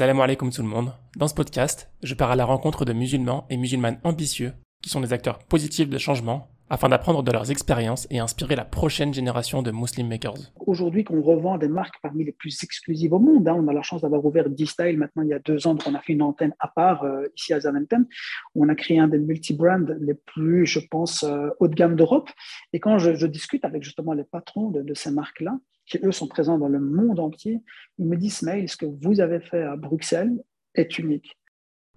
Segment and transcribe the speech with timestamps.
[0.00, 0.94] Salam alaikum tout le monde.
[1.18, 5.02] Dans ce podcast, je pars à la rencontre de musulmans et musulmanes ambitieux qui sont
[5.02, 9.60] des acteurs positifs de changement afin d'apprendre de leurs expériences et inspirer la prochaine génération
[9.60, 10.54] de Muslim Makers.
[10.58, 13.56] Aujourd'hui, qu'on revend des marques parmi les plus exclusives au monde, hein.
[13.58, 16.00] on a la chance d'avoir ouvert D-Style maintenant il y a deux ans, on a
[16.00, 18.06] fait une antenne à part euh, ici à Zaventem,
[18.54, 22.30] on a créé un des multi-brands les plus, je pense, euh, haut de gamme d'Europe.
[22.72, 25.58] Et quand je, discute avec justement les patrons de ces marques-là,
[25.90, 27.60] qui eux sont présents dans le monde entier,
[27.98, 30.42] ils me disent, Mail, ce que vous avez fait à Bruxelles
[30.74, 31.36] est unique.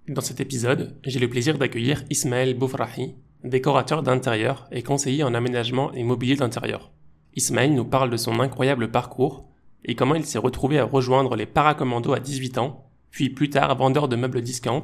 [0.10, 5.94] Dans cet épisode, j'ai le plaisir d'accueillir Ismaël Boufrahi, décorateur d'intérieur et conseiller en aménagement
[5.94, 6.92] et mobilier d'intérieur.
[7.36, 9.48] Ismaël nous parle de son incroyable parcours
[9.86, 13.76] et comment il s'est retrouvé à rejoindre les paracommandos à 18 ans, puis plus tard
[13.78, 14.84] vendeur de meubles discount,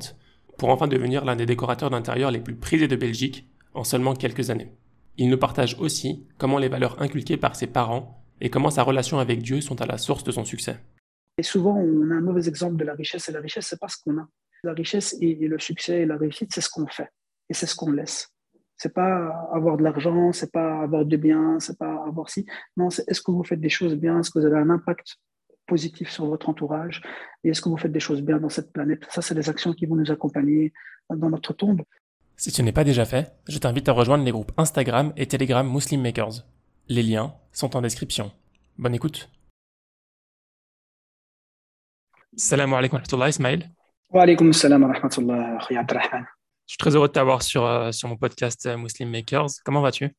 [0.57, 4.49] pour enfin devenir l'un des décorateurs d'intérieur les plus prisés de Belgique en seulement quelques
[4.49, 4.73] années.
[5.17, 9.19] Il nous partage aussi comment les valeurs inculquées par ses parents et comment sa relation
[9.19, 10.79] avec Dieu sont à la source de son succès.
[11.37, 13.87] Et souvent, on a un mauvais exemple de la richesse, et la richesse, c'est pas
[13.87, 14.27] ce qu'on a.
[14.63, 17.09] La richesse et le succès et la réussite, c'est ce qu'on fait,
[17.49, 18.29] et c'est ce qu'on laisse.
[18.75, 22.45] C'est pas avoir de l'argent, c'est pas avoir de biens, c'est pas avoir si.
[22.77, 25.17] Non, c'est est-ce que vous faites des choses bien, est-ce que vous avez un impact
[25.65, 27.01] positif sur votre entourage,
[27.43, 29.05] et est-ce que vous faites des choses bien dans cette planète?
[29.09, 30.73] Ça, c'est des actions qui vont nous accompagner
[31.09, 31.83] dans notre tombe.
[32.35, 35.69] Si ce n'est pas déjà fait, je t'invite à rejoindre les groupes Instagram et Telegram
[35.69, 36.45] Muslim Makers.
[36.91, 38.31] Les liens sont en description.
[38.79, 39.29] Bonne écoute.
[42.35, 43.69] Salam alaikum wa rahmatullah, Ismail.
[44.09, 45.75] Wa alaikum salam wa rahmatullah, Je
[46.65, 49.49] suis très heureux de t'avoir sur, euh, sur mon podcast euh, Muslim Makers.
[49.63, 50.09] Comment vas-tu?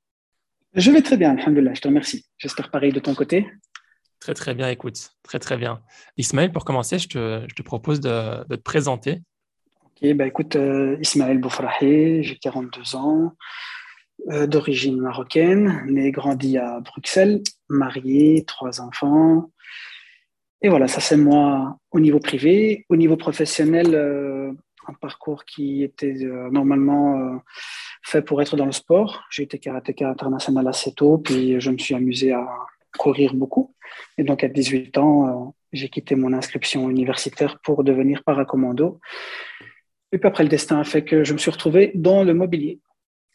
[0.75, 2.25] Je vais très bien, alhamdulillah, je te remercie.
[2.39, 3.51] J'espère pareil de ton côté.
[4.21, 5.83] Très très bien, écoute, très très bien.
[6.19, 9.23] Ismaël, pour commencer, je te, je te propose de, de, te présenter.
[9.87, 13.35] Ok, bah écoute, euh, Ismaël Boufrahi, j'ai 42 ans.
[14.29, 19.51] Euh, d'origine marocaine, né et grandi à Bruxelles, marié, trois enfants.
[20.63, 22.85] Et voilà, ça c'est moi au niveau privé.
[22.91, 24.53] Au niveau professionnel, euh,
[24.87, 27.41] un parcours qui était euh, normalement
[28.03, 29.25] fait pour être dans le sport.
[29.31, 32.47] J'ai été karatéka international assez tôt, puis je me suis amusé à
[32.99, 33.75] courir beaucoup.
[34.19, 39.01] Et donc à 18 ans, j'ai quitté mon inscription universitaire pour devenir paracommando.
[40.13, 42.81] Et puis après, le destin a fait que je me suis retrouvé dans le mobilier.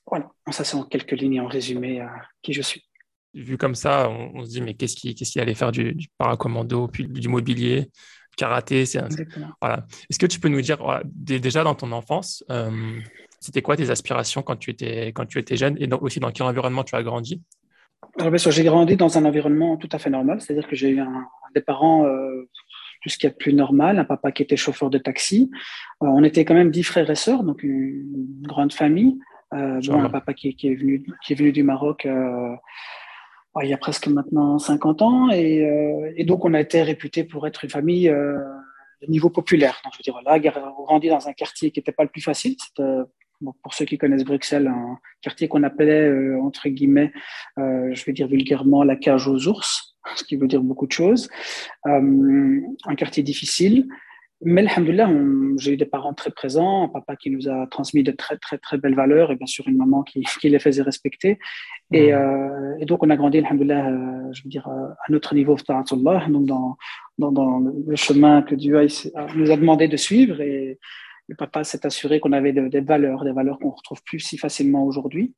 [0.07, 2.11] Voilà, ça c'est en quelques lignes en résumé à
[2.41, 2.85] qui je suis.
[3.33, 7.05] Vu comme ça, on, se dit mais qu'est-ce qui, qu'est-ce allait faire du, paracommando, puis
[7.05, 7.89] du mobilier,
[8.37, 9.01] karaté, c'est
[9.61, 9.85] voilà.
[10.09, 10.77] Est-ce que tu peux nous dire
[11.13, 12.99] déjà dans ton enfance, euh,
[13.39, 16.45] c'était quoi tes aspirations quand tu étais quand tu étais jeune et aussi dans quel
[16.45, 17.41] environnement tu as grandi?
[18.17, 20.89] Alors bien sûr, j'ai grandi dans un environnement tout à fait normal, c'est-à-dire que j'ai
[20.89, 22.49] eu un, des parents euh,
[23.01, 25.51] tout ce qui est plus normal, un papa qui était chauffeur de taxi.
[26.01, 29.19] Euh, on était quand même dix frères et sœurs, donc une grande famille.
[29.55, 32.55] Euh, un papa qui, est venu, qui est venu du Maroc euh,
[33.63, 35.29] il y a presque maintenant 50 ans.
[35.29, 39.79] Euh, et, donc, on a été réputé pour être une famille de niveau populaire.
[39.85, 42.57] Donc, je veux dire, là, grandi dans un quartier qui n'était pas le plus facile.
[42.77, 46.11] pour ceux qui connaissent Bruxelles, un quartier qu'on appelait,
[46.41, 47.13] entre guillemets,
[47.55, 51.29] je vais dire vulgairement, la cage aux ours, ce qui veut dire beaucoup de choses.
[51.85, 53.87] un quartier difficile.
[54.41, 55.09] Mais alhamdoulilah,
[55.57, 58.57] j'ai eu des parents très présents, un papa qui nous a transmis de très, très,
[58.57, 61.39] très belles valeurs et bien sûr une maman qui, qui les faisait respecter.
[61.91, 62.15] Et, mmh.
[62.15, 65.55] euh, et, donc, on a grandi, alhamdoulilah, euh, je veux dire, euh, à notre niveau,
[65.55, 66.77] donc dans,
[67.17, 68.85] dans, dans, le chemin que Dieu
[69.35, 70.41] nous a demandé de suivre.
[70.41, 70.79] Et
[71.29, 74.83] le papa s'est assuré qu'on avait des valeurs, des valeurs qu'on retrouve plus si facilement
[74.83, 75.33] aujourd'hui.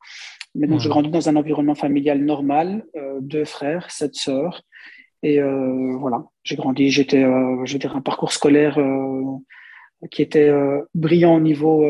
[0.55, 0.91] Mais donc, je mmh.
[0.91, 2.83] grandis dans un environnement familial normal,
[3.21, 4.63] deux frères, sept sœurs.
[5.23, 9.23] Et euh, voilà, j'ai grandi, j'étais, euh, je veux dire, un parcours scolaire euh,
[10.11, 10.51] qui était
[10.93, 11.83] brillant au niveau,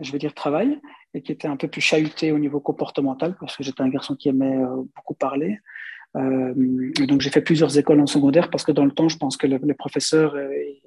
[0.00, 0.80] je veux dire, travail,
[1.14, 4.16] et qui était un peu plus chahuté au niveau comportemental, parce que j'étais un garçon
[4.16, 4.58] qui aimait
[4.96, 5.58] beaucoup parler.
[6.14, 9.46] donc j'ai fait plusieurs écoles en secondaire, parce que dans le temps, je pense que
[9.46, 10.82] les professeurs et,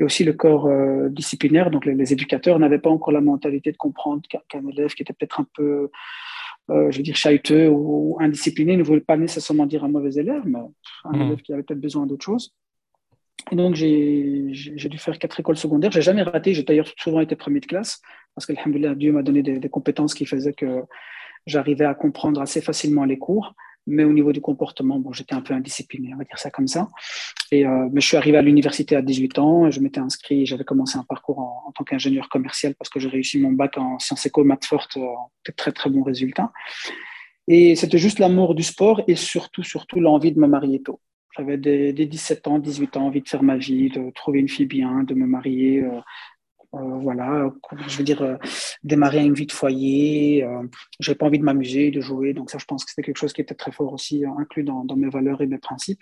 [0.00, 0.70] aussi le corps
[1.10, 5.12] disciplinaire, donc les, éducateurs, n'avaient pas encore la mentalité de comprendre qu'un élève qui était
[5.12, 5.90] peut-être un peu
[6.70, 10.42] euh, je veux dire, chahuteux ou indiscipliné ne voulait pas nécessairement dire un mauvais élève,
[10.44, 10.58] mais
[11.04, 11.22] un hmm.
[11.22, 12.54] élève qui avait peut-être besoin d'autre chose.
[13.52, 15.92] Et donc, j'ai dû faire quatre écoles secondaires.
[15.92, 16.54] J'ai jamais raté.
[16.54, 18.00] J'ai d'ailleurs souvent été premier de classe
[18.34, 20.82] parce que, Dieu m'a donné des, des, compétences qui faisaient que
[21.46, 23.54] j'arrivais à comprendre assez facilement les cours.
[23.86, 26.66] Mais au niveau du comportement, bon, j'étais un peu indiscipliné, on va dire ça comme
[26.66, 26.88] ça.
[27.52, 30.64] Et, euh, mais je suis arrivé à l'université à 18 ans, je m'étais inscrit, j'avais
[30.64, 34.26] commencé un parcours en, tant qu'ingénieur commercial parce que j'ai réussi mon bac en sciences
[34.26, 36.52] éco, maths fortes, euh, très très bons résultats.
[37.48, 41.00] Et c'était juste l'amour du sport et surtout, surtout l'envie de me marier tôt.
[41.36, 44.48] J'avais des, des, 17 ans, 18 ans, envie de faire ma vie, de trouver une
[44.48, 46.00] fille bien, de me marier, euh,
[46.82, 47.50] voilà,
[47.86, 48.36] je veux dire, euh,
[48.82, 50.44] démarrer une vie de foyer.
[50.44, 50.62] Euh,
[51.00, 52.32] j'ai pas envie de m'amuser, de jouer.
[52.32, 54.84] Donc ça, je pense que c'était quelque chose qui était très fort aussi inclus dans,
[54.96, 56.00] mes valeurs et mes principes.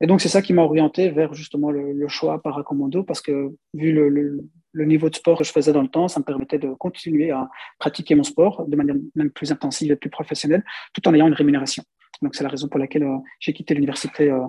[0.00, 3.92] Et donc, c'est ça qui m'a orienté vers justement le, choix paracommando parce que vu
[3.92, 4.40] le,
[4.74, 7.48] niveau de sport que je faisais dans le temps, ça me permettait de continuer à
[7.78, 11.34] pratiquer mon sport de manière même plus intensive et plus professionnelle tout en ayant une
[11.34, 11.84] rémunération.
[12.20, 14.40] Donc, c'est la raison pour laquelle euh, j'ai quitté l'université euh,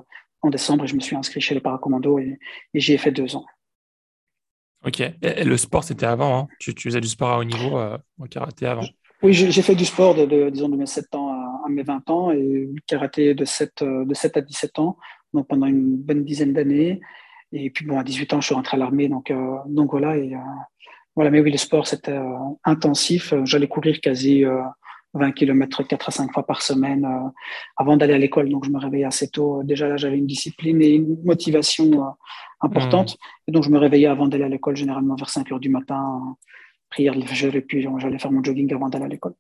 [0.42, 2.40] en décembre et je me suis inscrit chez les paracommandos et,
[2.74, 3.46] et j'y ai fait deux ans.
[4.86, 5.02] Ok.
[5.22, 6.40] Le sport, c'était avant.
[6.40, 8.84] Hein tu, faisais du sport à haut niveau euh, en karaté avant
[9.22, 11.32] Oui, j'ai fait du sport de, disons, de mes 7 ans
[11.66, 14.98] à, mes 20 ans et karaté de 7, de 7 à 17 ans
[15.34, 17.02] donc pendant une bonne dizaine d'années.
[17.52, 20.18] Et puis bon, à 18 ans, je suis rentré à l'armée, donc euh, donc voilà.
[20.18, 20.40] Et euh,
[21.16, 23.34] voilà, mais oui, le sport c'était euh, intensif.
[23.44, 24.44] J'allais courir quasi
[25.14, 27.08] 20 km 4 à 5 fois par semaine
[27.78, 28.50] avant d'aller à l'école.
[28.50, 29.62] Donc je me réveillais assez tôt.
[29.64, 32.16] Déjà là, j'avais une discipline et une motivation
[32.62, 33.14] importante.
[33.14, 33.48] Mmh.
[33.48, 36.36] Et donc je me réveillais avant d'aller à l'école, généralement vers 5 heures du matin,
[36.90, 39.34] prière de fajr, et puis j'allais faire mon jogging avant d'aller à l'école.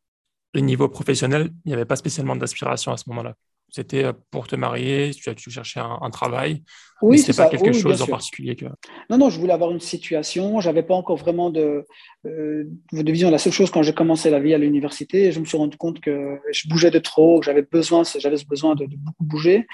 [0.53, 3.35] Le niveau professionnel, il n'y avait pas spécialement d'aspiration à ce moment-là?
[3.73, 6.61] C'était euh, pour te marier, tu, as, tu cherchais un, travail.
[7.01, 8.65] Oui, c'est pas quelque chose en particulier que.
[9.09, 10.59] Non, non, je voulais avoir une situation.
[10.59, 11.83] J'avais pas encore vraiment de,
[12.25, 13.31] euh, de vision.
[13.31, 15.99] La seule chose quand j'ai commencé la vie à l'université, je me suis rendu compte
[16.01, 19.65] que je bougeais de trop, que j'avais besoin, j'avais besoin de, de, beaucoup bouger.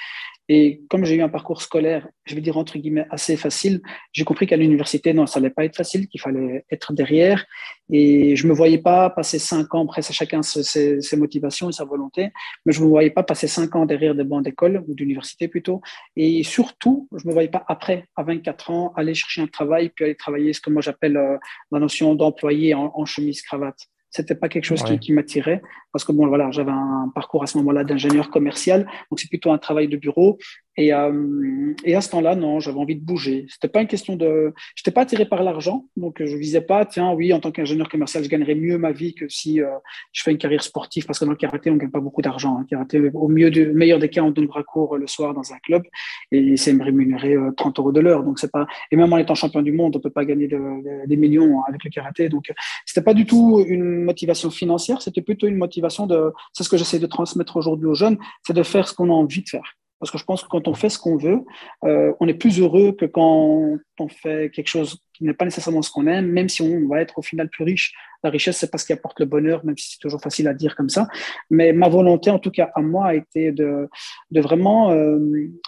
[0.51, 3.81] Et comme j'ai eu un parcours scolaire, je vais dire entre guillemets assez facile,
[4.13, 7.45] j'ai compris qu'à l'université, non, ça n'allait pas être facile, qu'il fallait être derrière.
[7.91, 11.85] Et je me voyais pas passer cinq ans, après, c'est chacun ses, motivations et sa
[11.85, 12.31] volonté,
[12.65, 15.81] mais je me voyais pas passer cinq ans derrière des bancs d'école ou d'université plutôt.
[16.15, 20.05] Et surtout, je me voyais pas après, à 24 ans, aller chercher un travail, puis
[20.05, 21.37] aller travailler ce que moi j'appelle euh,
[21.71, 25.61] la notion d'employé en, en chemise cravate c'était pas quelque chose qui, qui m'attirait.
[25.91, 28.87] Parce que bon voilà j'avais un parcours à ce moment-là d'ingénieur commercial.
[29.09, 30.37] Donc c'est plutôt un travail de bureau
[30.79, 33.45] et, euh, et à ce temps-là, non, j'avais envie de bouger.
[33.49, 34.53] C'était pas une question de.
[34.75, 37.89] Je n'étais pas attiré par l'argent, donc je visais pas, tiens, oui, en tant qu'ingénieur
[37.89, 39.67] commercial, je gagnerais mieux ma vie que si euh,
[40.13, 42.21] je fais une carrière sportive, parce que dans le karaté, on ne gagne pas beaucoup
[42.21, 42.57] d'argent.
[42.57, 42.65] Hein.
[42.69, 45.57] Karaté, au mieux du meilleur des cas, on donne bras court le soir dans un
[45.57, 45.83] club
[46.31, 48.23] et c'est me rémunérer 30 euh, euros de l'heure.
[48.23, 48.65] Donc c'est pas.
[48.89, 51.89] Et même en étant champion du monde, on peut pas gagner des millions avec le
[51.89, 52.29] karaté.
[52.29, 52.53] Donc
[52.85, 56.31] c'était pas du tout une motivation financière, c'était plutôt une motivation de.
[56.53, 58.17] C'est ce que j'essaie de transmettre aujourd'hui aux jeunes,
[58.47, 59.75] c'est de faire ce qu'on a envie de faire.
[59.99, 61.41] Parce que je pense que quand on fait ce qu'on veut,
[61.83, 65.81] euh, on est plus heureux que quand on fait quelque chose qui n'est pas nécessairement
[65.81, 67.93] ce qu'on aime, même si on va être au final plus riche.
[68.23, 70.53] La richesse, c'est pas ce qui apporte le bonheur, même si c'est toujours facile à
[70.53, 71.07] dire comme ça.
[71.49, 73.87] Mais ma volonté, en tout cas à moi, a été de,
[74.31, 75.19] de vraiment euh,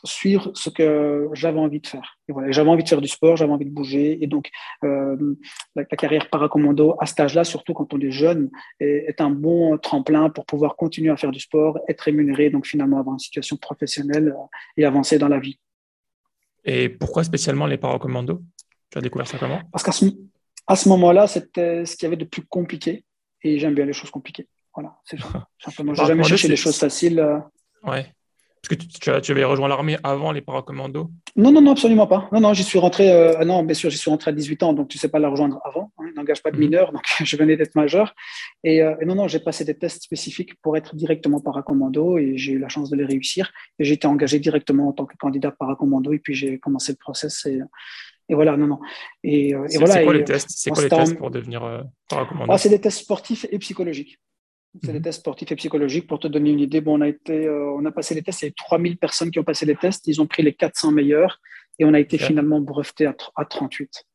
[0.04, 2.18] suivre ce que j'avais envie de faire.
[2.48, 4.24] J'avais envie de faire du sport, j'avais envie de bouger.
[4.24, 4.50] Et donc,
[4.84, 5.36] euh,
[5.76, 8.50] la, carrière paracommando, à cet âge-là, surtout quand on est jeune,
[8.80, 12.66] est, est, un bon tremplin pour pouvoir continuer à faire du sport, être rémunéré, donc
[12.66, 14.46] finalement avoir une situation professionnelle euh,
[14.78, 15.60] et avancer dans la vie.
[16.64, 18.42] Et pourquoi spécialement les paracommandos
[18.92, 19.62] Tu as découvert ça comment?
[19.72, 20.06] Parce qu'à ce,
[20.68, 23.06] à ce moment-là, c'était ce qu'il y avait de plus compliqué
[23.44, 24.48] et j'aime bien les choses compliquées.
[24.76, 25.18] Voilà, c'est.
[25.60, 27.20] Simplement, j'ai jamais cherché les choses faciles.
[27.20, 27.40] Euh.
[27.84, 28.14] Ouais.
[28.62, 32.30] Parce que tu, tu, avais rejoint l'armée avant les paracommandos Non, non, non, absolument pas.
[32.32, 33.12] Non, non, j'y suis rentré.
[33.12, 35.30] Euh, non, bien sûr, j'y suis rentré à 18 ans, donc tu sais pas la
[35.30, 35.92] rejoindre avant.
[35.98, 36.62] Hein, n'engage pas de mhm.
[36.62, 38.14] mineur, donc je venais d'être majeur.
[38.64, 42.38] Et, euh, et, non, non, j'ai passé des tests spécifiques pour être directement paracommando et
[42.38, 43.52] j'ai eu la chance de les réussir.
[43.80, 46.98] Et j'ai été engagé directement en tant que candidat paracommando et puis j'ai commencé le
[46.98, 47.48] process.
[47.48, 47.62] Et,
[48.30, 48.80] et voilà, non, non.
[49.24, 49.96] Et, euh, et voilà.
[49.96, 50.50] C'est quoi les tests?
[50.50, 54.20] C'est quoi les tests pour devenir euh, paracommando ah, C'est des tests sportifs et psychologiques.
[54.82, 55.04] C'est des mhm.
[55.04, 56.08] tests sportifs et psychologiques.
[56.08, 58.42] Pour te donner une idée, bon, on, a été, euh, on a passé les tests.
[58.42, 60.08] Il y a eu 3000 personnes qui ont passé les tests.
[60.08, 61.40] Ils ont pris les 400 meilleurs
[61.78, 64.06] et on a été finalement breveté à, à, 38.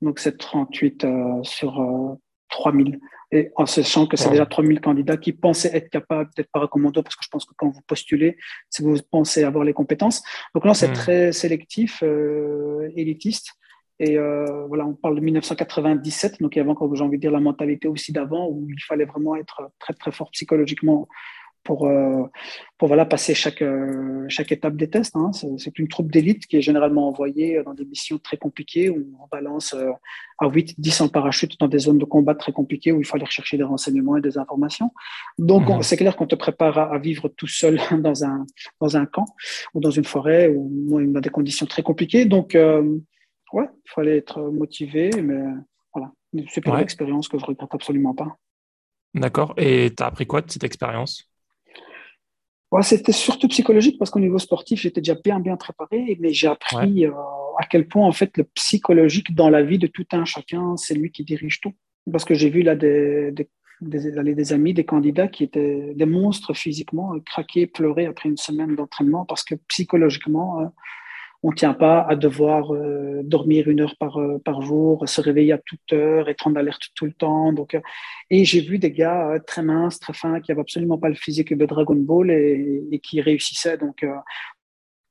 [0.00, 2.14] Donc, c'est 38 euh, sur euh,
[2.48, 3.00] 3000.
[3.32, 7.16] Et en sachant que c'est déjà 3000 candidats qui pensaient être capables d'être paracommando, parce
[7.16, 8.36] que je pense que quand vous postulez,
[8.70, 10.22] c'est que vous pensez avoir les compétences.
[10.54, 10.94] Donc là, c'est mhm.
[10.94, 13.52] très sélectif, euh, élitiste.
[13.98, 17.20] Et euh, voilà, on parle de 1997, donc il y avait encore, j'ai envie de
[17.22, 21.08] dire, la mentalité aussi d'avant, où il fallait vraiment être très très fort psychologiquement
[21.66, 22.22] pour, euh,
[22.78, 25.16] pour voilà, passer chaque, euh, chaque étape des tests.
[25.16, 25.32] Hein.
[25.32, 29.26] C'est une troupe d'élite qui est généralement envoyée dans des missions très compliquées, où on
[29.26, 29.90] balance euh,
[30.38, 33.16] à 8, 10 en parachute dans des zones de combat très compliquées, où il faut
[33.16, 34.92] aller chercher des renseignements et des informations.
[35.38, 35.82] Donc mmh.
[35.82, 38.46] c'est clair qu'on te prépare à, vivre tout seul dans un,
[38.80, 39.26] dans un camp,
[39.74, 42.26] ou dans une forêt, ou dans des conditions très compliquées.
[42.26, 42.82] Donc euh,
[43.52, 45.42] ouais, il fallait être motivé, mais
[45.92, 48.36] voilà, une super expérience que je regrette absolument pas.
[49.14, 49.54] D'accord.
[49.56, 51.28] Et tu as appris quoi de cette expérience?
[52.72, 56.48] Ouais, C'était surtout psychologique parce qu'au niveau sportif, j'étais déjà bien, bien préparé, mais j'ai
[56.48, 57.12] appris euh,
[57.58, 60.94] à quel point, en fait, le psychologique dans la vie de tout un chacun, c'est
[60.94, 61.74] lui qui dirige tout.
[62.10, 63.48] Parce que j'ai vu là des, des,
[63.80, 68.76] des, des, amis, des candidats qui étaient des monstres physiquement, craquer, pleurer après une semaine
[68.76, 70.66] d'entraînement parce que psychologiquement, euh,
[71.46, 75.20] on ne tient pas à devoir euh, dormir une heure par, euh, par jour, se
[75.20, 77.52] réveiller à toute heure, être en alerte tout le temps.
[77.52, 77.80] Donc, euh,
[78.30, 81.56] et j'ai vu des gars très minces, très fins, qui n'avaient absolument pas le physique
[81.56, 83.78] de Dragon Ball et, qui réussissaient.
[83.78, 84.04] Donc,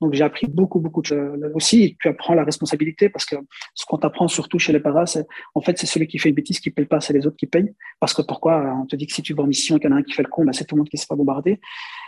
[0.06, 1.52] Donc j'ai appris beaucoup, beaucoup de choses.
[1.56, 3.38] Aussi, tu apprends la responsabilité parce que
[3.74, 6.36] ce qu'on t'apprend surtout chez les paras, c'est en fait, c'est celui qui fait une
[6.36, 7.74] bêtise qui paye pas, c'est les autres qui payent.
[8.00, 9.94] Parce que pourquoi On te dit que si tu vas en mission et qu'il y
[9.94, 11.16] en a un qui fait le con, ben, c'est tout le monde qui se fait
[11.16, 11.60] bombarder.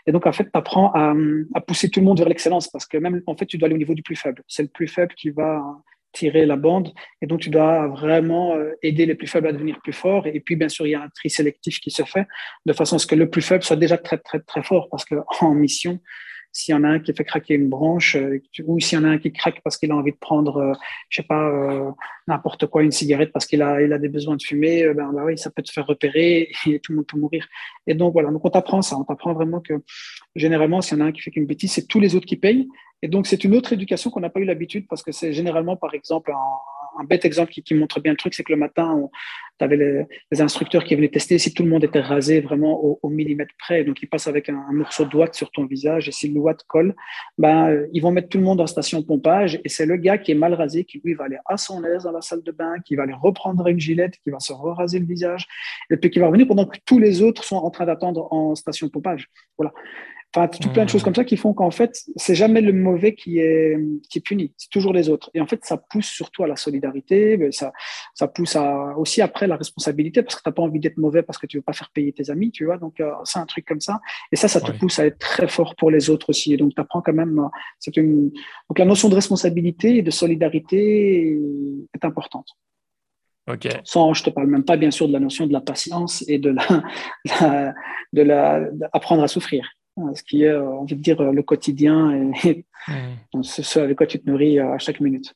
[0.06, 1.16] Et donc, en fait, tu apprends à,
[1.56, 3.74] à, pousser tout le monde vers l'excellence parce que même, en fait, tu dois aller
[3.74, 4.44] au niveau du plus faible.
[4.48, 5.64] C'est le plus faible qui va
[6.12, 6.94] tirer la bande.
[7.24, 10.28] Et donc, tu dois vraiment euh, aider les plus faibles à devenir plus forts.
[10.28, 12.28] Et puis, bien sûr, il y a un tri sélectif qui se fait
[12.68, 14.88] de façon à ce que le plus faible soit déjà très, très, très fort.
[14.92, 16.00] Parce qu'en mission,
[16.58, 19.04] s'il y en a un qui fait craquer une branche, euh, ou s'il y en
[19.04, 20.74] a un qui craque parce qu'il a envie de prendre, euh,
[21.10, 21.92] je sais pas, euh,
[22.28, 25.52] n'importe quoi, une cigarette parce qu'il a, des besoins de fumer, ben, bah oui, ça
[25.52, 27.48] peut te faire repérer et tout le monde peut mourir.
[27.86, 29.74] Et donc voilà, donc on t'apprend ça, on t'apprend vraiment que
[30.36, 32.38] généralement, s'il y en a un qui fait une bêtise, c'est tous les autres qui
[32.38, 32.68] payent.
[33.04, 35.76] Et donc c'est une autre éducation qu'on n'a pas eu l'habitude parce que c'est généralement,
[35.76, 36.32] par exemple,
[37.00, 39.10] un bête exemple qui, montre bien le truc, c'est que le matin,
[39.60, 43.10] tu avais les, instructeurs qui venaient tester si tout le monde était rasé vraiment au,
[43.10, 43.84] millimètre près.
[43.84, 46.96] Donc, ils passent avec un, morceau de sur ton visage et si le ouate colle,
[47.38, 50.18] ben, euh, ils vont mettre tout le monde en station pompage et c'est le gars
[50.18, 52.52] qui est mal rasé qui, lui, va aller à son aise dans la salle de
[52.52, 55.48] bain, qui va aller reprendre une gilette, qui va se raser le visage
[55.90, 58.56] et puis qui va revenir pendant que tous les autres sont en train d'attendre en
[58.56, 59.28] station pompage.
[59.58, 59.74] Voilà.
[60.36, 61.06] Enfin, tout plein de choses mmh.
[61.06, 63.78] comme ça qui font qu'en fait, c'est jamais le mauvais qui est,
[64.10, 65.32] qui est puni, c'est toujours les autres.
[65.34, 67.72] Et en fait, ça pousse surtout à la solidarité, mais ça,
[68.14, 71.24] ça pousse à, aussi après la responsabilité parce que tu n'as pas envie d'être mauvais
[71.24, 72.78] parce que tu veux pas faire payer tes amis, tu vois.
[72.78, 74.02] Donc, euh, c'est un truc comme ça.
[74.32, 76.54] Et ça, ça te pousse à être très fort pour les autres aussi.
[76.54, 77.48] Et donc, tu apprends quand même, euh,
[77.80, 78.30] c'est une,
[78.70, 81.40] donc la notion de responsabilité et de solidarité
[81.94, 82.50] est importante.
[83.50, 83.70] Okay.
[83.86, 86.38] Sans, je te parle même pas bien sûr de la notion de la patience et
[86.38, 86.84] de la,
[87.42, 87.74] la
[88.14, 89.77] de la, d'apprendre à souffrir
[90.14, 93.44] ce qui est, on veut dire, le quotidien et, mmh.
[93.44, 95.34] ce avec quoi tu te nourris euh, à chaque minute.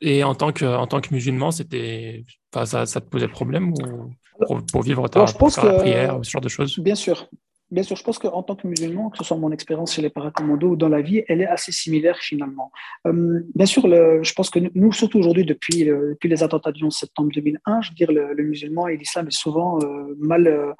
[0.00, 4.56] Et en tant que, en tant que musulman, c'était, ça, ça te posait problème ou
[4.70, 6.78] pour, vivre ta, je pense que, prière, ce genre de choses?
[6.78, 7.28] Bien sûr.
[7.70, 10.10] Bien sûr, je pense qu'en tant que musulman, que ce soit mon expérience chez les
[10.10, 12.70] paracommandos ou dans la vie, elle est assez similaire finalement.
[13.06, 16.84] Euh, bien sûr, le, je pense que nous, surtout aujourd'hui, depuis, depuis les attentats du
[16.84, 20.74] 11 septembre 2001, je veux dire, le, musulman et l'islam est souvent euh, mal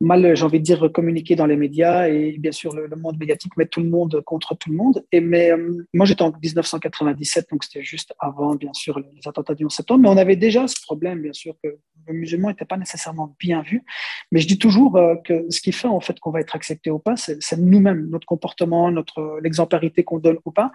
[0.00, 3.56] mal, j'ai envie de dire, communiqué dans les médias et bien sûr le, monde médiatique
[3.56, 5.04] met tout le monde contre tout le monde.
[5.12, 9.54] Et mais euh, moi j'étais en 1997, donc c'était juste avant bien sûr les attentats
[9.54, 12.64] du 11 septembre, mais on avait déjà ce problème bien sûr que le musulman n'était
[12.64, 13.84] pas nécessairement bien vu.
[14.30, 16.90] Mais je dis toujours euh, que ce qui fait en fait qu'on va être accepté
[16.90, 20.70] ou pas, c'est nous-mêmes, notre comportement, notre l'exemplarité qu'on donne ou pas.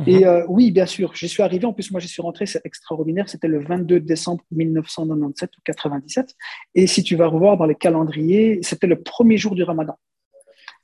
[0.00, 0.08] Mhm.
[0.08, 1.64] Et euh, oui, bien sûr, j'y suis arrivé.
[1.64, 3.28] En plus, moi, j'y suis rentré, c'est extraordinaire.
[3.28, 6.34] C'était le 22 décembre 1997 ou 97.
[6.74, 9.98] Et si tu vas revoir dans les calendriers, c'était le premier jour du ramadan.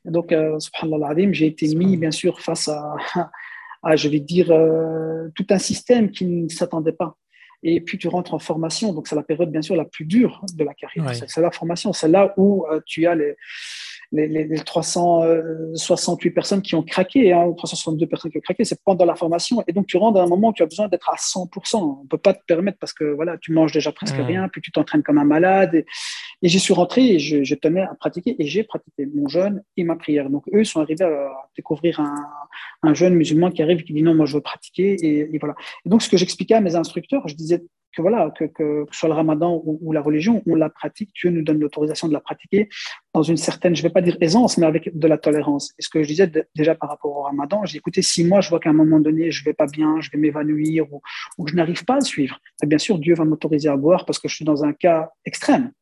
[0.05, 2.95] donc, euh, subhanallah j'ai été mis, bien sûr, face à,
[3.83, 7.17] à je vais dire, euh, tout un système qui ne s'attendait pas.
[7.65, 10.45] Et puis tu rentres en formation, donc c'est la période bien sûr la plus dure
[10.53, 11.15] de la carrière.
[11.15, 13.37] C'est la formation, c'est là où euh, tu as les,
[14.13, 19.05] les, les, 368 personnes qui ont craqué, hein, 362 personnes qui ont craqué, c'est pendant
[19.05, 19.63] la formation.
[19.67, 21.77] Et donc, tu rentres à un moment où tu as besoin d'être à 100%.
[21.77, 24.23] On ne peut pas te permettre parce que voilà, tu manges déjà presque mmh.
[24.23, 25.75] rien, puis tu t'entraînes comme un malade.
[25.75, 25.85] Et,
[26.43, 29.85] j'y suis rentré et je, je, tenais à pratiquer et j'ai pratiqué mon jeûne et
[29.85, 30.29] ma prière.
[30.29, 32.15] Donc, eux sont arrivés à découvrir un,
[32.83, 34.95] un jeune musulman qui arrive et qui dit non, moi je veux pratiquer.
[35.03, 35.55] Et, et voilà.
[35.87, 37.63] Et donc, ce que j'expliquais à mes instructeurs, je disais
[37.95, 41.31] que voilà, que, que, que, soit le ramadan ou, la religion, on la pratique, Dieu
[41.31, 42.69] nous donne l'autorisation de la pratiquer
[43.15, 45.73] dans une certaine, je vais pas dire aisance, mais avec de la tolérance.
[45.79, 48.49] Et ce que je disais déjà par rapport au ramadan, j'ai écouté, si moi je
[48.49, 51.03] vois qu'à un moment donné, je vais pas bien, je vais m'évanouir ou,
[51.39, 54.19] ou je n'arrive pas à suivre, et bien sûr, Dieu va m'autoriser à boire parce
[54.19, 55.73] que je suis dans un cas extrême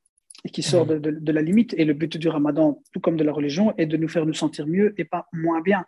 [0.44, 1.74] et qui sort de, de, de, la limite.
[1.76, 4.34] Et le but du ramadan, tout comme de la religion, est de nous faire nous
[4.34, 5.84] sentir mieux et pas moins bien.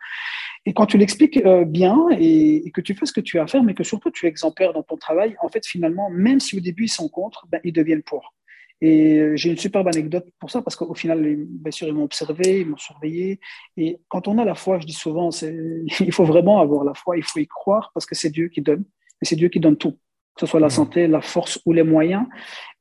[0.65, 3.47] Et quand tu l'expliques euh, bien et, que tu fais ce que tu as à
[3.47, 6.57] faire, mais que surtout tu es exemplaire dans ton travail, en fait, finalement, même si
[6.57, 8.35] au début ils sont contre, ben, ils deviennent pour.
[8.81, 12.05] Et euh, j'ai une superbe anecdote pour ça, parce qu'au final, bien sûr, ils m'ont
[12.05, 13.41] observé, ils m'ont surveillé.
[13.77, 15.31] Et quand on a la foi, je dis souvent,
[16.01, 18.61] il faut vraiment avoir la foi, il faut y croire, parce que c'est Dieu qui
[18.61, 18.85] donne,
[19.21, 20.71] et c'est Dieu qui donne tout, que ce soit la mmh.
[20.71, 22.25] santé, la force ou les moyens.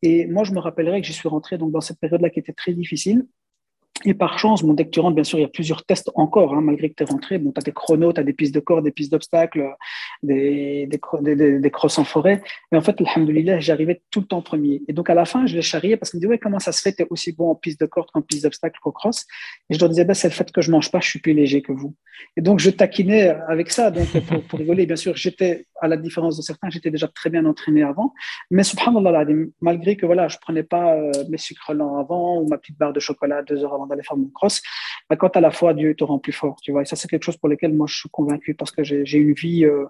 [0.03, 2.53] Et moi, je me rappellerai que j'y suis rentré donc, dans cette période-là qui était
[2.53, 3.25] très difficile.
[4.05, 6.11] Et par chance, bon, dès que tu rentres, bien sûr, il y a plusieurs tests
[6.15, 7.37] encore, hein, malgré que tu es rentré.
[7.37, 9.75] Bon, tu as des chronos, tu as des pistes de corps, des pistes d'obstacles,
[10.23, 12.41] des, des, des, crosses en forêt.
[12.71, 14.81] Mais en fait, alhamdoulilah, j'arrivais tout le temps premier.
[14.87, 16.71] Et donc, à la fin, je les charriais parce qu'ils me disaient, ouais, comment ça
[16.71, 19.27] se fait, tu es aussi bon en piste de corde qu'en piste d'obstacles qu'au cross.
[19.69, 21.33] Et je leur disais, bah, c'est le fait que je mange pas, je suis plus
[21.33, 21.95] léger que vous.
[22.37, 24.87] Et donc, je taquinais avec ça, donc, pour, pour rigoler.
[24.87, 28.13] Bien sûr, j'étais, à la différence de certains, j'étais déjà très bien entraîné avant.
[28.49, 29.25] Mais subhanallah,
[29.61, 32.93] malgré que, voilà, je prenais pas euh, mes sucres lents avant ou ma petite barre
[32.93, 34.61] de chocolat deux heures avant d'aller faire mon cross,
[35.09, 36.83] bah, quand à la fois Dieu te rend plus fort, tu vois.
[36.83, 39.33] Et ça, c'est quelque chose pour lequel moi, je suis convaincu parce que j'ai une
[39.33, 39.85] vie euh,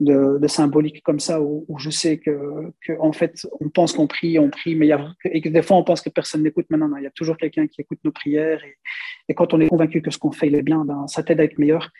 [0.00, 4.50] de, symbolique comme ça où, je sais que, en fait, on pense qu'on prie, on
[4.50, 4.90] prie, mais
[5.24, 6.66] et que des fois, on pense que personne n'écoute.
[6.70, 8.62] Non, il y a toujours quelqu'un qui écoute nos prières.
[8.64, 8.76] Et,
[9.28, 11.40] et, quand on est convaincu que ce qu'on fait, il est bien, ben, ça t'aide
[11.40, 11.90] à être meilleur.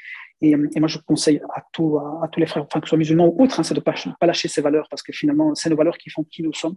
[0.42, 3.28] Et, moi, je conseille à, tout, à, tous les frères, enfin, que ce soit musulmans
[3.28, 5.76] ou autres, hein, c'est de ne pas, lâcher ces valeurs, parce que finalement, c'est nos
[5.76, 6.76] valeurs qui font qui nous sommes.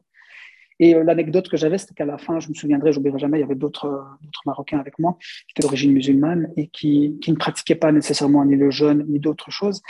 [0.80, 3.42] Et euh, l'anecdote que j'avais, c'était qu'à la fin, je me souviendrai, j'oublierai jamais, il
[3.42, 4.06] y avait d'autres
[4.46, 8.70] Marocains avec moi qui étaient d'origine musulmane et qui, ne pratiquaient pas nécessairement ni le
[8.70, 9.82] jeûne ni d'autres choses.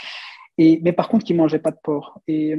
[0.58, 2.18] Mais par contre, qui ne mangeaient pas de porc.
[2.28, 2.56] Et,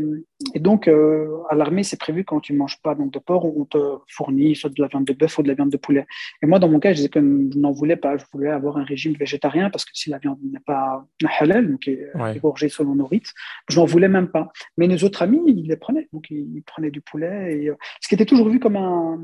[0.54, 3.46] et donc, euh, à l'armée, c'est prévu quand tu ne manges pas donc, de porc,
[3.58, 3.78] on te
[4.08, 6.06] fournit soit de la viande de bœuf ou de la viande de poulet.
[6.44, 8.18] Et moi, dans mon cas, je disais que je n'en voulais pas.
[8.18, 11.04] Je voulais avoir un régime végétarien parce que si la viande n'est pas
[11.40, 13.34] halal, donc est égorgée selon nos rites,
[13.68, 14.52] je n'en voulais même pas.
[14.78, 16.08] Mais nos autres amis, ils les prenaient.
[16.14, 17.58] Donc, ils, prenaient du poulet.
[17.58, 19.20] Et, euh, ce qui était toujours vu comme un,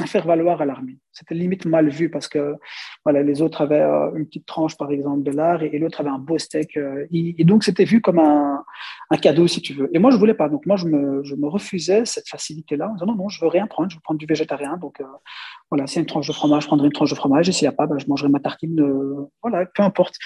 [0.00, 0.98] un faire-valoir à l'armée.
[1.12, 2.54] C'était limite mal vu parce que
[3.04, 6.10] voilà, les autres avaient euh, une petite tranche, par exemple, de lard et, l'autre avait
[6.10, 6.76] un beau steak.
[6.76, 8.64] et, et donc, c'était vu comme un,
[9.10, 9.88] un, cadeau, si tu veux.
[9.94, 10.47] Et moi, je voulais pas.
[10.48, 13.90] Donc, moi, je me, refusais cette facilité-là en disant non, non, je veux rien prendre,
[13.90, 14.76] je veux prendre du végétarien.
[14.76, 15.04] Donc, euh,
[15.70, 17.48] voilà, s'il y a une tranche de fromage, je prendrai une tranche de fromage.
[17.48, 18.80] Et s'il n'y a pas, ben, je mangerai ma tartine.
[19.42, 20.16] voilà, peu importe.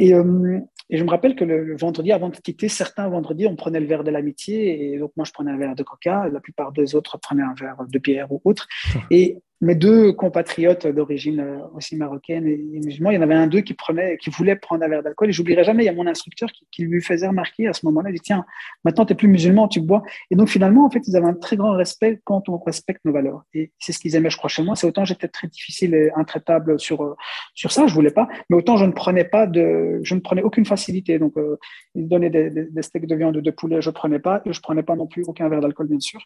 [0.00, 3.54] Et, euh, et, je me rappelle que le, vendredi, avant de quitter, certains vendredis, on
[3.54, 4.92] prenait le verre de l'amitié.
[4.92, 6.28] Et donc, moi, je prenais un verre de coca.
[6.28, 8.66] La plupart des autres prenaient un verre de bière ou autre.
[9.10, 13.46] Et mes deux compatriotes d'origine euh, aussi marocaine et, musulmans, il y en avait un
[13.46, 15.28] d'eux qui prenait, qui voulait prendre un verre d'alcool.
[15.28, 18.08] Et j'oublierai jamais, il y a mon instructeur qui, lui faisait remarquer à ce moment-là,
[18.08, 18.46] il dit tiens,
[18.84, 20.02] maintenant tu n'es plus musulman, tu bois.
[20.30, 23.12] Et donc finalement, en fait, ils avaient un très grand respect quand on respecte nos
[23.12, 23.42] valeurs.
[23.52, 24.76] Et c'est ce qu'ils aimaient, je crois, chez moi.
[24.76, 27.14] C'est autant j'étais très difficile et intraitable sur euh,
[27.54, 30.42] sur ça, je voulais pas, mais autant je ne prenais pas de, je ne prenais
[30.42, 31.18] aucune facilité.
[31.18, 31.56] Donc euh,
[31.94, 34.82] ils donnaient des, des, steaks de viande de poulet, je prenais pas, et je prenais
[34.82, 36.20] pas non plus aucun verre d'alcool, bien sûr.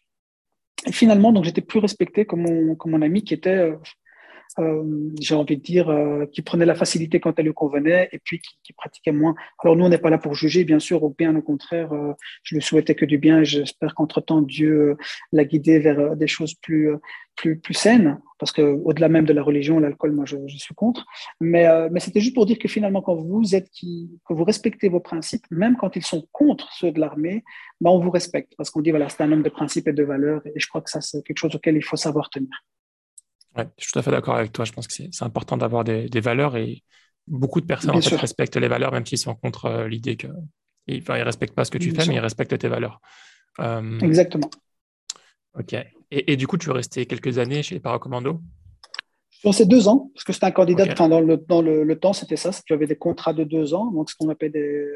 [0.86, 3.72] Et finalement, donc j'étais plus respecté mon, comme mon ami qui était,
[4.58, 8.08] euh, euh, j'ai envie de dire, euh, qui prenait la facilité quand elle lui convenait
[8.12, 9.34] et puis qui, qui pratiquait moins.
[9.62, 11.90] Alors nous, on n'est pas là pour juger, bien sûr, au bien au contraire,
[12.42, 14.96] je lui souhaitais que du bien et j'espère qu'entre-temps, Dieu
[15.32, 16.90] l'a guidé vers des choses plus,
[17.36, 21.04] plus, plus saines, parce qu'au-delà même de la religion, l'alcool, moi, je, je, suis contre.
[21.40, 24.88] Mais, mais c'était juste pour dire que finalement, quand vous êtes qui, que vous respectez
[24.88, 27.44] vos principes, même quand ils sont contre ceux de l'armée,
[27.80, 30.04] ben, on vous respecte, parce qu'on dit, voilà, c'est un homme de principes et de
[30.04, 32.50] valeurs, et je crois que ça, c'est quelque chose auquel il faut savoir tenir.
[33.56, 34.64] Ouais, je suis tout à fait d'accord avec toi.
[34.64, 36.82] Je pense que c'est important d'avoir des, des, valeurs et
[37.26, 40.28] beaucoup de personnes en fait, respectent les valeurs, même s'ils sont contre euh, l'idée que.
[40.90, 43.00] Enfin, ils ne respectent pas ce que tu fais, mais ils respectent tes valeurs.
[43.60, 43.98] Euh...
[44.00, 44.50] Exactement.
[45.58, 45.72] Ok.
[45.72, 48.40] Et, et, du coup, tu es resté quelques années chez les paracommandos?
[49.30, 51.98] Sur ces deux ans, parce que c'était un candidat, enfin, dans, le, dans le, le
[51.98, 54.88] temps, c'était ça, tu avais des contrats de deux ans, donc ce qu'on appelle des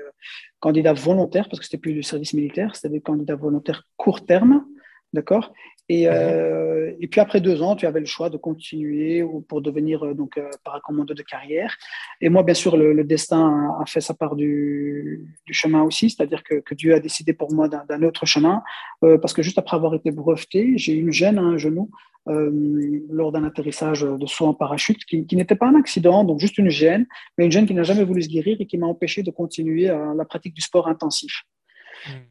[0.59, 4.65] candidats volontaires, parce que c'était plus du service militaire, c'était des candidats volontaires court terme,
[5.13, 5.53] d'accord?
[5.91, 9.63] Et, euh, et, puis après deux ans, tu avais le choix de continuer ou pour
[9.63, 11.75] devenir euh, donc euh, paracommando de carrière.
[12.21, 16.11] Et moi, bien sûr, le, le destin a, fait sa part du, du chemin aussi,
[16.11, 18.63] c'est-à-dire que, que, Dieu a décidé pour moi d'un autre chemin,
[19.03, 21.91] euh, parce que juste après avoir été breveté, j'ai eu une gêne à un genou
[22.27, 26.59] lors d'un atterrissage de saut en parachute, qui, qui n'était pas un accident, donc juste
[26.59, 27.07] une gêne,
[27.39, 29.87] mais une gêne qui n'a jamais voulu se guérir et qui m'a empêché de continuer
[29.87, 31.45] la pratique du sport intensif.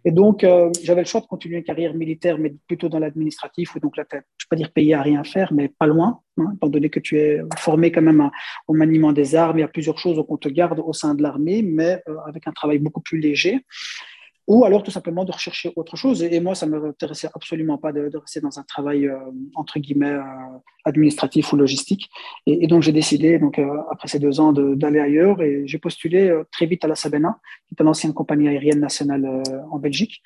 [0.05, 3.75] Et donc, euh, j'avais le choix de continuer une carrière militaire, mais plutôt dans l'administratif,
[3.75, 6.21] où donc là, je ne peux pas dire payer à rien faire, mais pas loin,
[6.37, 8.29] hein, étant donné que tu es formé quand même
[8.67, 9.59] au maniement des armes.
[9.59, 12.51] Y a plusieurs choses qu'on te garde au sein de l'armée, mais euh, avec un
[12.51, 13.63] travail beaucoup plus léger
[14.47, 16.23] ou alors tout simplement de rechercher autre chose.
[16.23, 19.17] Et, moi, ça ne m'intéressait absolument pas de, rester dans un travail, euh,
[19.55, 20.21] entre guillemets, euh,
[20.85, 22.09] administratif ou logistique.
[22.45, 26.33] Et, donc, j'ai décidé, donc, euh, après ces deux ans, d'aller ailleurs et j'ai postulé
[26.51, 30.23] très vite à la Sabena, qui est une ancienne compagnie aérienne nationale en Belgique,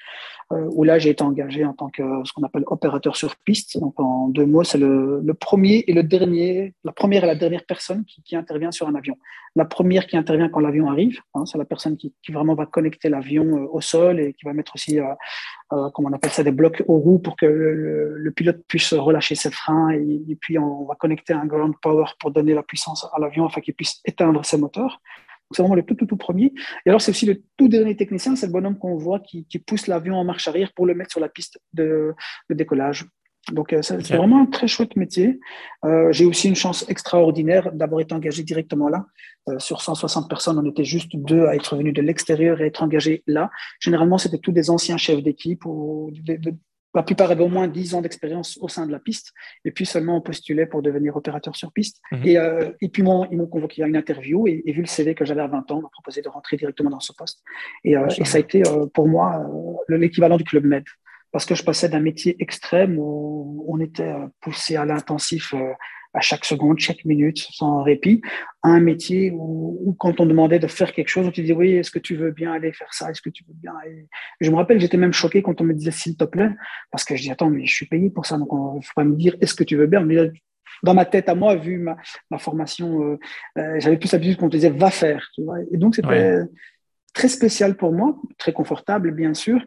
[0.52, 3.80] où là, j'ai été engagé en tant que ce qu'on appelle opérateur sur piste.
[3.80, 7.36] Donc, en deux mots, c'est le, le, premier et le dernier, la première et la
[7.36, 9.18] dernière personne qui, qui intervient sur un avion.
[9.56, 13.10] La première qui intervient quand l'avion arrive, hein, c'est la personne qui, vraiment va connecter
[13.10, 15.14] l'avion au sol et qui va mettre aussi, euh,
[15.74, 19.52] euh, on appelle ça, des blocs aux roues pour que le, pilote puisse relâcher ses
[19.52, 23.46] freins et, puis on va connecter un ground power pour donner la puissance à l'avion
[23.46, 25.02] afin qu'il puisse éteindre ses moteurs.
[25.52, 26.54] C'est vraiment le tout, tout, tout premier.
[26.86, 29.88] Et alors, c'est aussi le tout dernier technicien, c'est le bonhomme qu'on voit qui, pousse
[29.88, 32.16] l'avion en marche arrière pour le mettre sur la piste de
[32.50, 33.06] décollage.
[33.52, 35.40] Donc, euh, c'est vraiment un très chouette métier.
[35.84, 39.06] Euh, j'ai aussi une chance extraordinaire d'avoir été engagé directement là.
[39.50, 42.84] Euh, sur 160 personnes, on était juste deux à être venus de l'extérieur et être
[42.84, 43.50] engagés là.
[43.80, 46.54] Généralement, c'était tous des anciens chefs d'équipe ou de, de,
[46.94, 49.34] la plupart avaient au moins 10 ans d'expérience au sein de la piste.
[49.66, 52.00] Et puis seulement on postulait pour devenir opérateur sur piste.
[52.12, 52.28] -hmm.
[52.28, 54.88] et, euh, et, puis moi, ils m'ont convoqué à une interview et, et vu le
[54.88, 57.40] CV que j'avais à 20 ans, on m'a proposé de rentrer directement dans ce poste.
[57.84, 59.26] Et, euh, et ça a été euh, pour moi
[59.88, 60.84] l'équivalent du Club Med
[61.32, 65.74] parce que je passais d'un métier extrême où on était euh, poussé à l'intensif euh,
[66.14, 68.22] à chaque seconde, chaque minute, sans répit,
[68.64, 71.72] à un métier où, quand on demandait de faire quelque chose, on te disait oui,
[71.72, 73.72] est-ce que tu veux bien aller faire ça, est-ce que tu veux bien
[74.42, 76.50] Je me rappelle, j'étais même choqué quand on me disait s'il te plaît,
[76.92, 79.06] parce que je dis attends, mais je suis payé pour ça, donc il faut pas
[79.06, 80.34] me dire est-ce que tu veux bien, me disait
[80.84, 81.96] dans ma tête à moi, vu ma,
[82.30, 83.18] ma formation,
[83.56, 85.30] j'avais plus l'habitude qu'on me disait va faire.
[85.36, 85.60] Tu vois.
[85.72, 86.42] Et donc, c'était
[87.14, 89.62] très spécial pour moi, très confortable, bien sûr.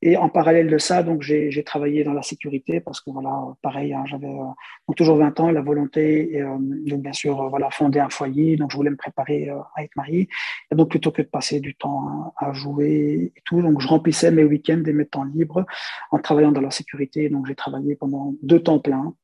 [0.00, 3.92] Et en parallèle de ça, donc j'ai travaillé dans la sécurité parce que voilà, pareil,
[3.92, 7.68] hein, j'avais euh, toujours 20 ans, la volonté, et, euh, donc bien sûr, euh, voilà,
[7.70, 10.28] fonder un foyer, donc je voulais me préparer à être marié.
[10.70, 14.30] Et donc plutôt que de passer du temps à, jouer et tout, donc je remplissais
[14.30, 15.66] mes week-ends et mes temps libres
[16.12, 17.28] en travaillant dans la sécurité.
[17.28, 19.14] Donc j'ai travaillé pendant deux temps pleins,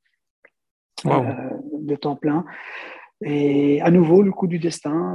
[1.05, 2.45] deux temps pleins.
[3.23, 5.15] Et à nouveau, le coup du destin,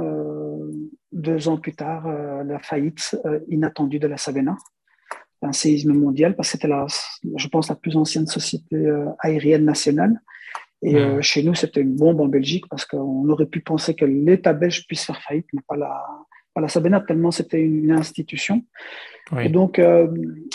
[1.12, 2.08] deux ans plus tard,
[2.44, 3.16] la faillite
[3.48, 4.56] inattendue de la Sabena
[5.42, 6.86] un séisme mondial parce que c'était, la,
[7.36, 10.20] je pense, la plus ancienne société euh, aérienne nationale.
[10.82, 14.06] Et euh, chez nous, c'était une bombe en Belgique parce qu'on aurait pu penser que
[14.06, 16.02] l'État belge puisse faire faillite, mais pas la,
[16.54, 18.64] pas la Sabena, tellement c'était une institution.
[19.38, 20.08] Et, donc, euh,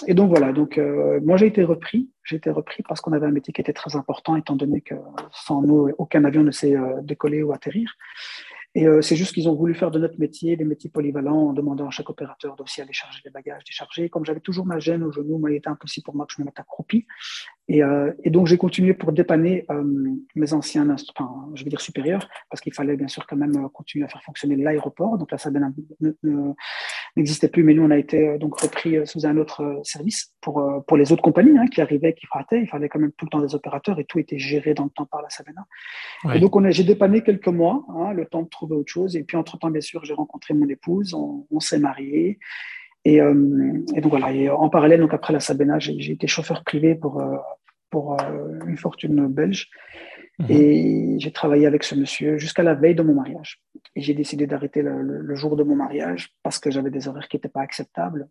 [0.06, 0.52] et donc, voilà.
[0.52, 0.80] Donc,
[1.24, 2.10] moi, j'ai été repris.
[2.24, 4.96] J'ai été repris parce qu'on avait un métier qui était très important, étant donné que
[5.32, 7.96] sans nous, aucun avion ne sait décoller ou atterrir.
[8.76, 11.54] Et euh, c'est juste qu'ils ont voulu faire de notre métier des métiers polyvalents en
[11.54, 14.10] demandant à chaque opérateur d'aussi aller charger les bagages, décharger.
[14.10, 16.42] Comme j'avais toujours ma gêne au genou, moi, il était impossible pour moi que je
[16.42, 17.08] me mette accroupi.
[17.68, 19.84] Et, euh, et donc, j'ai continué pour dépanner euh,
[20.36, 23.70] mes anciens, enfin, je veux dire supérieurs, parce qu'il fallait bien sûr quand même euh,
[23.70, 25.18] continuer à faire fonctionner l'aéroport.
[25.18, 25.50] Donc, là, ça
[27.16, 30.64] n'existait plus, mais nous, on a été euh, donc repris sous un autre service pour,
[30.86, 32.62] pour les autres compagnies hein, qui arrivaient, qui rataient.
[32.62, 34.92] Il fallait quand même tout le temps des opérateurs et tout était géré dans le
[34.92, 35.66] temps par la Sabena.
[36.36, 39.16] Et donc, j'ai dépanné quelques mois, hein, le temps de trouver autre chose.
[39.16, 42.38] Et puis, entre-temps, bien sûr, j'ai rencontré mon épouse, on, s'est mariés.
[43.06, 46.64] Et, euh, et, donc voilà, et en parallèle, donc après la Sabena, j'ai été chauffeur
[46.64, 47.38] privé pour, euh,
[47.92, 49.70] pour euh, une fortune belge.
[50.40, 50.48] Mhm.
[50.50, 53.62] Et j'ai travaillé avec ce monsieur jusqu'à la veille de mon mariage.
[53.96, 57.30] Et j'ai décidé d'arrêter le, le, jour de mon mariage parce que j'avais des horaires
[57.30, 58.28] qui n'étaient pas acceptables.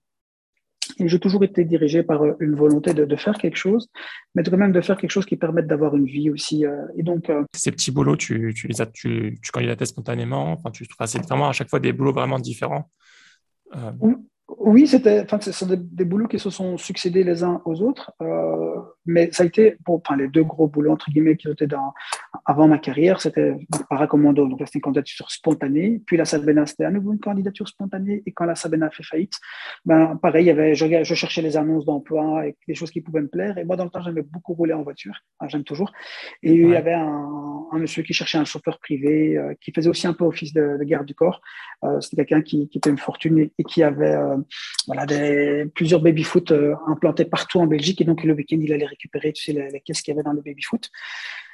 [0.98, 3.88] Et j'ai toujours été dirigé par euh, une volonté de, de, faire quelque chose,
[4.34, 6.66] mais de quand même de faire quelque chose qui permette d'avoir une vie aussi.
[6.66, 10.52] Euh, et donc, euh, ces petits boulots, tu, tu les as, tu, tu candidatais spontanément?
[10.52, 12.90] Enfin, tu, c'est vraiment à chaque fois des boulots vraiment différents.
[14.46, 18.12] Oui, c'était, enfin, c'est des, des, boulots qui se sont succédés les uns aux autres,
[18.20, 18.76] euh,
[19.06, 21.94] mais ça a été, bon, enfin, les deux gros boulots entre guillemets qui étaient dans,
[22.44, 23.56] avant ma carrière, c'était
[23.88, 28.22] Paracommando, donc c'était une candidature spontanée, puis la Sabena, c'était à nouveau une candidature spontanée,
[28.26, 29.32] et quand la Sabena a fait faillite,
[29.86, 33.00] ben, pareil, il y avait, je, je cherchais les annonces d'emploi et des choses qui
[33.00, 35.14] pouvaient me plaire, et moi, dans le temps, j'aimais beaucoup rouler en voiture,
[35.46, 35.90] j'aime toujours,
[36.42, 39.88] et il y avait un, un, monsieur qui cherchait un chauffeur privé, euh, qui faisait
[39.88, 41.40] aussi un peu office de, de garde du corps,
[41.84, 44.14] euh, c'était quelqu'un qui, qui, était une fortune et, et qui avait
[44.86, 48.00] voilà, des, plusieurs baby-foot euh, implantés partout en Belgique.
[48.00, 50.32] Et donc, le week-end, il allait récupérer tu sais, les, caisses qu'il y avait dans
[50.32, 50.90] le baby-foot.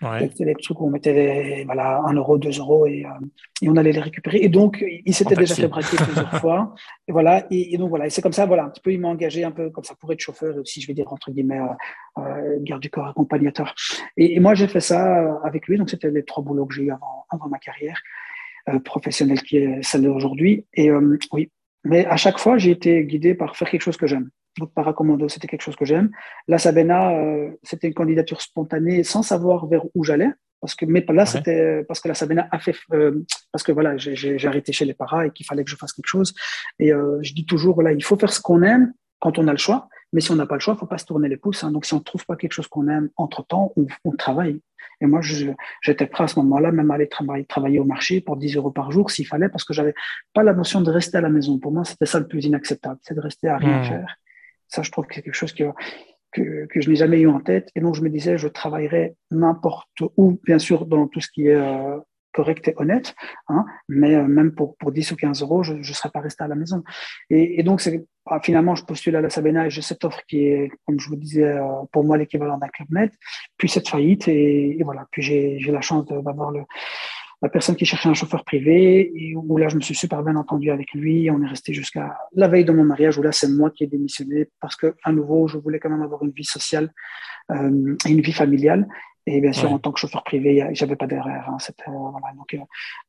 [0.02, 0.28] Ouais.
[0.30, 3.26] C'était des trucs où on mettait les, voilà, 1 euro, 2 euros et, euh,
[3.62, 4.38] et, on allait les récupérer.
[4.38, 6.74] Et donc, il s'était déjà fait braquer plusieurs fois.
[7.08, 7.46] Et voilà.
[7.50, 8.06] Et, et, donc, voilà.
[8.06, 9.94] Et c'est comme ça, voilà, un petit peu, il m'a engagé un peu comme ça
[9.98, 13.06] pour être chauffeur et aussi, je vais dire, entre guillemets, euh, euh garde du corps
[13.06, 13.74] accompagnateur.
[14.16, 15.78] Et, et moi, j'ai fait ça avec lui.
[15.78, 18.00] Donc, c'était les trois boulots que j'ai eu avant, avant ma carrière.
[18.68, 20.66] Euh, professionnelle qui est celle d'aujourd'hui.
[20.74, 21.50] Et euh, oui,
[21.84, 24.30] mais à chaque fois, j'ai été guidé par faire quelque chose que j'aime.
[24.58, 26.10] Donc, Paracommando, c'était quelque chose que j'aime.
[26.48, 30.30] La Sabena, euh, c'était une candidature spontanée sans savoir vers où j'allais.
[30.60, 33.96] Parce que, mais là, c'était parce que la Sabena a fait, euh, parce que voilà,
[33.96, 36.34] j'ai arrêté chez les paras et qu'il fallait que je fasse quelque chose.
[36.78, 39.52] Et euh, je dis toujours, voilà, il faut faire ce qu'on aime quand on a
[39.52, 39.88] le choix.
[40.12, 41.64] Mais si on n'a pas le choix, il faut pas se tourner les pouces.
[41.64, 41.70] Hein.
[41.70, 44.60] Donc, si on trouve pas quelque chose qu'on aime entre temps, on, on travaille.
[45.00, 45.20] Et moi,
[45.82, 48.70] j'étais prêt à ce moment-là même à aller travailler, travailler au marché pour 10 euros
[48.70, 49.94] par jour s'il fallait, parce que j'avais
[50.34, 51.58] pas la notion de rester à la maison.
[51.58, 53.84] Pour moi, c'était ça le plus inacceptable, c'est de rester à rien mmh.
[53.84, 54.16] faire.
[54.68, 55.64] Ça, je trouve que c'est quelque chose que,
[56.32, 57.70] que, que je n'ai jamais eu en tête.
[57.74, 61.46] Et donc, je me disais, je travaillerai n'importe où, bien sûr, dans tout ce qui
[61.46, 61.98] est euh,
[62.32, 63.14] correct et honnête,
[63.48, 66.44] hein, mais euh, même pour, pour 10 ou 15 euros, je ne serais pas resté
[66.44, 66.82] à la maison.
[67.28, 70.20] Et, et donc, c'est ah, finalement, je postule à la Sabena et j'ai cette offre
[70.28, 73.10] qui est, comme je vous disais, euh, pour moi l'équivalent d'un Club Med,
[73.56, 76.52] puis cette faillite, et, voilà, puis j'ai la chance d'avoir
[77.42, 80.36] la personne qui cherchait un chauffeur privé, et où là, je me suis super bien
[80.36, 81.30] entendu avec lui.
[81.30, 83.86] On est resté jusqu'à la veille de mon mariage, où là, c'est moi qui ai
[83.86, 86.92] démissionné parce que, à nouveau, je voulais quand même avoir une vie sociale
[87.50, 88.86] euh, et une vie familiale.
[89.26, 89.74] Et bien sûr, ouais.
[89.74, 91.48] en tant que chauffeur privé, j'avais pas d'erreur.
[91.48, 92.58] Hein, euh, voilà, donc, euh,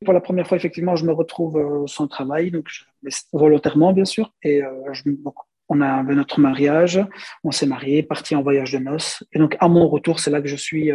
[0.04, 2.84] pour la première fois, effectivement, je me retrouve euh, sans travail, donc je,
[3.32, 4.32] volontairement, bien sûr.
[4.42, 4.60] Et
[4.92, 5.34] je, donc,
[5.68, 7.00] on a notre mariage,
[7.44, 9.24] on s'est marié, parti en voyage de noces.
[9.32, 10.90] Et donc, à mon retour, c'est là que je suis,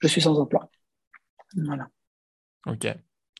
[0.00, 0.68] je suis sans emploi.
[1.56, 1.88] Voilà.
[2.66, 2.86] Ok.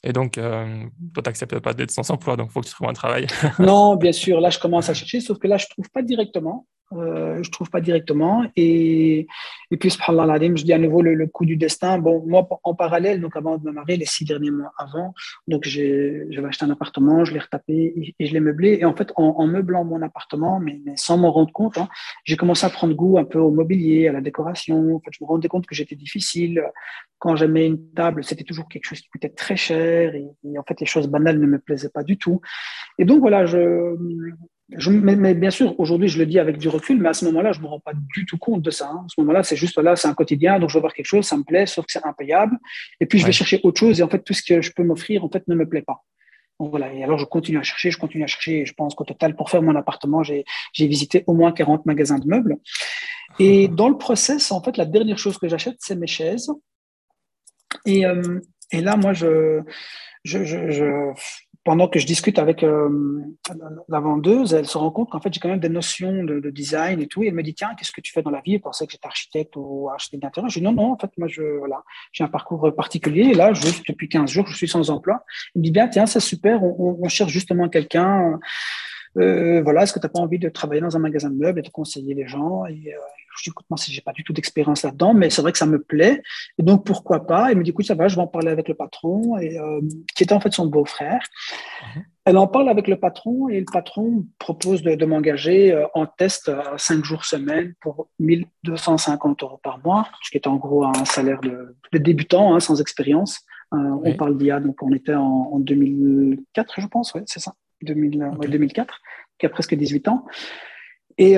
[0.02, 2.72] Et donc, euh, toi, tu n'acceptes pas d'être sans emploi, donc il faut que tu
[2.72, 3.26] trouves un travail.
[3.58, 4.40] non, bien sûr.
[4.40, 6.66] Là, je commence à chercher, sauf que là, je ne trouve pas directement.
[6.92, 8.44] Euh, je trouve pas directement.
[8.56, 9.26] Et,
[9.70, 11.98] et puis, je dis à nouveau le, coup du destin.
[11.98, 15.14] Bon, moi, en parallèle, donc avant de me marier, les six derniers mois avant,
[15.46, 18.78] donc j'avais acheté un appartement, je l'ai retapé et, je l'ai meublé.
[18.80, 21.88] Et en fait, en, meublant mon appartement, mais, sans m'en rendre compte, hein,
[22.24, 24.96] j'ai commencé à prendre goût un peu au mobilier, à la décoration.
[24.96, 26.62] En fait, je me rendais compte que j'étais difficile.
[27.18, 30.14] Quand j'aimais une table, c'était toujours quelque chose qui coûtait très cher.
[30.14, 32.40] Et en fait, les choses banales ne me plaisaient pas du tout.
[32.98, 33.96] Et donc, voilà, je,
[34.88, 37.58] mais, bien sûr, aujourd'hui, je le dis avec du recul, mais à ce moment-là, je
[37.58, 38.88] ne me rends pas du tout compte de ça.
[38.88, 39.02] Hein.
[39.04, 41.26] À ce moment-là, c'est juste là, c'est un quotidien, donc je vais voir quelque chose,
[41.26, 42.56] ça me plaît, sauf que c'est impayable.
[43.00, 44.84] Et puis, je vais chercher autre chose, et en fait, tout ce que je peux
[44.84, 46.04] m'offrir, en fait, ne me plaît pas.
[46.60, 48.94] Donc voilà, et alors je continue à chercher, je continue à chercher, et je pense
[48.94, 50.44] qu'au total, pour faire mon appartement, j'ai
[50.76, 52.58] visité au moins 40 magasins de meubles.
[53.38, 56.52] Et dans le process, en fait, la dernière chose que j'achète, c'est mes chaises.
[57.86, 58.40] Et, euh,
[58.72, 59.62] et là, moi, je,
[60.24, 61.12] je, je
[61.64, 62.88] pendant que je discute avec euh,
[63.88, 67.00] la vendeuse, elle se rend compte qu'en fait, j'ai quand même des notions de, design
[67.02, 67.22] et tout.
[67.22, 68.54] Et elle me dit, tiens, qu'est-ce que tu fais dans la vie?
[68.54, 70.48] Elle pensait que j'étais architecte ou architecte d'intérieur.
[70.48, 73.28] Je dis, non, non, en fait, moi, je, voilà, j'ai un parcours particulier.
[73.28, 75.22] Et là, juste depuis 15 jours, je suis sans emploi.
[75.54, 78.38] Elle me dit, bien, tiens, c'est super, on, cherche justement quelqu'un.
[79.18, 81.58] Euh, voilà, est-ce que tu n'as pas envie de travailler dans un magasin de meubles
[81.58, 82.98] et de conseiller les gens et, euh,
[83.36, 85.66] je dis, écoute, moi, j'ai pas du tout d'expérience là-dedans, mais c'est vrai que ça
[85.66, 86.22] me plaît.
[86.58, 87.50] Et donc, pourquoi pas?
[87.50, 89.80] Elle me dit, écoute, ça va, je vais en parler avec le patron, et, euh,
[90.14, 91.22] qui était en fait son beau-frère.
[91.94, 92.04] Mhm.
[92.26, 96.48] Elle en parle avec le patron, et le patron propose de, m'engager euh, en test
[96.48, 101.04] à 5 jours semaine pour 1250 euros par mois, ce qui est en gros un
[101.04, 103.40] salaire de, débutant, hein, sans expérience.
[103.72, 109.00] Euh, on parle d'IA, donc on était en, 2004, je pense, ouais, c'est ça, 2004,
[109.38, 110.26] qui a presque 18 ans.
[111.18, 111.36] Et,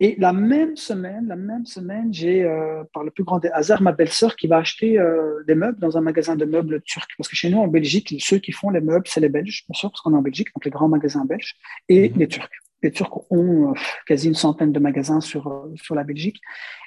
[0.00, 3.80] et la même semaine, la même semaine, j'ai, euh, par le plus grand des hasards,
[3.80, 7.10] ma belle-sœur qui va acheter euh, des meubles dans un magasin de meubles turc.
[7.16, 9.78] Parce que chez nous, en Belgique, ceux qui font les meubles, c'est les Belges, bien
[9.78, 11.54] sûr, parce qu'on est en Belgique, donc les grands magasins belges,
[11.88, 12.18] et mhm.
[12.18, 12.50] les Turcs.
[12.84, 13.74] Les Turcs ont euh,
[14.06, 16.40] quasi une centaine de magasins sur, sur la Belgique.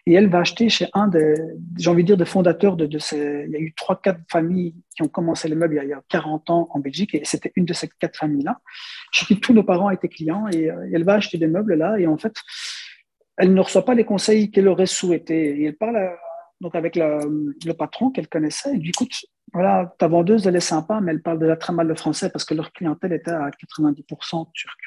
[0.06, 1.36] Et elle va acheter chez un des,
[1.78, 3.44] j'ai envie de dire, des fondateurs de, de ces.
[3.48, 5.84] Il y a eu trois, quatre familles qui ont commencé les meubles il y a,
[5.84, 8.62] il y a 40 ans en Belgique, et c'était une de ces quatre familles-là,
[9.12, 12.00] chez qui tous nos parents étaient clients, et, et elle va acheter des meubles là,
[12.00, 12.34] et en fait,
[13.38, 15.60] elle ne reçoit pas les conseils qu'elle aurait souhaité.
[15.60, 16.10] Et elle parle euh,
[16.60, 18.72] donc avec le patron qu'elle connaissait.
[18.74, 19.14] Elle dit écoute,
[19.54, 22.46] voilà, ta vendeuse, elle est sympa, mais elle parle déjà très mal le français parce
[22.46, 24.80] que leur clientèle était à 90% turque.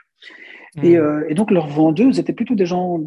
[0.82, 1.00] Et, hmm.
[1.00, 3.00] euh, et, donc, leurs vendeuses étaient plutôt des gens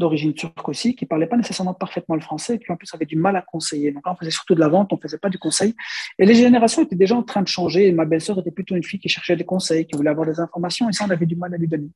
[0.00, 2.92] d'origine turque aussi, qui ne parlaient pas nécessairement parfaitement le français, et qui en plus
[2.92, 3.92] avaient du mal à conseiller.
[3.92, 5.76] Donc on faisait surtout de la vente, on ne faisait pas du conseil.
[6.18, 7.86] Et les générations étaient déjà en train de changer.
[7.86, 10.40] Et ma belle-sœur était plutôt une fille qui cherchait des conseils, qui voulait avoir des
[10.40, 11.90] informations, et ça, on avait du mal à lui donner.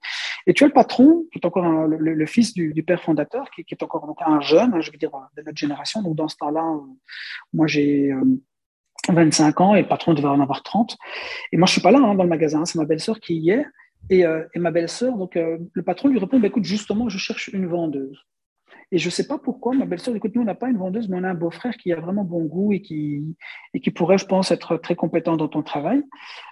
[0.46, 3.82] Et tu as le patron, qui est encore le, fils du, père fondateur, qui, est
[3.82, 6.02] encore un jeune, hein, je veux dire, de notre génération.
[6.02, 6.80] Donc dans ce temps-là, euh,
[7.52, 8.14] moi j'ai...
[9.06, 10.96] 25 euh, ans et le patron devait en avoir 30.
[11.52, 13.50] Et moi, je suis pas là hein, dans le magasin, c'est ma belle-sœur qui y
[13.50, 13.66] est.
[14.10, 17.18] Et, euh, et ma belle-sœur, donc euh, le patron lui répond bah, écoute, justement, je
[17.18, 18.18] cherche une vendeuse.
[18.92, 21.08] Et je ne sais pas pourquoi ma belle-sœur, écoute, nous, on n'a pas une vendeuse,
[21.08, 23.24] mais on a un beau-frère qui a vraiment bon goût et qui,
[23.72, 26.02] et qui pourrait, je pense, être très compétent dans ton travail.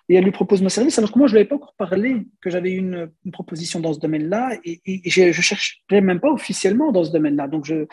[0.09, 1.75] Et elle lui propose mon service, alors que moi, je ne lui avais pas encore
[1.77, 5.77] parlé que j'avais une, une, proposition dans ce domaine-là et, et, et je ne cherchais
[5.91, 7.49] même pas officiellement dans ce domaine-là.
[7.49, 7.87] Donc, je,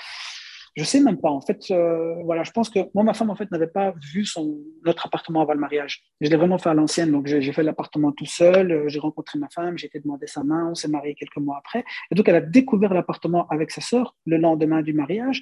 [0.75, 1.29] je sais même pas.
[1.29, 4.25] En fait, euh, voilà, je pense que moi, ma femme, en fait, n'avait pas vu
[4.25, 6.03] son, notre appartement avant le mariage.
[6.21, 7.11] Je l'ai vraiment fait à l'ancienne.
[7.11, 8.71] Donc, j'ai fait l'appartement tout seul.
[8.71, 9.77] Euh, j'ai rencontré ma femme.
[9.77, 10.69] J'ai été demander sa main.
[10.69, 11.83] On s'est marié quelques mois après.
[12.11, 15.41] Et donc, elle a découvert l'appartement avec sa sœur le lendemain du mariage.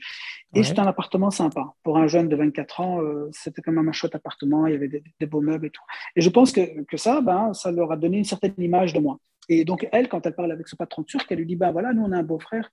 [0.55, 1.73] Et c'est un appartement sympa.
[1.83, 4.65] Pour un jeune de 24 ans, euh, c'était quand même un chouette appartement.
[4.65, 5.83] Il y avait des, des, beaux meubles et tout.
[6.15, 8.99] Et je pense que, que ça, ben, ça leur a donné une certaine image de
[8.99, 9.19] moi.
[9.49, 11.93] Et donc, elle, quand elle parle avec ce patron turc, elle lui dit Ben voilà,
[11.93, 12.71] nous, on a un beau-frère.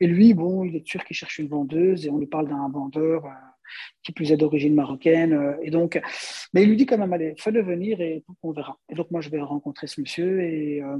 [0.00, 2.68] Et lui, bon, il est turc, il cherche une vendeuse, et on lui parle d'un
[2.68, 3.30] vendeur euh,
[4.02, 5.32] qui plus est d'origine marocaine.
[5.32, 6.00] Euh, et donc,
[6.52, 8.78] mais il lui dit quand même Allez, fais-le venir et on verra.
[8.88, 10.98] Et donc, moi, je vais rencontrer ce monsieur, et euh,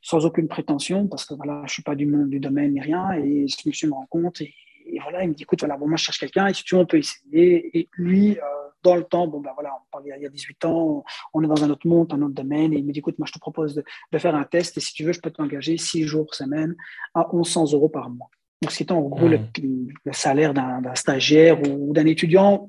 [0.00, 2.80] sans aucune prétention, parce que voilà, je ne suis pas du monde du domaine ni
[2.80, 3.12] rien.
[3.12, 4.54] Et ce monsieur me rencontre, et,
[5.02, 6.80] voilà, il me dit Écoute, voilà, bon, moi, je cherche quelqu'un, et si tu veux,
[6.80, 7.76] on peut essayer.
[7.78, 8.38] Et lui,
[8.84, 11.46] dans le temps, bon ben voilà, on parle il y a 18 ans, on est
[11.46, 13.38] dans un autre monde, un autre domaine, et il me dit écoute, moi je te
[13.38, 16.76] propose de, faire un test, et si tu veux, je peux t'engager 6 jours semaine
[17.14, 18.30] à 1100 euros par mois.
[18.62, 19.40] Donc, c'est en gros le,
[20.12, 22.68] salaire d'un stagiaire ou d'un étudiant,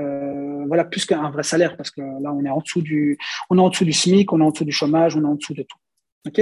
[0.00, 3.58] euh, voilà, plus qu'un vrai salaire, parce que là, on est en dessous du, on
[3.58, 5.54] est en dessous du SMIC, on est en dessous du chômage, on est en dessous
[5.54, 5.78] de tout.
[6.26, 6.40] OK,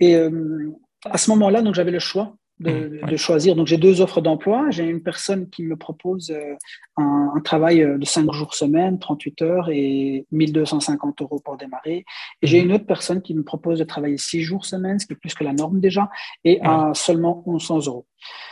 [0.00, 0.70] Et euh,
[1.04, 3.56] à ce moment-là, donc j'avais le choix Mmh, de, choisir.
[3.56, 4.70] Donc, j'ai deux offres d'emploi.
[4.70, 6.54] J'ai une personne qui me propose euh,
[6.96, 12.04] un, travail euh, de 5 jours semaine, 38 heures et 1250 euros pour démarrer.
[12.42, 12.64] Et j'ai mmh.
[12.64, 15.34] une autre personne qui me propose de travailler 6 jours semaine, ce qui est plus
[15.34, 16.08] que la norme déjà,
[16.44, 18.06] et à seulement 1100 euros.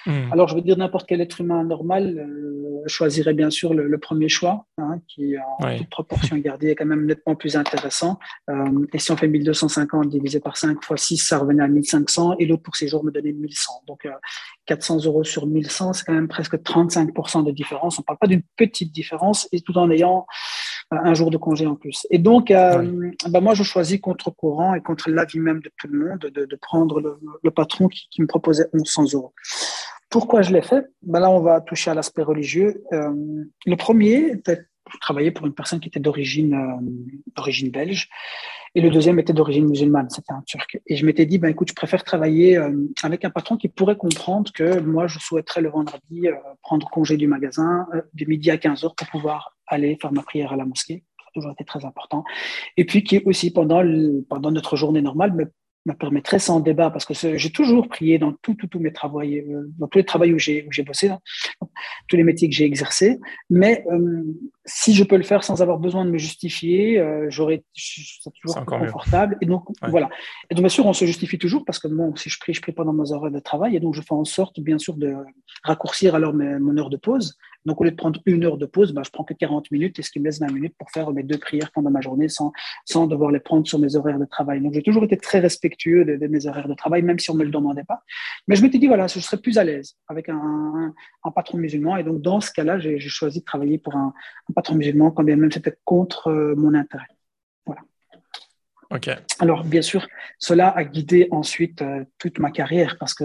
[0.06, 0.32] Hmm.
[0.32, 4.28] Alors, je veux dire, n'importe quel être humain normal euh, choisirait bien sûr le, premier
[4.28, 8.18] choix, hein, qui en toute proportion gardée est quand même nettement plus intéressant.
[8.50, 12.36] Euh, et si on fait 1250 divisé par 5 fois 6, ça revenait à 1500,
[12.38, 13.84] et l'autre pour ces jours me donnait 1100.
[13.86, 13.91] Donc,
[14.66, 17.98] 400 euh, euros sur 1100, c'est quand même presque 35% de différence.
[17.98, 20.26] On ne parle pas d'une petite différence, et tout en ayant
[20.90, 22.06] un jour de congé en plus.
[22.10, 25.98] Et donc, bah, moi, je choisis contre courant et contre l'avis même de tout le
[25.98, 29.32] monde de, prendre le, patron qui, qui, me proposait 1100 euros.
[30.12, 30.84] Pourquoi je l'ai fait?
[31.00, 32.84] Ben Là, on va toucher à l'aspect religieux.
[32.92, 33.10] Euh,
[33.64, 34.66] le premier était
[35.00, 38.10] travailler pour une personne qui était d'origine euh, d'origine belge,
[38.74, 40.80] et le deuxième était d'origine musulmane, c'était un turc.
[40.86, 42.70] Et je m'étais dit, ben écoute, je préfère travailler euh,
[43.02, 46.28] avec un patron qui pourrait comprendre que moi, je souhaiterais le vendredi
[46.62, 50.52] prendre congé du magasin de midi à 15 heures pour pouvoir aller faire ma prière
[50.52, 51.04] à la mosquée.
[51.34, 52.24] Toujours été très important.
[52.76, 53.82] Et puis qui aussi, pendant,
[54.28, 55.50] pendant notre journée normale, me
[55.86, 59.20] me permettrait sans débat, parce que j'ai toujours prié dans tous tout, tout mes travaux,
[59.20, 61.20] euh, dans tous les travaux où j'ai bossé, hein,
[62.08, 63.18] tous les métiers que j'ai exercés.
[63.50, 64.22] Mais euh,
[64.64, 68.64] si je peux le faire sans avoir besoin de me justifier, euh, j'aurais c'est toujours
[68.64, 69.36] confortable.
[69.40, 70.08] Et donc voilà.
[70.50, 72.60] Et donc bien sûr, on se justifie toujours parce que bon, si je prie, je
[72.60, 75.14] prie pendant mes heures de travail, et donc je fais en sorte, bien sûr, de
[75.64, 78.92] raccourcir alors mon heure de pause donc, au lieu de prendre une heure de pause,
[78.92, 81.10] bah, je prends que 40 minutes et ce qui me laisse 20 minutes pour faire
[81.12, 82.52] mes deux prières pendant ma journée sans,
[82.84, 84.60] sans devoir les prendre sur mes horaires de travail.
[84.60, 87.44] Donc, j'ai toujours été très respectueux de, mes horaires de travail, même si on me
[87.44, 88.02] le demandait pas.
[88.48, 90.92] Mais je m'étais dit, voilà, je serais plus à l'aise avec un,
[91.24, 91.96] un, patron musulman.
[91.96, 94.12] Et donc, dans ce cas-là, j'ai choisi de travailler pour un,
[94.50, 97.11] un patron musulman, quand bien même c'était contre euh, mon intérêt.
[99.38, 100.06] Alors, bien sûr,
[100.38, 103.24] cela a guidé ensuite euh, toute ma carrière parce que,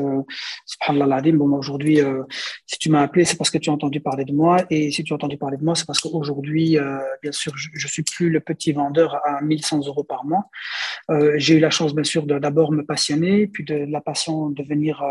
[0.65, 2.23] subhanallah bon, aujourd'hui, euh,
[2.65, 4.57] si tu m'as appelé, c'est parce que tu as entendu parler de moi.
[4.69, 7.69] Et si tu as entendu parler de moi, c'est parce qu'aujourd'hui, euh, bien sûr, je,
[7.73, 10.45] ne suis plus le petit vendeur à 1100 euros par mois.
[11.35, 14.61] J'ai eu la chance, bien sûr, de d'abord me passionner, puis de, la passion de
[14.61, 15.03] devenir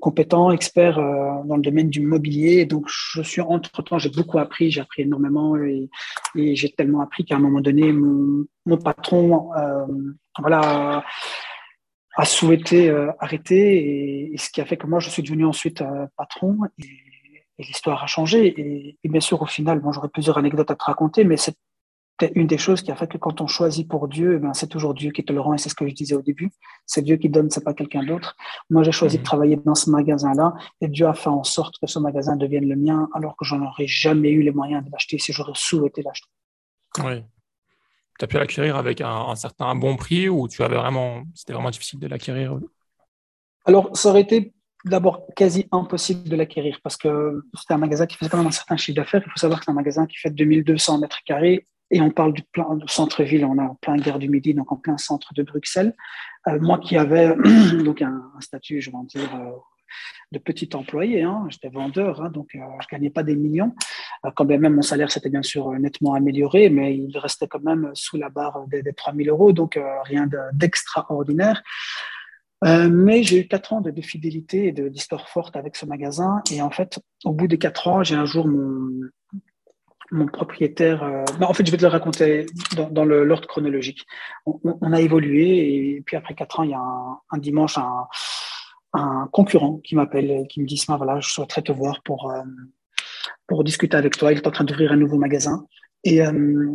[0.00, 2.66] compétent, expert euh, dans le domaine du mobilier.
[2.66, 5.88] Donc, je suis entre-temps, j'ai beaucoup appris, j'ai appris énormément et,
[6.34, 9.86] j'ai tellement appris qu'à un moment donné, mon, mon patron euh,
[10.38, 11.04] voilà,
[12.16, 15.82] a souhaité euh, arrêter et, ce qui a fait que moi, je suis devenu ensuite
[16.16, 16.84] patron et,
[17.58, 18.46] l'histoire a changé.
[18.46, 21.56] Et, et, bien sûr, au final, bon, j'aurais plusieurs anecdotes à te raconter, mais c'est
[22.34, 24.68] une des choses qui a fait que quand on choisit pour Dieu, eh ben, c'est
[24.68, 26.50] toujours Dieu qui te le rend, et c'est ce que je disais au début.
[26.86, 28.36] C'est Dieu qui donne, c'est pas quelqu'un d'autre.
[28.70, 29.26] Moi, j'ai choisi de mhm.
[29.26, 32.76] travailler dans ce magasin-là, et Dieu a fait en sorte que ce magasin devienne le
[32.76, 36.28] mien, alors que j'en aurais jamais eu les moyens de l'acheter si j'aurais souhaité l'acheter.
[37.04, 37.22] Oui.
[38.18, 41.70] Tu as pu l'acquérir avec un, certain bon prix, ou tu avais vraiment, c'était vraiment
[41.70, 42.58] difficile de l'acquérir?
[43.66, 44.54] Alors, ça aurait été
[44.86, 48.52] d'abord quasi impossible de l'acquérir parce que c'était un magasin qui faisait quand même un
[48.52, 49.22] certain chiffre d'affaires.
[49.26, 52.32] Il faut savoir que c'est un magasin qui fait 2200 mètres carrés et on parle
[52.32, 52.42] du
[52.86, 55.94] centre-ville, on est en plein guerre du Midi, donc en plein centre de Bruxelles.
[56.48, 57.34] Euh, moi qui avais
[57.84, 59.52] donc un, statut, je vais dire, euh,
[60.32, 63.72] de petit employé, hein, j'étais vendeur, hein, donc euh, je gagnais pas des millions.
[64.34, 67.90] quand bien même mon salaire s'était bien sûr nettement amélioré, mais il restait quand même
[67.94, 71.62] sous la barre des, des 3000 euros, donc rien d'extraordinaire.
[72.64, 76.42] mais j'ai eu quatre ans de, de fidélité et d'histoire forte avec ce magasin.
[76.50, 79.08] Et en fait, au bout des quatre ans, j'ai un jour mon,
[80.10, 81.02] mon propriétaire.
[81.02, 82.46] Euh, bah, en fait, je vais te le raconter
[82.90, 84.06] dans, l'ordre chronologique.
[84.46, 89.80] On, a évolué et puis après quatre ans, il y a un, dimanche un, concurrent
[89.84, 92.42] qui m'appelle, qui me dit voilà, je souhaiterais te voir pour euh,
[93.46, 94.32] pour discuter avec toi.
[94.32, 95.66] Il est en train d'ouvrir un nouveau magasin
[96.04, 96.68] et euh,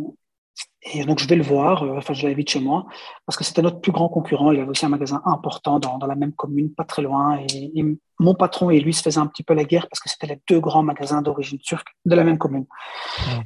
[0.84, 2.86] et donc, je vais le voir, euh, enfin, je l'invite chez moi,
[3.24, 4.50] parce que c'était notre plus grand concurrent.
[4.50, 7.38] Il avait aussi un magasin important dans, dans la même commune, pas très loin.
[7.54, 7.84] Et,
[8.18, 10.40] mon patron et lui se faisaient un petit peu la guerre parce que c'était les
[10.48, 12.66] deux grands magasins d'origine turque de la même commune.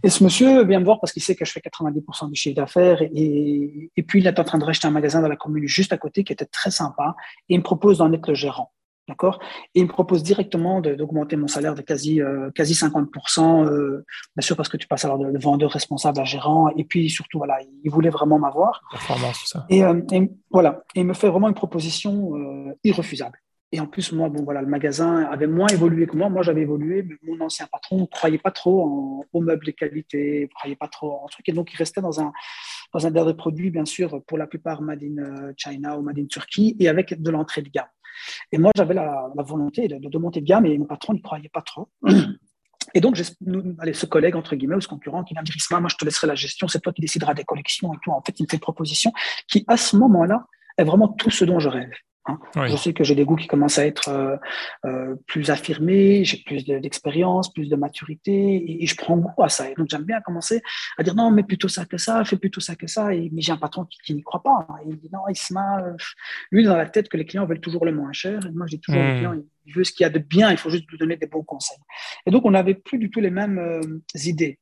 [0.02, 2.56] Et ce monsieur vient me voir parce qu'il sait que je fais 90% du chiffre
[2.56, 3.00] d'affaires.
[3.00, 5.94] Et, et puis, il est en train de racheter un magasin dans la commune juste
[5.94, 7.14] à côté qui était très sympa.
[7.48, 8.72] Et il me propose d'en être le gérant.
[9.08, 9.38] D'accord?
[9.74, 14.04] Et il me propose directement d'augmenter mon salaire de quasi, euh, quasi 50%, euh,
[14.36, 17.38] bien sûr parce que tu passes alors de, vendeur responsable à gérant, et puis surtout,
[17.38, 18.82] voilà, il voulait vraiment m'avoir.
[18.90, 19.64] Performance, ça.
[19.68, 23.38] Et, euh, et, voilà, et il me fait vraiment une proposition euh, irrefusable.
[23.72, 26.28] Et en plus, moi, bon, voilà, le magasin avait moins évolué que moi.
[26.28, 29.72] Moi, j'avais évolué, mais mon ancien patron ne croyait pas trop en, aux meubles de
[29.72, 31.48] qualité, ne croyait pas trop en trucs.
[31.48, 32.32] Et donc, il restait dans un,
[32.92, 36.26] dans un dernier produit, bien sûr, pour la plupart Made in China ou Made in
[36.26, 37.86] Turquie, et avec de l'entrée de gamme.
[38.52, 41.62] Et moi, j'avais la, volonté de, monter de gamme et mon patron n'y croyait pas
[41.62, 41.88] trop.
[42.94, 45.96] Et donc, ce collègue, entre guillemets, ou ce concurrent qui vient me dire moi, je
[45.96, 48.10] te laisserai la gestion, c'est toi qui décideras des collections et tout.
[48.10, 49.12] En fait, il me fait une proposition
[49.48, 50.46] qui, à ce moment-là,
[50.78, 51.90] est vraiment tout ce dont je rêve.
[52.26, 52.38] Hein.
[52.66, 54.36] Je sais que j'ai des goûts qui commencent à être euh,
[54.84, 59.70] euh, plus affirmés, j'ai plus d'expérience, plus de maturité, et, je prends goût à ça.
[59.70, 60.62] Et donc j'aime bien commencer
[60.98, 63.14] à dire non, mais plutôt ça que ça, fais plutôt ça que ça.
[63.14, 64.66] Et, mais j'ai un patron qui, n'y croit pas.
[64.68, 64.76] Hein.
[64.86, 65.96] Il dit non, Isma, euh,
[66.50, 68.44] lui dans la tête que les clients veulent toujours le moins cher.
[68.46, 69.16] Et moi, j'ai toujours le hmm.
[69.16, 69.34] client,
[69.66, 71.42] il veut ce qu'il y a de bien, il faut juste lui donner des bons
[71.42, 71.78] conseils.
[72.26, 74.58] Et donc on n'avait plus du tout les mêmes idées.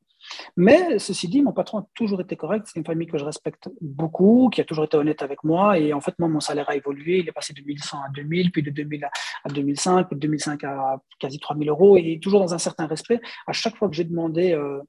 [0.57, 2.66] Mais ceci dit, mon patron a toujours été correct.
[2.66, 5.79] C'est une famille que je respecte beaucoup, qui a toujours été honnête avec moi.
[5.79, 7.18] Et en fait, moi, mon salaire a évolué.
[7.18, 9.05] Il est passé de 1100 à 2000, puis de 2000
[9.45, 11.97] à 2005, puis de 2005 à quasi 3000 euros.
[11.97, 13.20] Et toujours dans un certain respect.
[13.47, 14.81] À chaque fois que j'ai demandé euh,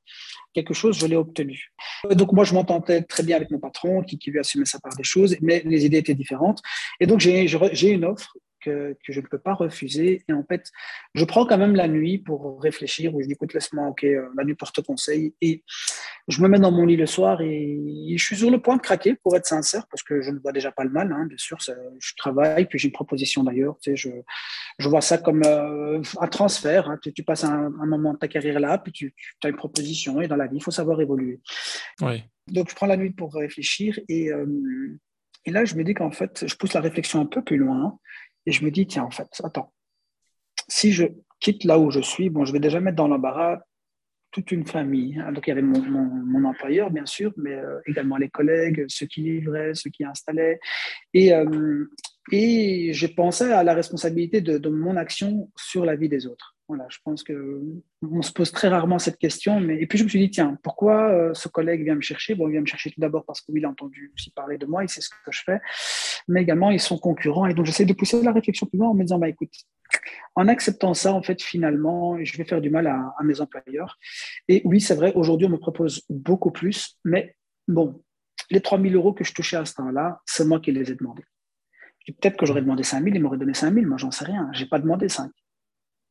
[0.53, 1.71] quelque chose, je l'ai obtenu.
[2.11, 4.95] Donc, moi, je m'entendais très bien avec mon patron, qui, qui lui assumait sa part
[4.95, 6.61] des choses, mais les idées étaient différentes.
[6.99, 10.23] Et donc, j'ai une offre que, je ne peux pas refuser.
[10.27, 10.71] Et en fait,
[11.13, 14.27] je prends quand même la nuit pour réfléchir, où je dis, écoute, laisse-moi, ok, euh,
[14.37, 15.33] la nuit porte conseil.
[15.41, 15.63] Et
[16.27, 17.77] je me mets dans mon lit le soir et
[18.15, 20.51] je suis sur le point de craquer, pour être sincère, parce que je ne vois
[20.51, 21.57] déjà pas le mal, hein, bien sûr.
[21.59, 23.77] je travaille, puis j'ai une proposition d'ailleurs.
[23.81, 24.09] Tu sais, je,
[24.79, 26.89] je vois ça comme euh, un transfert.
[26.89, 26.99] Hein.
[27.01, 29.13] tu, passes un, moment de ta carrière là, puis tu,
[29.43, 30.21] as une proposition.
[30.21, 31.39] Et dans la vie, il faut savoir évoluer.
[32.47, 34.45] Donc, je prends la nuit pour réfléchir et, euh,
[35.45, 37.99] et là, je me dis qu'en fait, je pousse la réflexion un peu plus loin
[38.45, 39.73] et je me dis, tiens, en fait, attends,
[40.67, 41.05] si je
[41.39, 43.59] quitte là où je suis, bon, je vais déjà mettre dans l'embarras
[44.31, 45.17] toute une famille.
[45.19, 45.31] Hein.
[45.31, 49.21] Donc, il y avait mon, employeur, bien sûr, mais euh, également les collègues, ceux qui
[49.21, 50.59] livraient, ceux qui installaient.
[51.13, 51.85] Et, euh,
[52.31, 56.54] et j'ai pensé à la responsabilité de, de, mon action sur la vie des autres.
[56.67, 57.61] Voilà, je pense que
[58.01, 60.57] on se pose très rarement cette question, mais et puis je me suis dit tiens,
[60.63, 62.33] pourquoi euh, ce collègue vient me chercher?
[62.33, 64.83] Bon, il vient me chercher tout d'abord parce qu'il a entendu aussi parler de moi,
[64.83, 65.59] il sait ce que je fais,
[66.27, 68.93] mais également ils sont concurrents et donc j'essaie de pousser la réflexion plus loin en
[68.95, 69.53] me disant bah écoute,
[70.35, 73.97] en acceptant ça, en fait, finalement, je vais faire du mal à, mes employeurs.
[74.47, 77.35] Et oui, c'est vrai, aujourd'hui, on me propose beaucoup plus, mais
[77.67, 78.03] bon,
[78.49, 80.95] les 3 000 euros que je touchais à ce temps-là, c'est moi qui les ai
[80.95, 81.23] demandés.
[82.07, 84.49] Peut-être que j'aurais demandé 5 000, il m'aurait donné 5 000, moi j'en sais rien.
[84.53, 85.31] Je n'ai pas demandé 5.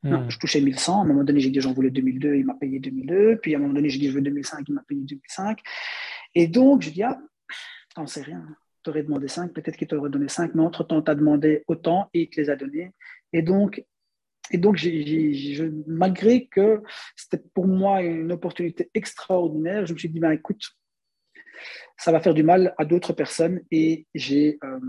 [0.04, 0.28] Hmm.
[0.28, 0.98] je touchais 1100.
[0.98, 3.38] À un moment donné, j'ai dit j'en voulais 2002, il m'a payé 2002.
[3.40, 5.58] Puis à un moment donné, j'ai dit je veux 2005, il m'a payé 2005.
[6.34, 7.18] Et donc, je dis ah,
[7.94, 8.46] t'en sais rien.
[8.82, 12.10] Tu aurais demandé 5, peut-être qu'il t'aurait donné 5, mais entre-temps, tu as demandé autant
[12.12, 12.92] et il te les a donnés.
[13.32, 13.82] Et donc,
[14.50, 14.78] et donc
[15.86, 16.82] malgré que
[17.16, 20.62] c'était pour moi une opportunité extraordinaire, je me suis dit, ben, écoute,
[21.96, 24.80] ça va faire du mal à d'autres personnes et j'ai euh,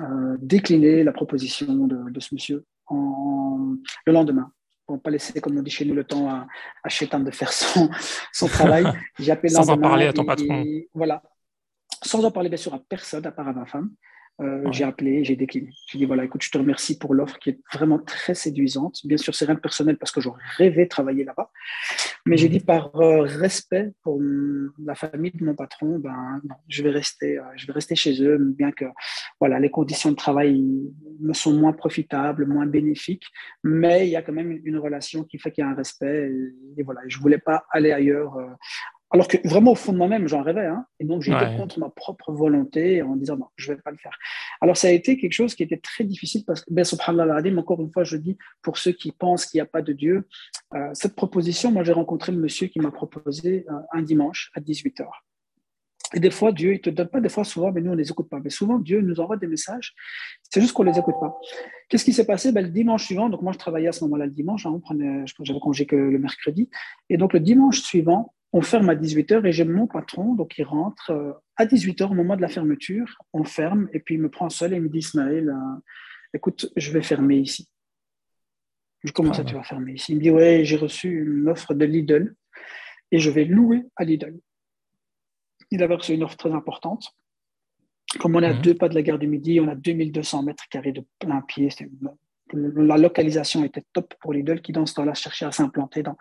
[0.00, 4.52] euh, décliné la proposition de ce monsieur le lendemain
[4.86, 6.48] pour ne pas laisser, comme on dit chez nous, le temps à,
[6.82, 7.88] à Chétan de faire son,
[8.32, 8.84] son travail.
[9.20, 10.64] J'ai appelé Sans en parler à ton patron.
[10.92, 11.22] voilà.
[12.02, 13.90] Sans en parler, bien sûr, à personne, à part à ma femme.
[14.40, 15.70] Euh, j'ai appelé, j'ai décliné.
[15.88, 19.00] J'ai dit voilà, écoute, je te remercie pour l'offre qui est vraiment très séduisante.
[19.04, 21.50] Bien sûr, c'est rien de personnel parce que j'aurais rêvé de travailler là-bas.
[22.26, 22.52] Mais j'ai mhm.
[22.52, 24.20] dit par euh, respect pour
[24.82, 28.38] la famille de mon patron, ben, je, vais rester, euh, je vais rester chez eux,
[28.38, 28.86] bien que
[29.38, 30.62] voilà, les conditions de travail
[31.20, 33.26] me sont moins profitables, moins bénéfiques.
[33.62, 36.32] Mais il y a quand même une, relation qui fait qu'il y a un respect.
[36.78, 38.38] Et, voilà, je ne voulais pas aller ailleurs
[39.10, 40.66] alors que vraiment au fond de moi-même, j'en rêvais.
[40.66, 40.86] Hein.
[41.00, 43.96] et donc, j'étais contre ma propre volonté en disant non, je ne vais pas le
[43.96, 44.16] faire.
[44.60, 47.80] Alors, ça a été quelque chose qui était très difficile parce que, ben, subhanallah encore
[47.80, 50.28] une fois, je dis pour ceux qui pensent qu'il n'y a pas de Dieu,
[50.74, 54.60] euh, cette proposition, moi, j'ai rencontré le monsieur qui m'a proposé euh, un dimanche à
[54.60, 55.06] 18h.
[56.14, 57.98] Et des fois, Dieu, il te donne pas, des fois, souvent, mais nous, on ne
[57.98, 58.40] les écoute pas.
[58.42, 59.94] Mais souvent, Dieu nous envoie des messages,
[60.48, 61.38] c'est juste qu'on ne les écoute pas.
[61.88, 62.52] Qu'est-ce qui s'est passé?
[62.52, 64.80] Ben, Le dimanche suivant, donc moi, je travaillais à ce moment-là le dimanche, hein,
[65.42, 66.68] j'avais congé que le mercredi.
[67.08, 70.64] Et donc, le dimanche suivant, on ferme à 18h et j'ai mon patron, donc il
[70.64, 74.28] rentre euh, à 18h au moment de la fermeture, on ferme et puis il me
[74.28, 75.80] prend seul et il me dit Ismaël, euh,
[76.34, 77.68] écoute, je vais fermer ici.
[79.04, 80.12] Je commence à ah tu vas fermer ici?
[80.12, 82.34] Il me dit ouais, j'ai reçu une offre de Lidl
[83.12, 84.38] et je vais louer à Lidl.
[85.70, 87.14] Il avait reçu une offre très importante.
[88.18, 88.62] Comme on est à mhm.
[88.62, 91.70] deux pas de la gare du Midi, on a 2200 mètres carrés de plein pied,
[91.70, 91.88] c'est
[92.52, 96.16] la localisation était top pour Lidl qui, dans ce temps-là, cherchait à s'implanter dans,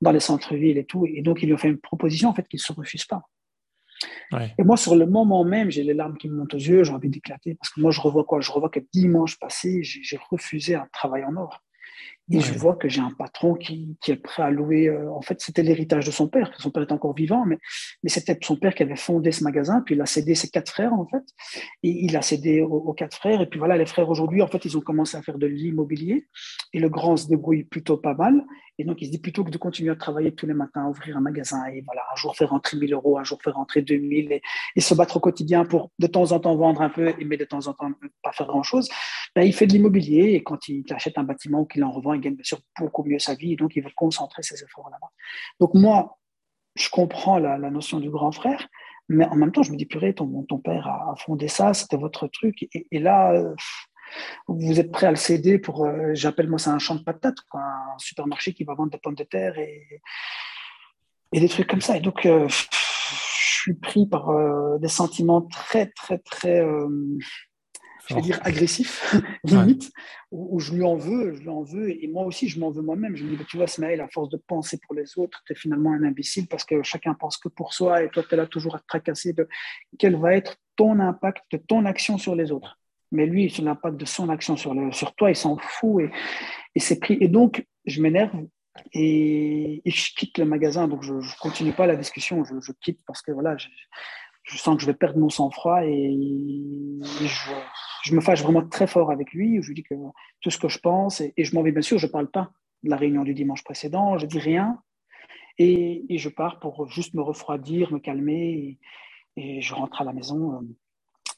[0.00, 1.06] dans les centres-villes et tout.
[1.06, 3.22] Et donc, ils lui ont fait une proposition en fait, qu'il ne se refuse pas.
[4.58, 6.92] Et moi, sur le moment même, j'ai les larmes qui me montent aux yeux, j'ai
[6.92, 8.40] envie d'éclater parce que moi, je revois quoi?
[8.40, 11.62] Je revois que dimanche passé, j'ai refusé un travail en or.
[12.30, 14.88] Et je vois que j'ai un patron qui, qui, est prêt à louer.
[14.88, 16.50] Euh, en fait, c'était l'héritage de son père.
[16.58, 17.58] Son père est encore vivant, mais,
[18.02, 19.82] mais c'était son père qui avait fondé ce magasin.
[19.84, 21.22] Puis il a cédé ses quatre frères, en fait.
[21.82, 23.40] Et il a cédé aux, quatre frères.
[23.40, 26.26] Et puis voilà, les frères aujourd'hui, en fait, ils ont commencé à faire de l'immobilier.
[26.74, 28.44] Et le grand se débrouille plutôt pas mal.
[28.78, 31.16] Et donc, il se dit plutôt que de continuer à travailler tous les matins, ouvrir
[31.16, 34.32] un magasin et voilà, un jour faire rentrer 1000 euros, un jour faire rentrer 2000
[34.32, 34.42] et,
[34.76, 37.44] et se battre au quotidien pour de temps en temps vendre un peu, mais de
[37.44, 37.90] temps en temps
[38.22, 38.88] pas faire grand chose.
[39.34, 42.14] Ben, il fait de l'immobilier et quand il achète un bâtiment ou qu'il en revend,
[42.14, 43.52] il gagne bien sûr beaucoup mieux sa vie.
[43.52, 45.10] Et donc, il veut concentrer ses efforts là-bas.
[45.60, 46.18] Donc, moi,
[46.76, 48.68] je comprends la, notion du grand frère,
[49.08, 51.96] mais en même temps, je me dis, purée, ton, ton père a, fondé ça, c'était
[51.96, 52.68] votre truc.
[52.72, 53.54] Et, là, euh,
[54.46, 57.38] vous êtes prêt à le céder pour, euh, j'appelle moi ça un champ de patates,
[57.54, 60.00] un supermarché qui va vendre des pommes de terre et,
[61.32, 61.96] et des trucs comme ça.
[61.96, 62.66] Et donc, je
[63.28, 64.30] suis pris par
[64.78, 66.62] des sentiments très, très, très
[68.08, 69.92] je vais dire agressif, limite,
[70.30, 72.82] où, je lui en veux, je lui en veux, et moi aussi je m'en veux
[72.82, 73.16] moi-même.
[73.16, 75.56] Je me dis, tu vois, Smaël, à force de penser pour les autres, tu es
[75.56, 78.46] finalement un imbécile parce que chacun pense que pour soi et toi, tu es là
[78.46, 79.46] toujours à te tracasser de
[79.98, 82.78] quel va être ton impact de ton action sur les autres.
[83.10, 86.10] Mais lui, sur l'impact de son action sur, sur toi, il s'en fout et,
[86.74, 87.18] et c'est pris.
[87.20, 88.44] Et donc, je m'énerve
[88.92, 90.88] et, je quitte le magasin.
[90.88, 94.82] Donc, je ne continue pas la discussion, je, quitte parce que voilà, je sens que
[94.82, 96.16] je vais perdre mon sang-froid et,
[98.04, 99.62] je, me fâche vraiment très fort avec lui.
[99.62, 99.94] Je lui dis que
[100.40, 102.50] tout ce que je pense et, je m'en vais bien sûr, je ne parle pas
[102.82, 104.78] de la réunion du dimanche précédent, je dis rien
[105.58, 108.78] et, je pars pour juste me refroidir, me calmer
[109.36, 110.60] et, je rentre à la maison euh,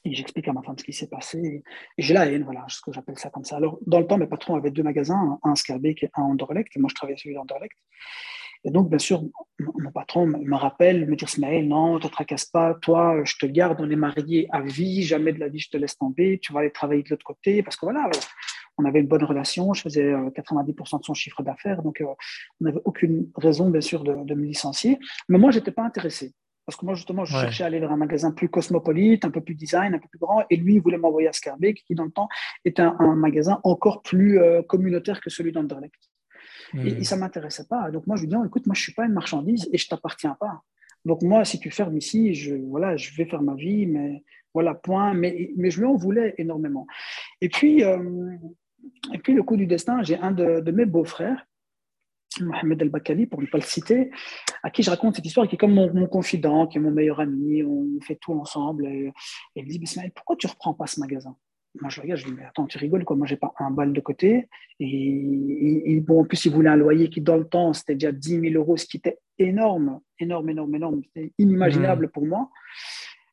[0.05, 1.63] et j'explique à ma femme ce qui s'est passé et,
[1.99, 3.57] j'ai la haine, voilà, ce que j'appelle ça comme ça.
[3.57, 6.81] Alors dans le temps, mes patrons avaient deux magasins, un à et un Anderlecht et
[6.81, 7.77] moi je travaillais celui d'Anderlecht.
[8.65, 9.23] Et donc, bien sûr,
[9.59, 13.47] mon patron me rappelle, me dit Smaël, non, ne te tracasse pas, toi, je te
[13.47, 16.53] garde, on est mariés à vie, jamais de la vie je te laisse tomber, tu
[16.53, 18.11] vas aller travailler de l'autre côté, parce que voilà,
[18.77, 22.07] on avait une bonne relation, je faisais 90% euh, de son chiffre d'affaires, donc euh,
[22.61, 24.99] on n'avait aucune raison, bien sûr, de, me licencier.
[25.29, 26.35] Mais moi, je n'étais pas intéressé.
[26.71, 29.41] Parce que moi, justement, je cherchais à aller vers un magasin plus cosmopolite, un peu
[29.41, 30.45] plus design, un peu plus grand.
[30.51, 32.29] Et lui, il voulait m'envoyer à Scarbeck, qui, dans le temps,
[32.65, 36.01] était un, magasin encore plus euh, communautaire que celui d'Anderlecht.
[36.75, 37.03] Et, hmm.
[37.03, 37.91] ça ne m'intéressait pas.
[37.91, 39.87] Donc moi, je lui dis, écoute, moi, je ne suis pas une marchandise et je
[39.87, 40.63] ne t'appartiens pas.
[41.05, 44.23] Donc moi, si tu fermes ici, je, voilà, je vais faire ma vie, mais
[44.55, 45.13] voilà, point.
[45.13, 46.87] Mais, mais je lui en voulais énormément.
[47.41, 48.37] Et puis, euh,
[49.13, 51.45] et puis le coup du destin, j'ai un de, mes beaux-frères,
[52.41, 54.11] Mohamed El-Bakali, pour ne pas le citer,
[54.63, 57.21] à qui je raconte cette histoire, qui est comme mon, confident, qui est mon meilleur
[57.21, 58.87] ami, on fait tout ensemble.
[58.87, 59.13] Et,
[59.57, 61.37] il me dit, mais pourquoi tu ne reprends pas ce magasin?
[61.81, 63.17] Moi, je regarde, je dis, mais attends, tu rigoles, quoi.
[63.17, 64.49] Moi, j'ai pas un bal de côté.
[64.81, 68.41] Et, bon, en plus, il voulait un loyer qui, dans le temps, c'était déjà 10
[68.41, 71.03] 000 euros, ce qui était énorme, énorme, énorme, énorme.
[71.05, 72.11] C'était inimaginable mmh.
[72.11, 72.51] pour moi.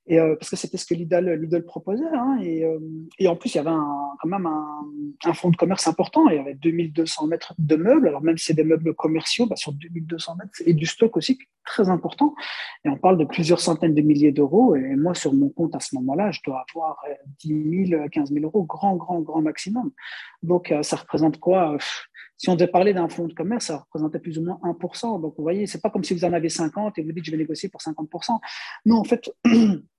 [0.08, 2.05] Et, euh, parce que c'était ce que Lidl, proposait.
[2.14, 2.80] Hein, et, euh,
[3.20, 4.86] et, en plus, il y avait quand même un,
[5.26, 6.30] un, fonds de commerce important.
[6.30, 8.08] Il y avait 2200 mètres de meubles.
[8.08, 11.38] Alors, même si c'est des meubles commerciaux, bah, sur 2200 mètres, et du stock aussi
[11.66, 12.34] très important.
[12.86, 14.76] Et on parle de plusieurs centaines de milliers d'euros.
[14.76, 17.03] Et moi, sur mon compte à ce moment-là, je dois avoir
[17.43, 19.91] 10 000, 15 000 euros, grand, grand, grand maximum.
[20.41, 21.78] Donc, euh, ça représente quoi
[22.38, 25.20] si on devait parler d'un fonds de commerce, ça représentait plus ou moins 1%.
[25.22, 27.32] Donc, vous voyez, c'est pas comme si vous en avez 50 et vous dites je
[27.32, 28.39] vais négocier pour 50%.
[28.86, 29.32] Non, en fait,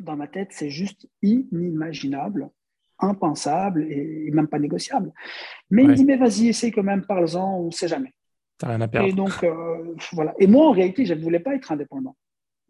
[0.00, 2.50] dans ma tête, c'est juste inimaginable,
[2.98, 5.12] impensable et même pas négociable.
[5.70, 8.12] Mais il dit, mais vas-y, essaye quand même, parle-en, on ne sait jamais.
[8.62, 9.08] rien à perdre.
[9.08, 10.34] Et donc, euh, voilà.
[10.38, 12.16] Et moi, en réalité, je ne voulais pas être indépendant.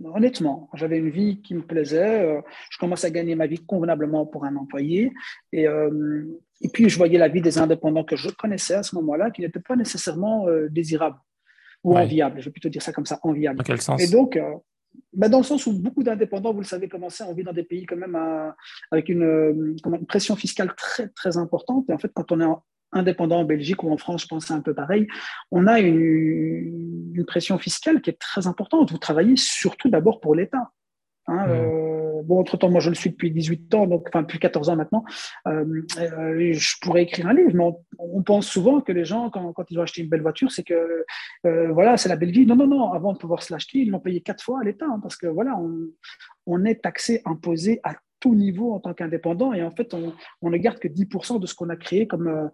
[0.03, 2.25] Honnêtement, j'avais une vie qui me plaisait.
[2.25, 5.13] Euh, je commençais à gagner ma vie convenablement pour un employé.
[5.53, 6.25] Et, euh,
[6.63, 9.43] et puis, je voyais la vie des indépendants que je connaissais à ce moment-là, qui
[9.43, 11.19] n'était pas nécessairement désirable
[11.85, 12.41] ou enviable.
[12.41, 13.59] Je vais plutôt dire ça comme ça, enviable.
[13.59, 14.01] Dans quel sens?
[14.03, 14.39] Et donc,
[15.13, 17.53] bah, dans le sens où beaucoup d'indépendants, vous le savez comment c'est, on vit dans
[17.53, 18.17] des pays quand même
[18.91, 21.89] avec une, euh, une, pression fiscale très, très importante.
[21.89, 22.55] Et en fait, quand on est
[22.93, 25.07] indépendant en Belgique ou en France, je pense c'est un peu pareil,
[25.51, 28.91] on a une, une, pression fiscale qui est très importante.
[28.91, 30.71] Vous travaillez surtout d'abord pour l'État.
[31.27, 31.51] Hein, mmh.
[31.51, 34.77] euh, bon, entre-temps, moi, je le suis depuis 18 ans, donc, enfin, depuis 14 ans
[34.77, 35.05] maintenant.
[35.47, 35.65] Euh,
[35.99, 37.65] euh, je pourrais écrire un livre, mais
[37.99, 41.05] on, pense souvent que les gens, quand, ils ont acheté une belle voiture, c'est que,
[41.47, 42.47] euh, voilà, c'est la belle vie.
[42.47, 44.87] Non, non, non, avant de pouvoir se l'acheter, ils l'ont payé quatre fois à l'État,
[44.87, 45.59] hein, parce que, voilà,
[46.47, 50.57] on, est taxé, imposé à tout niveau en tant qu'indépendant, et en fait, on, ne
[50.59, 52.51] garde que 10% de ce qu'on a créé comme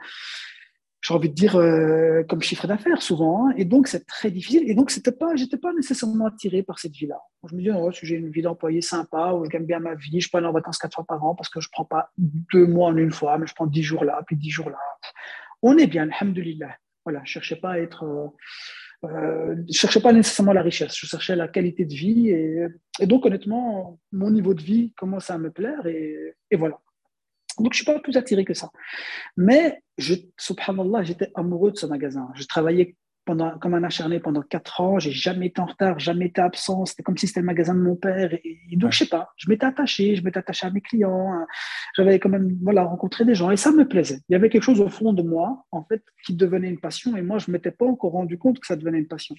[1.07, 3.47] j'ai envie de dire, euh, comme chiffre d'affaires souvent.
[3.47, 3.55] Hein.
[3.57, 4.69] Et donc, c'est très difficile.
[4.69, 7.21] Et donc, c'était pas, j'étais pas nécessairement attiré par cette vie-là.
[7.49, 9.95] Je me dis, oh, si j'ai une vie d'employé sympa, où je gagne bien ma
[9.95, 12.11] vie, je peux aller en vacances quatre fois par an parce que je prends pas
[12.19, 14.79] deux mois en une fois, mais je prends dix jours là, puis dix jours là.
[15.63, 16.77] On est bien, alhamdulillah.
[17.05, 21.37] Voilà, je cherchais pas à être, euh, euh, cherchais pas nécessairement la richesse, je cherchais
[21.37, 22.31] la qualité de vie.
[22.31, 26.81] Et, donc, honnêtement, mon niveau de vie commence à me plaire et voilà.
[27.59, 28.71] Donc, je ne suis pas plus attiré que ça.
[29.37, 32.29] Mais, je, subhanallah, j'étais amoureux de ce magasin.
[32.35, 34.99] Je travaillais pendant, comme un acharné pendant quatre ans.
[34.99, 36.87] J'ai jamais été en retard, jamais été absent.
[36.87, 38.33] C'était comme si c'était le magasin de mon père.
[38.33, 41.33] Et, donc, je sais pas, je m'étais attaché, je m'étais attaché à mes clients.
[41.33, 41.47] Hein.
[41.97, 44.21] J'avais quand même voilà, rencontré des gens et ça me plaisait.
[44.29, 47.17] Il y avait quelque chose au fond de moi, en fait, qui devenait une passion.
[47.17, 49.35] Et moi, je ne m'étais pas encore rendu compte que ça devenait une passion.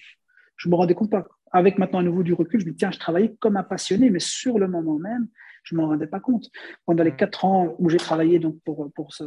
[0.56, 1.26] Je me rendais compte pas.
[1.50, 4.10] Avec maintenant à nouveau du recul, je me dis, tiens, je travaillais comme un passionné,
[4.10, 5.28] mais sur le moment même,
[5.64, 6.46] je ne m'en rendais pas compte.
[6.86, 9.24] Pendant les quatre ans où j'ai travaillé donc pour, pour, ce,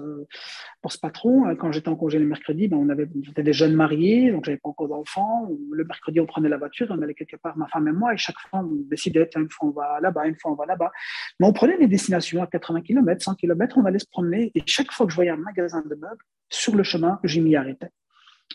[0.81, 3.53] pour ce patron, euh, quand j'étais en congé le mercredi, ben on avait était des
[3.53, 5.49] jeunes mariés, donc j'avais pas encore d'enfants.
[5.71, 8.17] Le mercredi, on prenait la voiture, on allait quelque part, ma femme et moi, et
[8.17, 10.91] chaque fois, on décidait, une fois on va là-bas, une fois on va là-bas.
[11.39, 14.61] Mais on prenait des destinations à 80 km, 100 km, on allait se promener, et
[14.65, 17.89] chaque fois que je voyais un magasin de meubles, sur le chemin, je m'y arrêtais.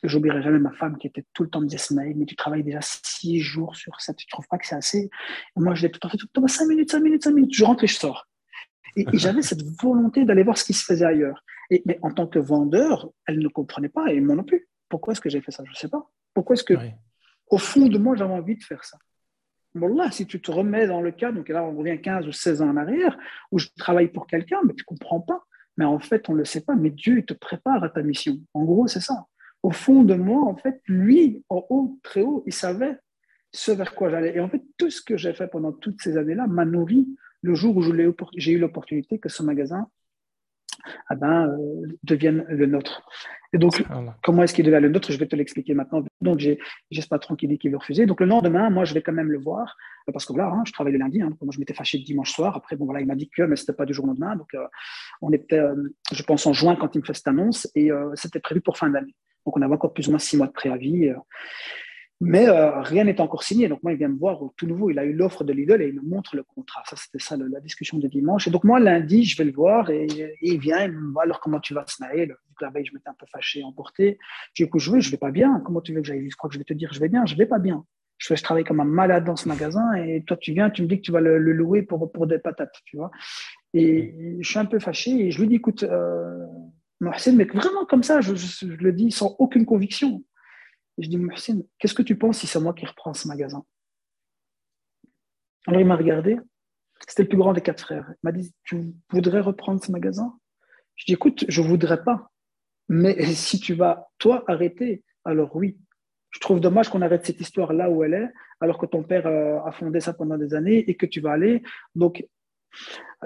[0.03, 2.80] J'oublierai jamais ma femme qui était tout le temps me disait mais tu travailles déjà
[2.82, 5.11] six jours sur ça, tu trouves pas que c'est assez?
[5.57, 7.24] Et Moi, je l'ai tout le temps fait, tout le temps, 5 minutes, 5 minutes,
[7.24, 8.26] 5 minutes, je rentre et je sors.
[8.97, 11.44] Et, j'avais cette volonté d'aller voir ce qui se faisait ailleurs.
[11.70, 14.68] Et, mais en tant que vendeur, elle ne comprenait pas, et moi non plus.
[14.88, 15.64] Pourquoi est-ce que j'ai fait ça?
[15.64, 16.11] Je ne sais pas.
[16.32, 16.74] Pourquoi est-ce que,
[17.49, 18.99] au fond de moi, j'avais envie de faire ça?
[19.74, 22.32] Bon, là, si tu te remets dans le cas, donc là, on revient 15 ou
[22.32, 23.18] 16 ans en arrière,
[23.53, 25.44] où je travaille pour quelqu'un, mais tu ne comprends pas.
[25.76, 28.38] Mais en fait, on ne le sait pas, mais Dieu te prépare à ta mission.
[28.55, 29.26] En gros, c'est ça
[29.66, 32.96] au fond de moi, en fait, lui, en haut, très haut, il savait
[33.50, 34.36] ce vers quoi j'allais.
[34.36, 37.08] Et en fait, tout ce que j'ai fait pendant toutes ces années-là m'a nourri
[37.42, 37.82] le jour où
[38.36, 39.88] j'ai eu l'opportunité que ce magasin
[41.08, 43.08] ah ben, euh, devienne le nôtre.
[43.52, 43.82] Et donc,
[44.22, 45.10] comment est-ce qu'il devient le nôtre?
[45.10, 46.04] Je vais te l'expliquer maintenant.
[46.20, 46.60] Donc, j'ai
[46.92, 48.06] ce patron qui dit qu'il veut refuser.
[48.06, 49.76] Donc, le lendemain, moi, je vais quand même le voir,
[50.12, 51.20] parce que voilà, hein, je travaille le lundi.
[51.22, 52.56] Hein, moi, je m'étais fâché le dimanche soir.
[52.56, 54.36] Après, bon, voilà, il m'a dit que, mais c'était pas du jour au lendemain.
[54.36, 54.64] Donc, euh,
[55.22, 55.74] on était, euh,
[56.12, 58.90] je pense, en juin quand il me fait cette annonce, et c'était prévu pour fin
[58.90, 59.16] d'année.
[59.47, 61.12] Donc, on avait encore plus ou moins six mois de préavis.
[62.20, 63.68] Mais euh, rien n'est encore signé.
[63.68, 64.90] Donc, moi, il vient me voir tout nouveau.
[64.90, 66.82] Il a eu l'offre de Lidl et il me montre le contrat.
[66.86, 68.49] Ça, c'était ça la discussion de dimanche.
[68.49, 70.07] Et donc, moi, lundi, je vais le voir et,
[70.40, 70.82] il vient.
[70.84, 73.62] Il me voit alors comment tu vas, Snaël La veille, je m'étais un peu fâché,
[73.62, 74.18] emporté.
[74.55, 75.61] Je dis écoute, je vais, je vais pas bien.
[75.64, 76.28] Comment tu veux que j'aille?
[76.30, 77.26] Je crois que je vais te dire, je vais bien.
[77.26, 77.84] Je vais pas bien.
[78.16, 80.80] Je, fais, je travaille comme un malade dans ce magasin et toi, tu viens, tu
[80.82, 83.11] me dis que tu vas le, louer pour, pour des patates, tu vois.
[83.74, 86.47] Et je suis un peu fâché et je lui dis écoute, euh,
[87.01, 90.24] Mohsen, mais vraiment comme ça, je, je le dis sans aucune conviction
[90.99, 93.64] je dis, Mohsin, qu'est-ce que tu penses si c'est moi qui reprends ce magasin?
[95.66, 96.38] Alors il m'a regardé.
[97.07, 98.07] C'était le plus grand des quatre frères.
[98.09, 100.38] Il m'a dit, tu voudrais reprendre ce magasin?
[100.94, 102.30] Je dis, écoute, je ne voudrais pas.
[102.88, 105.78] Mais si tu vas, toi, arrêter, alors oui.
[106.30, 109.26] Je trouve dommage qu'on arrête cette histoire là où elle est, alors que ton père
[109.26, 111.62] euh, a fondé ça pendant des années et que tu vas aller.
[111.94, 112.26] Donc,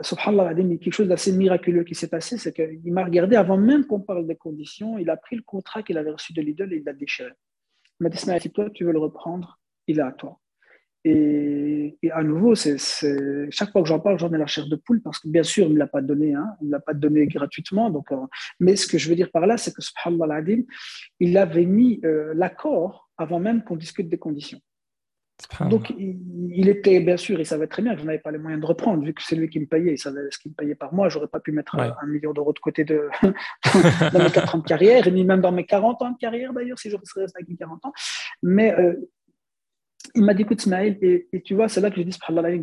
[0.02, 3.36] subhanallah, il y a quelque chose d'assez miraculeux qui s'est passé, c'est qu'il m'a regardé
[3.36, 6.40] avant même qu'on parle des conditions, il a pris le contrat qu'il avait reçu de
[6.42, 7.30] Lidl et il l'a déchiré.
[8.00, 10.38] Il m'a dit, si toi, tu veux le reprendre, il est à toi.
[11.04, 15.18] Et, à nouveau, chaque fois que j'en parle, j'en ai la chair de poule parce
[15.18, 17.88] que bien sûr, il ne l'a pas donné, hein, il ne l'a pas donné gratuitement.
[17.90, 18.16] Donc, euh,
[18.58, 20.42] mais ce que je veux dire par là, c'est que subhanallah
[21.20, 24.60] il avait mis euh, l'accord avant même qu'on discute des conditions.
[25.68, 28.60] Donc, il, était, bien sûr, il savait très bien que je n'avais pas les moyens
[28.60, 29.92] de reprendre, vu que c'est lui qui me payait.
[29.92, 31.08] Il savait ce qu'il me payait par mois.
[31.08, 33.08] Je n'aurais pas pu mettre un, million d'euros de côté de,
[34.12, 36.78] dans mes 4 ans de carrière, ni même dans mes 40 ans de carrière, d'ailleurs,
[36.78, 37.92] si je resté avec mes 40 ans.
[38.42, 38.94] Mais euh,
[40.14, 42.18] il m'a dit, écoute, Smaïl, et, et, tu vois, c'est là que je dis,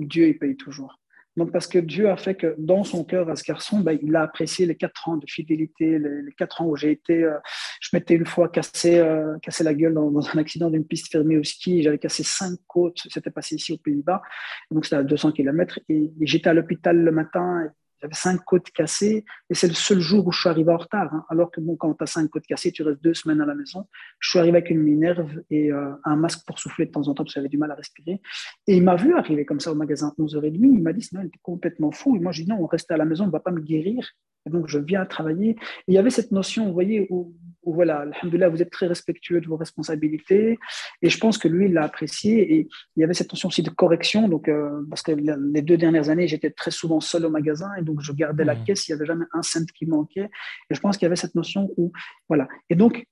[0.08, 1.00] Dieu, il paye toujours.
[1.38, 4.16] Donc, parce que Dieu a fait que dans son cœur à ce garçon, ben, il
[4.16, 7.24] a apprécié les quatre ans de fidélité, les, quatre ans où j'ai été.
[7.24, 7.38] Euh,
[7.80, 11.38] je m'étais une fois cassé, euh, cassé la gueule dans, un accident d'une piste fermée
[11.38, 11.84] au ski.
[11.84, 13.00] J'avais cassé cinq côtes.
[13.10, 14.24] C'était passé ici aux Pays-Bas.
[14.72, 15.80] Donc, c'était à 200 km.
[15.90, 17.70] Et, et j'étais à l'hôpital le matin.
[18.02, 21.14] J'avais cinq côtes cassées et c'est le seul jour où je suis arrivé en retard.
[21.14, 21.26] Hein.
[21.30, 23.56] Alors que bon, quand tu as cinq côtes cassées, tu restes deux semaines à la
[23.56, 23.88] maison.
[24.20, 27.14] Je suis arrivé avec une minerve et euh, un masque pour souffler de temps en
[27.14, 28.22] temps parce que j'avais du mal à respirer.
[28.68, 30.56] Et il m'a vu arriver comme ça au magasin à 11h30.
[30.56, 32.16] Il m'a dit, Sinon, tu es complètement fou.
[32.16, 33.62] Et moi, j'ai dit, non, on reste à la maison, on ne va pas me
[33.62, 34.08] guérir.
[34.48, 35.52] Et donc, je viens travailler.
[35.52, 35.58] Et
[35.90, 37.36] il y avait cette notion, vous voyez, où
[37.68, 40.58] où voilà, alhamdoulilah, vous êtes très respectueux de vos responsabilités.
[41.02, 42.56] Et je pense que lui, il l'a apprécié.
[42.56, 44.30] Et il y avait cette notion aussi de correction.
[44.30, 47.84] Donc, euh, parce que les deux dernières années, j'étais très souvent seul au magasin et
[47.84, 48.64] donc je gardais la mmh.
[48.64, 48.88] caisse.
[48.88, 50.30] Il n'y avait jamais un cent qui manquait.
[50.70, 51.92] Et je pense qu'il y avait cette notion où,
[52.30, 52.48] voilà.
[52.70, 53.06] Et donc,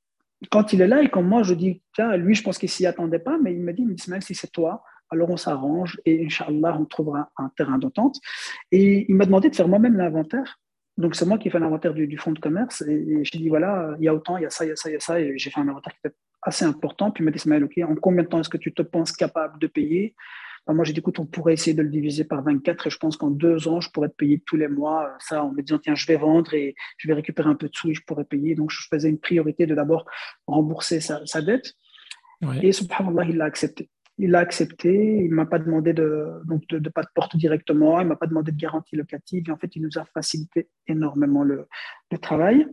[0.49, 2.85] quand il est là et quand moi je dis, tiens, lui, je pense qu'il s'y
[2.85, 6.77] attendait pas, mais il me dit, même si c'est toi, alors on s'arrange et Inch'Allah,
[6.79, 8.19] on trouvera un terrain d'entente.
[8.71, 10.59] Et il m'a demandé de faire moi-même l'inventaire
[10.97, 13.49] donc, c'est moi qui ai fait l'inventaire du, du, fonds de commerce et, j'ai dit
[13.49, 14.95] voilà, il y a autant, il y a ça, il y a ça, il y
[14.95, 15.19] a ça.
[15.19, 17.11] Et j'ai fait un inventaire qui était assez important.
[17.11, 19.11] Puis il m'a dit Ismaël, OK, en combien de temps est-ce que tu te penses
[19.11, 20.15] capable de payer?
[20.65, 22.97] Ben, Moi, j'ai dit écoute, on pourrait essayer de le diviser par 24 et je
[22.97, 25.13] pense qu'en deux ans, je pourrais te payer tous les mois.
[25.19, 27.75] Ça, en me disant tiens, je vais vendre et je vais récupérer un peu de
[27.75, 28.55] sous et je pourrais payer.
[28.55, 30.05] Donc, je faisais une priorité de d'abord
[30.47, 31.73] rembourser sa, sa dette.
[32.61, 35.19] Et subhanallah, il l'a accepté il a accepté.
[35.23, 37.99] Il ne m'a pas demandé de, donc de, pas de porte directement.
[37.99, 39.45] Il ne m'a pas demandé de garantie locative.
[39.47, 41.67] Et en fait, il nous a facilité énormément le,
[42.11, 42.67] le travail.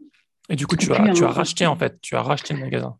[0.49, 2.97] Et du coup, tu, as, tu as racheté en fait, tu as racheté le magasin.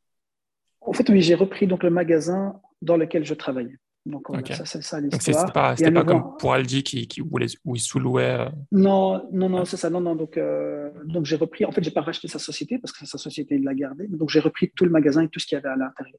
[0.80, 3.78] En fait, oui, j'ai repris donc le magasin dans lequel je travaillais.
[4.05, 5.76] Donc, ça, c'est ça l'histoire.
[5.78, 8.40] C'était pas, pas comme pour Aldi qui, qui où, il sous-louait.
[8.40, 9.90] Euh, non, non, non, c'est ça.
[9.90, 10.16] Non, non.
[10.16, 11.64] Donc, euh, donc j'ai repris.
[11.64, 14.09] En fait, j'ai pas racheté sa société parce que sa société, il l'a gardée.
[14.09, 16.18] Donc, j'ai repris tout le magasin et tout ce qu'il y avait à l'intérieur.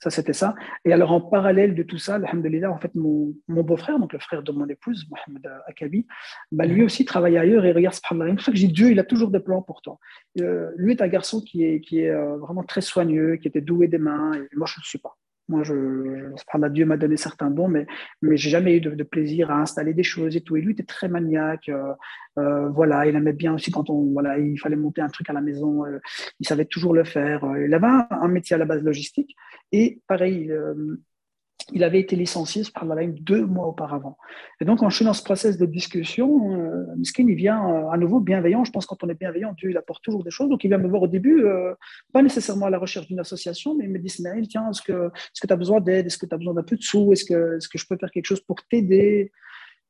[0.00, 0.54] Ça, c'était ça.
[0.84, 4.18] Et alors, en parallèle de tout ça, alhamdoulilah, en fait, mon, mon beau-frère, donc le
[4.18, 6.06] frère de mon épouse, Mohamed Akabi,
[6.52, 6.86] bah, lui mhm.
[6.86, 9.40] aussi travaille ailleurs et regarde, c'est pour ça que j'ai Dieu, il a toujours des
[9.40, 9.98] plans pour toi.
[10.40, 13.60] Euh, lui est un garçon qui est, qui est euh, vraiment très soigneux, qui était
[13.60, 15.16] doué des mains, et moi, je ne le suis pas.
[15.48, 17.86] Moi, je, je Dieu m'a donné certains dons, mais,
[18.22, 20.56] mais j'ai jamais eu de, plaisir à installer des choses et tout.
[20.56, 21.68] Et lui était très maniaque.
[21.68, 21.92] Euh,
[22.38, 25.32] euh, voilà, il aimait bien aussi quand on, voilà, il fallait monter un truc à
[25.32, 25.84] la maison.
[25.84, 25.98] Euh,
[26.40, 27.44] il savait toujours le faire.
[27.64, 29.36] il avait un, métier à la base logistique.
[29.72, 30.52] Et pareil,
[31.72, 34.16] il avait été licencié par la ligne deux mois auparavant.
[34.60, 37.90] Et donc, quand je suis dans ce process de discussion, euh, Miskin, il vient euh,
[37.90, 38.64] à nouveau bienveillant.
[38.64, 40.48] Je pense que quand on est bienveillant, Dieu, il apporte toujours des choses.
[40.48, 41.74] Donc, il vient me voir au début, euh,
[42.12, 45.10] pas nécessairement à la recherche d'une association, mais il me dit, Ismaël, tiens, est-ce que
[45.46, 46.06] tu as besoin d'aide?
[46.06, 47.12] Est-ce que tu as besoin d'un peu de sous?
[47.12, 49.32] Est-ce que, est que je peux faire quelque chose pour t'aider?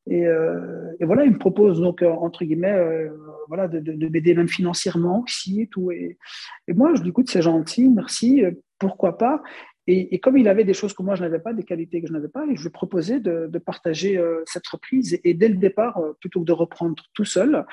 [0.08, 3.08] Et, et, voilà, il me propose donc, entre guillemets,
[3.48, 5.90] voilà, de, de, m'aider même financièrement aussi et tout.
[5.90, 6.16] Et,
[6.68, 8.44] et moi, je lui dis, écoute, c'est gentil, merci,
[8.78, 9.42] pourquoi pas?
[9.88, 12.12] Et, comme il avait des choses que moi je n'avais pas, des qualités que je
[12.12, 15.18] n'avais pas, je lui proposais de, de partager euh, cette reprise.
[15.22, 17.64] Et, dès le départ, euh, plutôt que de reprendre tout seul,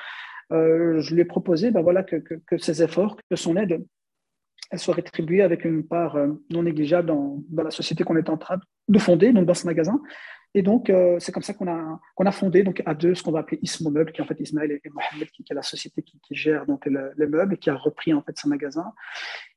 [0.52, 2.18] euh, je lui ai proposé ben voilà, que,
[2.58, 3.84] ses efforts, que son aide,
[4.70, 6.16] elle soit rétribuée avec une part
[6.50, 8.58] non négligeable dans la société qu'on est en train
[8.88, 10.00] de fonder, donc dans ce magasin.
[10.56, 13.24] Et donc, euh, c'est comme ça qu'on a, qu'on a fondé donc, à deux ce
[13.24, 15.62] qu'on va appeler Ismo Meubles, qui est en fait Ismaël et, Mohamed, qui, est la
[15.62, 18.92] société qui, gère donc, les meubles et qui a repris en fait ce magasin.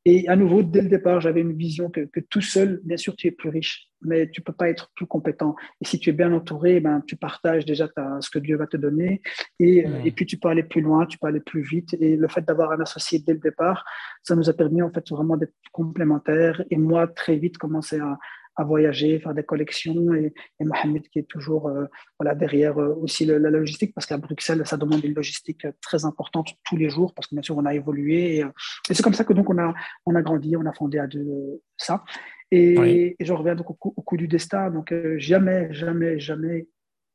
[0.06, 3.16] Et à nouveau, dès le départ, j'avais une vision que, que, tout seul, bien sûr,
[3.16, 5.56] tu es plus riche, mais tu peux pas être plus compétent.
[5.82, 8.66] Et si tu es bien entouré, ben, tu partages déjà ta, ce que Dieu va
[8.66, 9.22] te donner.
[9.60, 10.06] Et, mmh.
[10.06, 11.94] et puis, tu peux aller plus loin, tu peux aller plus vite.
[12.00, 13.86] Et le fait d'avoir un associé dès le départ,
[14.24, 16.64] ça nous a permis en fait vraiment d'être complémentaires.
[16.72, 18.18] Et moi, très vite, commencer à,
[18.58, 21.86] à voyager, faire des collections et, Mohamed qui est toujours euh,
[22.20, 26.06] voilà, derrière euh, aussi la logistique parce qu'à Bruxelles, ça demande une logistique euh, très
[26.06, 28.46] importante tous les jours parce que bien sûr, on a évolué et,
[28.92, 29.74] c'est comme ça que donc on a,
[30.06, 32.04] on a grandi, on a fondé à deux ça.
[32.52, 34.72] Et, je reviens donc au coup, du destin.
[34.72, 36.68] Donc jamais, jamais, jamais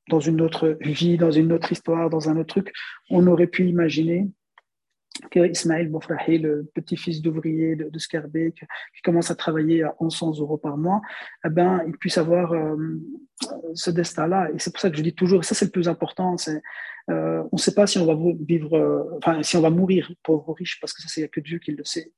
[0.08, 2.72] dans une autre vie, dans une autre histoire, dans un autre truc,
[3.10, 4.28] on aurait pu imaginer
[5.30, 10.58] que Ismaël Boufrahi, le petit-fils d'ouvrier de, de qui commence à travailler à 1100 euros
[10.58, 11.00] par mois,
[11.44, 12.76] eh ben, il puisse avoir euh,
[13.74, 14.50] ce destin-là.
[14.54, 16.36] Et c'est pour ça que je dis toujours, et ça c'est le plus important,
[17.10, 20.12] euh, on ne sait pas si on va vivre, euh, enfin si on va mourir
[20.22, 22.12] pauvre ou riche, parce que ça c'est que Dieu qui le sait.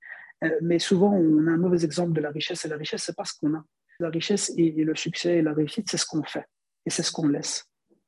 [0.60, 3.24] mais souvent on a un mauvais exemple de la richesse, et la richesse c'est pas
[3.24, 3.64] ce qu'on a.
[4.00, 6.44] La richesse et le succès et la réussite, c'est ce qu'on fait,
[6.84, 7.64] et c'est ce qu'on laisse.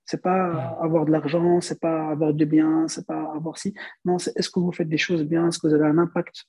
[0.07, 3.75] C'est pas avoir de l'argent, c'est pas avoir de biens, c'est pas avoir si.
[4.05, 6.45] Non, c'est est-ce que vous faites des choses bien, est-ce que vous avez un impact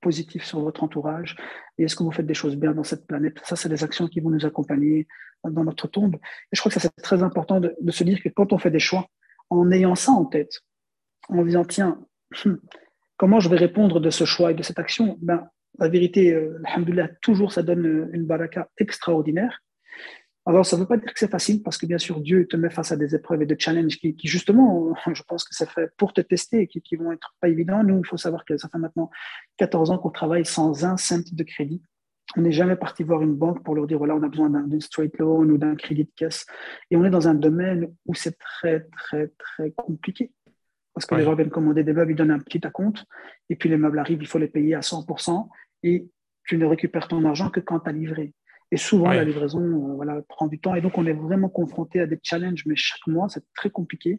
[0.00, 1.36] positif sur votre entourage?
[1.78, 3.38] Et est-ce que vous faites des choses bien dans cette planète?
[3.44, 5.06] Ça, c'est des actions qui vont nous accompagner
[5.44, 6.16] dans notre tombe.
[6.16, 8.70] Et je crois que ça, c'est très important de, se dire que quand on fait
[8.70, 9.06] des choix,
[9.50, 10.60] en ayant ça en tête,
[11.28, 12.04] en disant, tiens,
[13.16, 15.18] comment je vais répondre de ce choix et de cette action?
[15.20, 15.48] Ben,
[15.78, 19.62] La vérité, euh, alhamdoulilah, toujours, ça donne une baraka extraordinaire.
[20.44, 22.56] Alors, ça ne veut pas dire que c'est facile, parce que bien sûr, Dieu te
[22.56, 25.90] met face à des épreuves et des challenges qui, justement, je pense que c'est fait
[25.96, 27.84] pour te tester et qui, ne vont être pas évidents.
[27.84, 29.10] Nous, il faut savoir que ça fait maintenant
[29.58, 31.80] 14 ans qu'on travaille sans un cent de crédit.
[32.36, 34.80] On n'est jamais parti voir une banque pour leur dire, voilà, on a besoin d'un
[34.80, 36.46] straight loan ou d'un crédit de caisse.
[36.90, 40.32] Et on est dans un domaine où c'est très, très, très compliqué.
[40.94, 43.06] Parce que les gens viennent commander des meubles, ils donnent un petit compte,
[43.48, 45.48] et puis les meubles arrivent, il faut les payer à 100%,
[45.84, 46.06] et
[46.44, 48.34] tu ne récupères ton argent que quand tu as livré.
[48.72, 50.74] Et souvent, la livraison euh, voilà, prend du temps.
[50.74, 54.18] Et donc, on est vraiment confronté à des challenges, mais chaque mois, c'est très compliqué.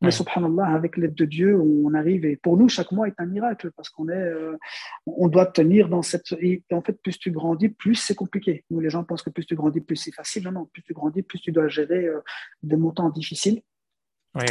[0.00, 2.24] Mais subhanallah, avec l'aide de Dieu, on arrive.
[2.24, 4.56] Et pour nous, chaque mois est un miracle parce qu'on est, euh,
[5.04, 6.32] on doit tenir dans cette.
[6.40, 8.64] Et en fait, plus tu grandis, plus c'est compliqué.
[8.70, 10.44] Nous, les gens pensent que plus tu grandis, plus c'est facile.
[10.44, 12.20] Non, non, plus tu grandis, plus tu dois gérer euh,
[12.62, 13.60] des montants difficiles.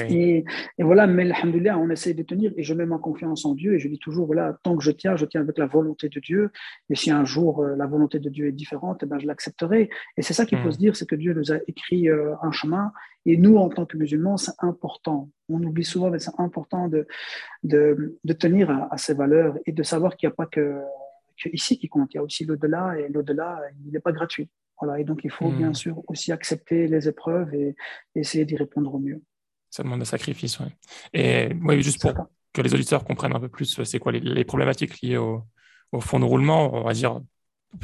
[0.10, 0.44] Et,
[0.78, 3.80] voilà, mais alhamdoulilah, on essaie de tenir et je mets ma confiance en Dieu et
[3.80, 6.52] je dis toujours, voilà, tant que je tiens, je tiens avec la volonté de Dieu.
[6.90, 9.90] Et si un jour euh, la volonté de Dieu est différente, eh ben, je l'accepterai.
[10.18, 10.74] Et c'est ça qu'il faut hmm.
[10.74, 12.92] se dire, c'est que Dieu nous a écrit euh, un chemin
[13.26, 15.30] et nous, en tant que musulmans, c'est important.
[15.50, 17.08] On oublie souvent, mais c'est important de,
[17.64, 20.82] de, de tenir à, ces valeurs et de savoir qu'il n'y a pas que,
[21.42, 24.50] que, ici qui compte, il y a aussi l'au-delà et l'au-delà, il n'est pas gratuit.
[24.82, 27.76] Voilà, et donc il faut bien sûr aussi accepter les épreuves et
[28.16, 29.22] essayer d'y répondre au mieux.
[29.70, 30.76] Ça demande un sacrifice, ouais.
[31.14, 32.14] Et oui, juste pour
[32.54, 35.44] que les auditeurs comprennent un peu plus, c'est quoi les, problématiques liées au,
[35.92, 37.20] au fonds de roulement On va dire,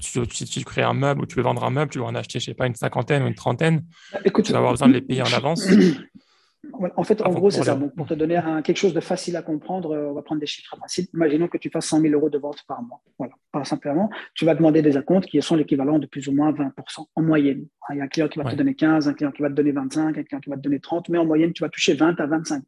[0.02, 2.40] si tu, crées un meuble ou tu veux vendre un meuble, tu dois en acheter,
[2.40, 3.86] je sais pas, une cinquantaine ou une trentaine.
[4.24, 5.68] Écoute, tu vas avoir besoin de les payer en avance.
[6.74, 7.76] En fait, en gros, c'est ça.
[7.76, 10.76] pour te donner quelque chose de facile à comprendre, euh, on va prendre des chiffres
[10.80, 11.08] faciles.
[11.14, 13.02] Imaginons que tu fasses 100 000 euros de vente par mois.
[13.18, 14.10] Voilà, pas simplement.
[14.34, 16.72] Tu vas demander des acomptes qui sont l'équivalent de plus ou moins 20%
[17.16, 17.68] en moyenne.
[17.92, 19.54] Il y a un client qui va te donner 15, un client qui va te
[19.54, 21.94] donner 25, un client qui va te donner 30, mais en moyenne, tu vas toucher
[21.94, 22.62] 20 à 25%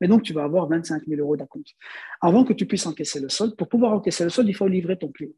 [0.00, 1.68] Mais donc, tu vas avoir 25 000 euros d'acompte.
[2.20, 4.96] Avant que tu puisses encaisser le solde, pour pouvoir encaisser le solde, il faut livrer
[4.96, 5.32] ton client.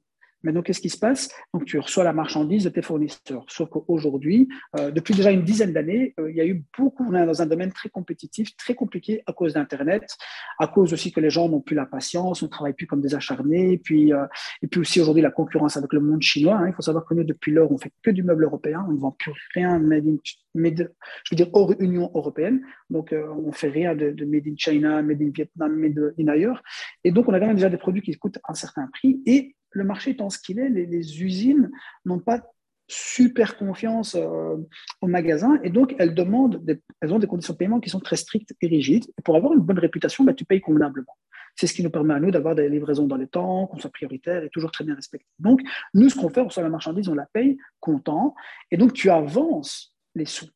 [0.45, 1.29] Donc, qu'est-ce qui se passe?
[1.53, 3.45] Donc, tu reçois la marchandise de tes fournisseurs.
[3.49, 7.15] Sauf qu'aujourd'hui, euh, depuis déjà une dizaine d'années, euh, il y a eu beaucoup, on
[7.15, 10.17] est dans un domaine très compétitif, très compliqué à cause d'Internet,
[10.61, 13.01] à cause aussi que les gens n'ont plus la patience, on ne travaille plus comme
[13.01, 14.27] des acharnés, et puis, euh,
[14.63, 16.57] et puis aussi aujourd'hui la concurrence avec le monde chinois.
[16.57, 16.69] Hein.
[16.69, 18.99] Il faut savoir que nous, depuis lors, on fait que du meuble européen, on ne
[18.99, 20.17] vend plus rien made in,
[20.55, 22.63] je veux dire hors Union européenne.
[22.91, 26.29] Donc, on ne fait rien de, de, made in China, made in Vietnam, made in
[26.29, 26.63] ailleurs.
[27.05, 29.21] Et donc, on a quand même déjà des produits qui coûtent un certain prix.
[29.27, 31.71] Et le marché étant ce qu'il est, les, usines
[32.05, 32.43] n'ont pas
[32.89, 34.57] super confiance euh,
[35.03, 36.65] au magasin et donc elles demandent,
[37.01, 39.05] elles ont des conditions de paiement qui sont très strictes et rigides.
[39.19, 41.17] Et pour avoir une bonne réputation, bah, tu payes convenablement.
[41.55, 43.91] C'est ce qui nous permet à nous d'avoir des livraisons dans les temps, qu'on soit
[43.91, 45.27] prioritaire et toujours très bien respecté.
[45.39, 45.61] Donc,
[45.93, 48.35] nous, ce qu'on fait, on reçoit la marchandise, on la paye content,
[48.71, 50.49] et donc tu avances les sous.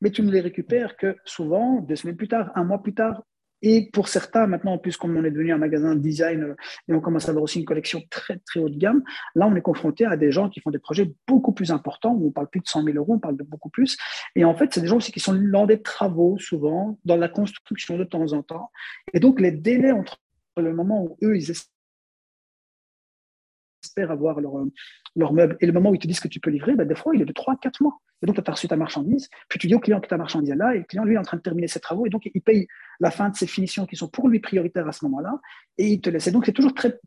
[0.00, 3.22] Mais tu ne les récupères que souvent deux semaines plus tard, un mois plus tard,
[3.62, 6.54] et pour certains, maintenant, puisqu'on on est devenu un magasin de design euh,
[6.88, 9.02] et on commence à avoir aussi une collection très, très haut de gamme,
[9.34, 12.28] là, on est confronté à des gens qui font des projets beaucoup plus importants, où
[12.28, 13.96] on parle plus de 100 000 euros, on parle de beaucoup plus.
[14.36, 17.28] Et en fait, c'est des gens aussi qui sont dans des travaux, souvent, dans la
[17.28, 18.70] construction de temps en temps.
[19.12, 20.18] Et donc, les délais entre
[20.56, 21.50] le moment où eux, ils
[23.98, 24.52] espèrent avoir leur,
[25.16, 26.94] leur meuble et le moment où ils te disent que tu peux livrer, ben, des
[26.94, 28.00] fois, il est de 3-4 mois.
[28.22, 30.50] Et donc, tu as reçu ta marchandise, puis tu dis au client que ta marchandise
[30.50, 32.28] est là, et le client, lui, est en train de terminer ses travaux, et donc
[32.32, 32.66] il paye
[32.98, 35.38] la fin de ses finitions qui sont pour lui prioritaires à ce moment-là,
[35.78, 36.26] et il te laisse.
[36.26, 36.98] Et donc, c'est toujours très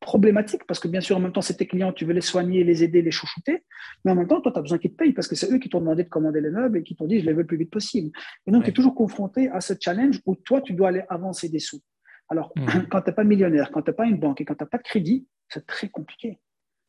[0.00, 2.64] problématique, parce que bien sûr, en même temps, c'est tes clients, tu veux les soigner,
[2.64, 3.64] les aider, les chouchouter,
[4.04, 5.58] mais en même temps, toi, tu as besoin qu'ils te payent, parce que c'est eux
[5.58, 7.46] qui t'ont demandé de commander les meubles et qui t'ont dit, je les veux le
[7.46, 8.10] plus vite possible.
[8.46, 11.48] Et donc, tu es toujours confronté à ce challenge où toi, tu dois aller avancer
[11.48, 11.80] des sous.
[12.28, 12.86] Alors, mmh.
[12.90, 14.68] quand tu n'es pas millionnaire, quand tu n'as pas une banque et quand tu n'as
[14.68, 16.38] pas de crédit, c'est très compliqué.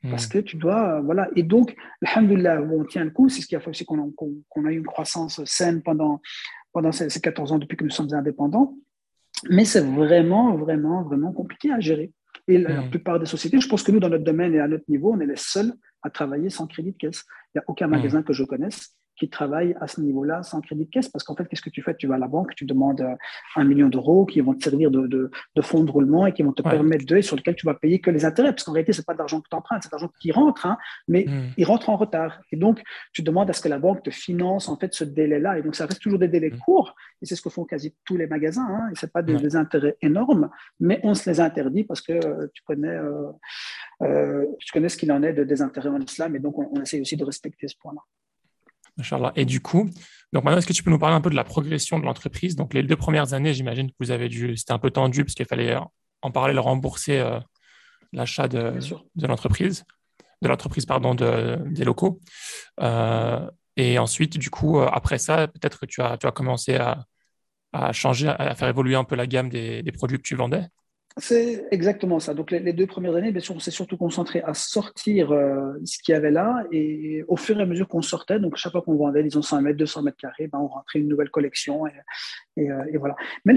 [0.10, 0.30] Parce mm.
[0.30, 1.30] que tu dois, euh, voilà.
[1.36, 3.30] Et donc, alhamdoulilah, on tient le coup.
[3.30, 6.22] C'est ce qui a fait aussi qu'on a, a, eu une croissance saine pendant,
[6.72, 8.76] pendant ces, 14 ans depuis que nous sommes indépendants.
[9.50, 12.12] Mais c'est vraiment, vraiment, vraiment compliqué à gérer.
[12.48, 12.90] Et la, mm.
[12.90, 15.20] plupart des sociétés, je pense que nous, dans notre domaine et à notre niveau, on
[15.20, 15.74] est les seuls
[16.04, 17.24] à travailler sans crédit de caisse.
[17.54, 20.86] Il n'y a aucun magasin que je connaisse qui travaillent à ce niveau-là sans crédit
[20.86, 21.10] de caisse.
[21.10, 21.96] Parce qu'en fait, qu'est-ce que tu fais?
[21.96, 23.16] Tu vas à la banque, tu demandes euh,
[23.56, 26.52] un million d'euros qui vont te servir de, de, fonds de roulement et qui vont
[26.52, 28.52] te permettre de, sur lequel tu vas payer que les intérêts.
[28.52, 30.78] Parce qu'en réalité, ce n'est pas d'argent que tu empruntes, c'est d'argent qui rentre, hein,
[31.08, 31.54] mais hmm.
[31.58, 32.42] il rentre en retard.
[32.52, 32.82] Et donc,
[33.14, 35.60] tu demandes à ce que la banque te finance en fait ce délai-là.
[35.60, 36.60] Et donc, ça reste toujours des délais hmm.
[36.60, 36.96] courts.
[37.22, 38.68] Et c'est ce que font quasi tous les magasins.
[38.70, 40.50] Hein, et ce pas des, intérêts énormes,
[40.80, 42.98] mais on se les interdit parce que euh, tu connais,
[44.02, 46.36] euh, tu connais ce qu'il en est de, des intérêts en islam.
[46.36, 48.02] Et donc, on, on essaie aussi de respecter ce point-là.
[49.36, 49.90] Et du coup,
[50.34, 52.56] donc maintenant, est-ce que tu peux nous parler un peu de la progression de l'entreprise?
[52.56, 55.34] Donc, les deux premières années, j'imagine que vous avez dû, c'était un peu tendu parce
[55.34, 55.78] qu'il fallait
[56.22, 57.40] en parler, le rembourser euh,
[58.14, 58.74] l'achat de,
[59.16, 59.86] de l'entreprise,
[60.42, 62.20] de l'entreprise, pardon, de, des locaux.
[62.82, 66.76] Euh, et ensuite, du coup, euh, après ça, peut-être que tu as, tu as commencé
[66.76, 67.06] à,
[67.74, 70.66] à, changer, à faire évoluer un peu la gamme des, des produits que tu vendais.
[71.18, 72.34] C'est exactement ça.
[72.34, 75.98] Donc, les, deux premières années, bien sûr, on s'est surtout concentré à sortir euh, ce
[76.00, 76.66] qu'il y avait là.
[76.74, 79.62] Et au fur et à mesure qu'on sortait, donc chaque fois qu'on vendait, disons 100
[79.62, 81.88] mètres, 200 mètres carrés, ben, on rentrait une nouvelle collection.
[82.58, 83.16] Et, euh, voilà.
[83.46, 83.54] Mais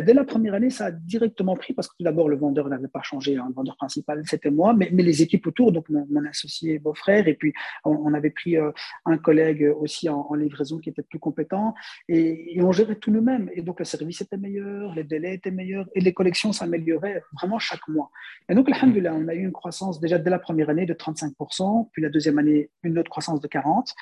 [0.00, 2.88] dès la première année, ça a directement pris parce que tout d'abord, le vendeur n'avait
[2.88, 3.36] pas changé.
[3.36, 3.44] Hein.
[3.48, 7.28] Le vendeur principal, c'était moi, mais, les équipes autour, donc mon, associé beau-frère.
[7.28, 7.52] Et puis,
[7.84, 8.70] on, avait pris euh,
[9.04, 11.74] un collègue aussi en, livraison qui était plus compétent.
[12.08, 13.50] Et, et on gérait tout nous-mêmes.
[13.52, 17.01] Et donc, le service était meilleur, les délais étaient meilleurs et les collections s'amélioraient
[17.34, 18.10] vraiment chaque mois.
[18.48, 21.88] Et donc, alhamdoulilah, on a eu une croissance déjà dès la première année de 35%,
[21.92, 23.92] puis la deuxième année, une autre croissance de 40%.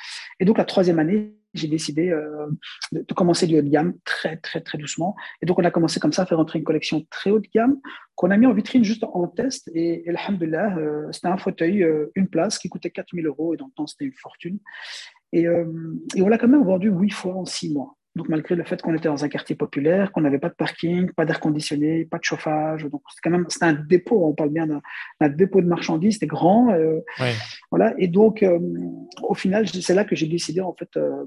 [0.41, 2.47] Et donc, la troisième année, j'ai décidé euh,
[2.93, 5.17] de, commencer du haut de gamme très, très, très doucement.
[5.43, 7.49] Et donc, on a commencé comme ça à faire entrer une collection très haut de
[7.53, 7.79] gamme
[8.15, 9.69] qu'on a mis en vitrine juste en test.
[9.75, 13.57] Et, et alhamdoulilah, euh, c'était un fauteuil, euh, une place qui coûtait 4000 euros et
[13.57, 14.59] dans le temps, c'était une fortune.
[15.33, 17.97] Et, et on l'a quand même vendu huit fois en six mois.
[18.17, 21.13] Donc, malgré le fait qu'on était dans un quartier populaire, qu'on n'avait pas de parking,
[21.13, 24.27] pas d'air conditionné, pas de chauffage, donc c'est quand même c'était un dépôt.
[24.27, 26.73] On parle bien d'un dépôt de marchandises, c'était grand.
[26.73, 27.01] Euh,
[27.71, 27.95] voilà.
[27.99, 28.59] Et donc, euh,
[29.23, 30.97] au final, c'est là que j'ai décidé en fait.
[30.97, 31.25] Euh,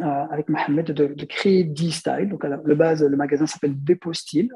[0.00, 2.28] avec Mohamed de, créer D-Style.
[2.28, 4.52] Donc, à la, base, le magasin s'appelle Dépôt Style.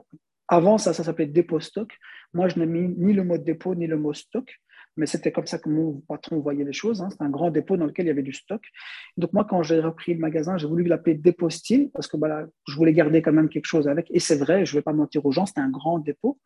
[0.47, 1.99] Avant ça, ça s'appelait Dépôt Stock.
[2.33, 4.61] Moi, je n'ai mis ni le mot dépôt ni le mot stock
[4.97, 7.01] mais c'était comme ça que mon patron voyait les choses.
[7.03, 7.09] Hein.
[7.11, 8.63] C'était un grand dépôt dans lequel il y avait du stock.
[9.17, 12.47] Donc moi, quand j'ai repris le magasin, j'ai voulu l'appeler dépôt style parce que voilà,
[12.69, 14.09] je voulais garder quand même quelque chose avec.
[14.11, 16.39] Et c'est vrai, je ne vais pas mentir aux gens, c'était un grand dépôt.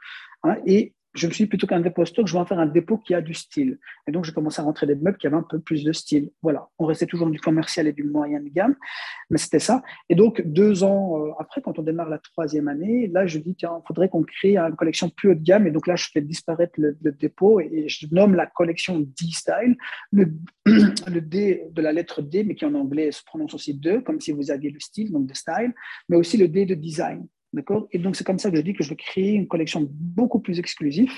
[0.43, 0.57] Hein.
[0.67, 2.99] Et je me suis dit plutôt qu'un dépôt stock, je vais en faire un dépôt
[2.99, 3.79] qui a du style.
[4.07, 6.31] Et donc, j'ai commencé à rentrer des meubles qui avaient un peu plus de style.
[6.43, 8.77] Voilà, on restait toujours du commercial et du moyen de gamme,
[9.31, 9.83] mais c'était ça.
[10.09, 13.55] Et donc, deux ans euh, après, quand on démarre la troisième année, là, je dis,
[13.55, 15.67] tiens, il faudrait qu'on crée une collection plus haut de gamme.
[15.67, 19.77] Et donc là, je fais disparaître le, dépôt et je nomme la collection D-Style,
[20.13, 20.33] le,
[20.67, 24.21] le, D de la lettre D, mais qui en anglais se prononce aussi D, comme
[24.21, 25.73] si vous aviez le style, donc de style,
[26.09, 27.27] mais aussi le D de design.
[27.93, 30.41] Et donc, c'est comme ça que je dis que je veux créer une collection beaucoup
[30.41, 31.13] plus exclusive.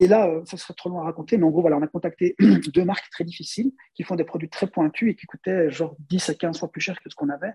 [0.00, 2.36] Et là, ça serait trop long à raconter, mais en gros, voilà, on a contacté
[2.72, 6.28] deux marques très difficiles qui font des produits très pointus et qui coûtaient genre 10
[6.28, 7.52] à 15 fois plus cher que ce qu'on avait.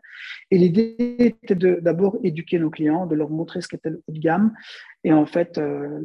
[0.52, 4.20] Et l'idée était d'abord éduquer nos clients, de leur montrer ce qu'était le haut de
[4.20, 4.54] gamme.
[5.06, 6.02] Et en fait, euh,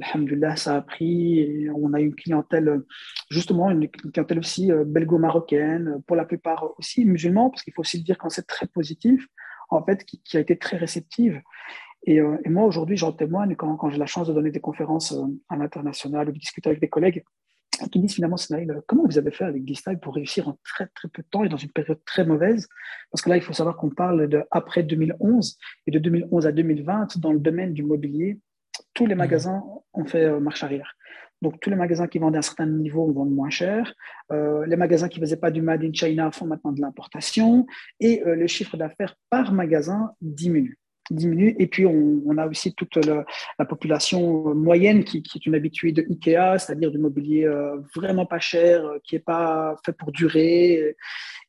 [0.54, 1.68] ça a pris.
[1.74, 2.82] On a une clientèle,
[3.30, 8.04] justement, une clientèle aussi belgo-marocaine, pour la plupart aussi musulmans, parce qu'il faut aussi le
[8.04, 9.26] dire quand c'est très positif,
[9.68, 11.40] en fait, qui, a été très réceptive.
[12.08, 15.26] Euh, et, moi, aujourd'hui, j'en témoigne quand, j'ai la chance de donner des conférences euh,
[15.48, 17.24] à l'international ou de discuter avec des collègues
[17.92, 21.08] qui disent finalement, Snail, comment vous avez fait avec D-Style pour réussir en très très
[21.08, 22.68] peu de temps et dans une période très mauvaise?
[23.10, 26.52] Parce que là, il faut savoir qu'on parle de après 2011 et de 2011 à
[26.52, 28.40] 2020 dans le domaine du mobilier.
[28.94, 29.18] Tous les mmh.
[29.18, 29.62] magasins
[29.94, 30.94] ont fait euh, marche arrière.
[31.40, 33.94] Donc, tous les magasins qui vendaient à un certain niveau vendent moins cher.
[34.30, 37.64] les magasins qui ne faisaient pas du Made in China font maintenant de l'importation.
[38.00, 41.54] Et le chiffre d'affaires par magasin diminue diminue.
[41.58, 46.58] Et puis, on, a aussi toute la population moyenne qui, est une habituée de Ikea,
[46.58, 50.96] c'est-à-dire du mobilier euh, vraiment pas cher, euh, qui n'est pas fait pour durer.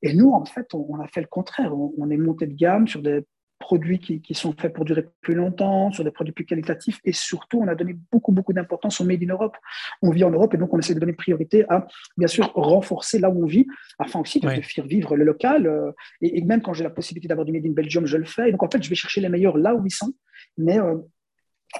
[0.01, 1.73] Et nous, en fait, on, a fait le contraire.
[1.75, 3.25] on, est monté de gamme sur des
[3.59, 7.59] produits qui, sont faits pour durer plus longtemps, sur des produits plus qualitatifs, et surtout,
[7.59, 9.57] on a donné beaucoup, beaucoup d'importance au Made in Europe.
[10.01, 11.85] On vit en Europe, et donc on essaie de donner priorité à,
[12.17, 13.67] bien sûr, renforcer là où on vit,
[13.99, 15.67] afin aussi de faire vivre le local.
[15.67, 15.91] Euh,
[16.21, 18.49] et, même quand j'ai la possibilité d'avoir du Made in Belgium, je le fais.
[18.49, 20.13] Et donc, en fait, je vais chercher les meilleurs là où ils sont,
[20.57, 20.95] mais euh,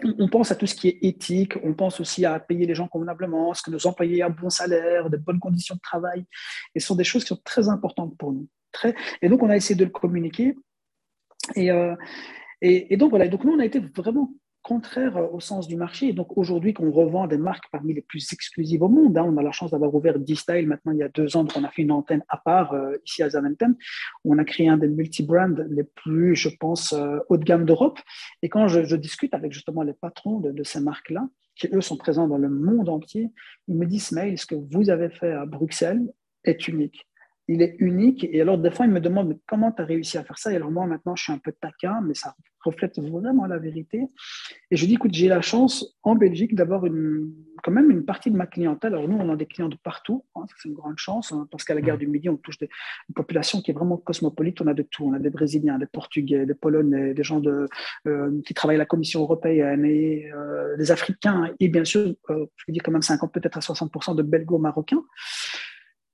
[0.03, 2.87] on pense à tout ce qui est éthique, on pense aussi à payer les gens
[2.87, 6.25] convenablement, à ce que nos employés aient un bon salaire, de bonnes conditions de travail.
[6.75, 8.47] Et ce sont des choses qui sont très importantes pour nous.
[8.71, 8.93] Très...
[9.21, 10.55] Et donc, on a essayé de le communiquer
[11.57, 11.95] euh,
[12.61, 14.31] et, donc voilà, donc nous on a été vraiment
[14.61, 16.09] contraire euh, au sens du marché.
[16.09, 19.37] Et donc aujourd'hui, qu'on revend des marques parmi les plus exclusives au monde, hein, on
[19.37, 21.69] a la chance d'avoir ouvert D-Style maintenant il y a deux ans, donc on a
[21.69, 23.75] fait une antenne à part euh, ici à Zaventem,
[24.25, 26.93] on a créé un des multi-brands les plus, je pense,
[27.29, 27.99] haut de gamme d'Europe.
[28.41, 31.97] Et quand je, discute avec justement les patrons de, de ces marques-là, qui eux sont
[31.97, 33.31] présents dans le monde entier,
[33.67, 36.01] ils me disent, Mail, ce que vous avez fait à Bruxelles
[36.43, 37.08] est unique
[37.49, 38.27] il est unique.
[38.31, 40.53] Et alors, des fois, il me demande mais comment tu as réussi à faire ça?
[40.53, 44.05] Et alors, moi, maintenant, je suis un peu taquin, mais ça reflète vraiment la vérité.
[44.69, 47.33] Et je dis écoute, j'ai la chance en Belgique d'avoir une,
[47.63, 48.93] quand même une partie de ma clientèle.
[48.93, 50.23] Alors, nous, on a des clients de partout.
[50.35, 52.69] Hein, c'est une grande chance, hein, parce qu'à la gare du Midi, on touche des,
[53.09, 54.61] une population qui est vraiment cosmopolite.
[54.61, 55.05] On a de tout.
[55.05, 57.67] On a des Brésiliens, des Portugais, des Polonais, des gens de,
[58.05, 62.45] euh, qui travaillent à la Commission européenne, et, euh, des Africains, et bien sûr, euh,
[62.57, 65.03] je veux dire quand même 50, peut-être à 60% de Belgo-Marocains.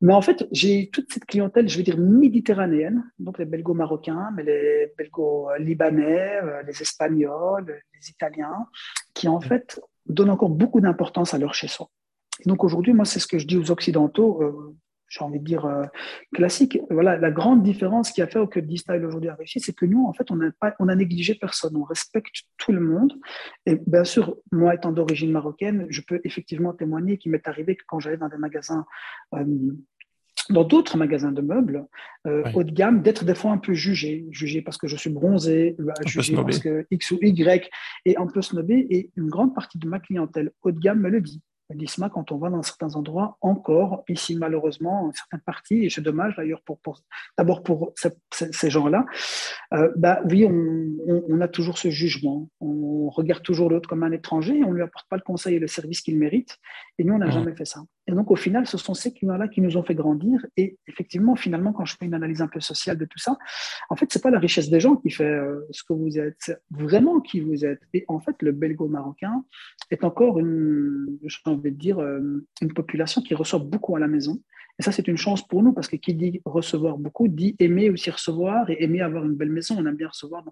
[0.02, 4.44] Mais en fait, j'ai toute cette clientèle, je veux dire, méditerranéenne, donc les belgo-marocains, mais
[4.44, 8.68] les belgo-libanais, euh, les espagnols, les italiens,
[9.14, 11.90] qui en fait donnent encore beaucoup d'importance à leur chez-soi.
[12.46, 14.76] Donc aujourd'hui, moi, c'est ce que je dis aux Occidentaux, euh,
[15.08, 15.84] j'ai envie de dire, euh,
[16.34, 16.80] classique.
[16.90, 20.06] Voilà, la grande différence qui a fait que D-Style aujourd'hui a réussi, c'est que nous,
[20.06, 21.76] en fait, on a, pas, on a négligé personne.
[21.76, 23.14] On respecte tout le monde.
[23.66, 27.84] Et bien sûr, moi, étant d'origine marocaine, je peux effectivement témoigner qu'il m'est arrivé que
[27.88, 28.86] quand j'allais dans des magasins,
[29.34, 29.46] euh,
[30.50, 31.88] dans d'autres magasins de meubles
[32.28, 35.10] euh, haut de gamme, d'être des fois un peu jugé, jugé parce que je suis
[35.10, 35.76] bronzé,
[36.06, 37.70] jugé parce que X ou Y,
[38.06, 38.86] et un peu snobé.
[38.90, 41.42] Et une grande partie de ma clientèle haut de gamme me le dit.
[41.72, 46.02] L'ISMA, quand on va dans certains endroits, encore, ici malheureusement, en certaines parties, et c'est
[46.02, 46.80] dommage d'ailleurs pour,
[47.38, 47.94] d'abord pour
[48.32, 49.06] ces gens-là,
[49.74, 52.50] euh, bah, oui, on, on, a toujours ce jugement.
[52.62, 55.56] On regarde toujours l'autre comme un étranger et on ne lui apporte pas le conseil
[55.56, 56.58] et le service qu'il mérite.
[57.00, 57.82] Et nous, on n'a jamais fait ça.
[58.08, 60.46] Et donc, au final, ce sont ces clients-là qui nous ont fait grandir.
[60.58, 63.38] Et effectivement, finalement, quand je fais une analyse un peu sociale de tout ça,
[63.90, 66.36] en fait, c'est pas la richesse des gens qui fait euh, ce que vous êtes,
[66.40, 67.82] c'est vraiment qui vous êtes.
[67.94, 69.44] Et en fait, le belgo-marocain
[69.90, 74.08] est encore une, j'ai envie de dire, euh, une population qui reçoit beaucoup à la
[74.08, 74.40] maison
[74.78, 77.90] et ça, c'est une chance pour nous parce que qui dit recevoir beaucoup dit aimer
[77.90, 79.76] aussi recevoir et aimer avoir une belle maison.
[79.80, 80.44] On aime bien recevoir.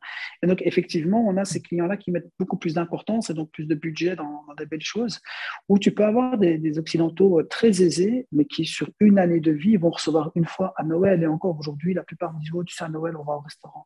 [0.41, 3.65] Et donc, effectivement, on a ces clients-là qui mettent beaucoup plus d'importance et donc plus
[3.65, 5.19] de budget dans, des belles choses.
[5.67, 9.51] Où tu peux avoir des, Occidentaux euh, très aisés, mais qui, sur une année de
[9.51, 11.21] vie, vont recevoir une fois à Noël.
[11.21, 13.85] Et encore aujourd'hui, la plupart disent Oh, tu sais, à Noël, on va au restaurant.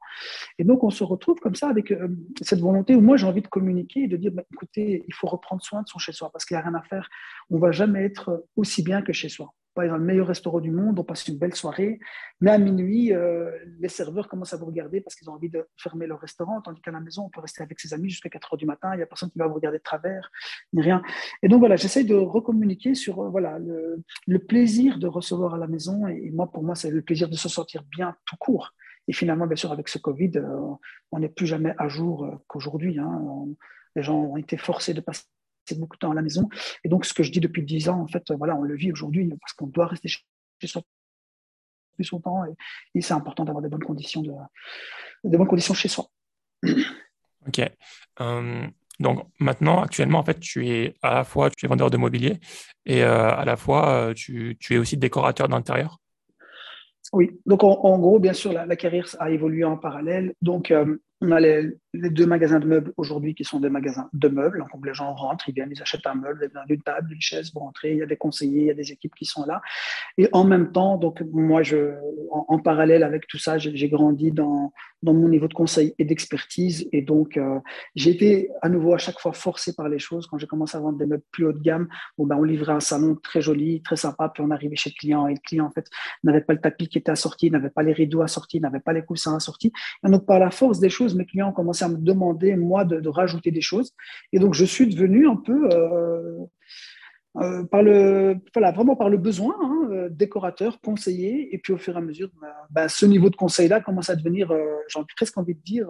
[0.59, 2.07] Et donc, on se retrouve comme ça avec euh,
[2.41, 5.27] cette volonté où moi, j'ai envie de communiquer et de dire bah, écoutez, il faut
[5.27, 7.09] reprendre soin de son chez-soi parce qu'il n'y a rien à faire.
[7.49, 9.53] On ne va jamais être aussi bien que chez soi
[9.85, 11.99] dans le meilleur restaurant du monde, on passe une belle soirée,
[12.41, 15.67] mais à minuit, euh, les serveurs commencent à vous regarder parce qu'ils ont envie de
[15.77, 18.53] fermer leur restaurant, tandis qu'à la maison, on peut rester avec ses amis jusqu'à 4
[18.53, 20.31] heures du matin, il n'y a personne qui va vous regarder de travers,
[20.73, 21.03] ni rien.
[21.43, 25.67] Et donc voilà, j'essaie de recommuniquer sur euh, voilà, le, plaisir de recevoir à la
[25.67, 28.73] maison, et, moi, pour moi, c'est le plaisir de se sentir bien tout court.
[29.07, 30.59] Et finalement, bien sûr, avec ce Covid, euh,
[31.11, 32.99] on n'est plus jamais à jour qu'aujourd'hui.
[32.99, 33.47] Hein.
[33.95, 35.23] Les gens ont été forcés de passer
[35.75, 36.49] beaucoup de temps à la maison.
[36.83, 38.91] Et donc, ce que je dis depuis dix ans, en fait, voilà, on le vit
[38.91, 40.21] aujourd'hui parce qu'on doit rester chez
[40.65, 40.81] soi
[41.97, 42.43] plus longtemps
[42.95, 44.31] et, c'est important d'avoir des bonnes conditions de,
[45.23, 46.05] des bonnes conditions chez soi.
[47.47, 47.61] Ok.
[48.19, 51.95] Hum, Donc maintenant, actuellement, en fait, tu es à la fois tu es vendeur de
[51.95, 52.41] mobilier
[52.85, 55.97] et euh, à la fois euh, tu, tu, es aussi décorateur d'intérieur?
[57.13, 60.33] Oui, donc en, gros, bien sûr, la, carrière a évolué en parallèle.
[60.41, 64.27] Donc, euh, on a les, deux magasins de meubles aujourd'hui qui sont des magasins de
[64.27, 64.65] meubles.
[64.71, 67.49] Donc, les gens rentrent, ils viennent, ils achètent un meuble, ils une table, une chaise
[67.49, 67.93] pour entrer.
[67.93, 69.61] Il y a des conseillers, il y a des équipes qui sont là.
[70.17, 71.95] Et en même temps, donc moi, je,
[72.31, 74.71] en, parallèle avec tout ça, j'ai grandi dans,
[75.03, 76.87] dans mon niveau de conseil et d'expertise.
[76.91, 77.59] Et donc, euh,
[77.95, 80.27] j'ai été à nouveau à chaque fois forcé par les choses.
[80.27, 81.87] Quand j'ai commencé à vendre des meubles plus haut de gamme,
[82.17, 84.99] bon, ben, on livrait un salon très joli, très sympa, puis on arrivait chez le
[84.99, 85.87] client et le client, en fait,
[86.23, 89.03] n'avait pas le tapis qui était assorti, n'avait pas les rideaux assortis, n'avait pas les
[89.03, 89.71] coussins assortis.
[90.05, 92.85] Et donc, par la force des choses, mes clients ont commencé à me demander, moi,
[92.85, 93.93] de, rajouter des choses.
[94.33, 96.37] Et donc, je suis devenu un peu, euh,
[97.37, 101.53] euh, par le, voilà, vraiment par le besoin, hein, euh, décorateur, conseiller.
[101.53, 104.15] Et puis, au fur et à mesure, ben, ben, ce niveau de conseil-là commence à
[104.15, 104.51] devenir,
[104.87, 105.87] j'ai presque envie de dire,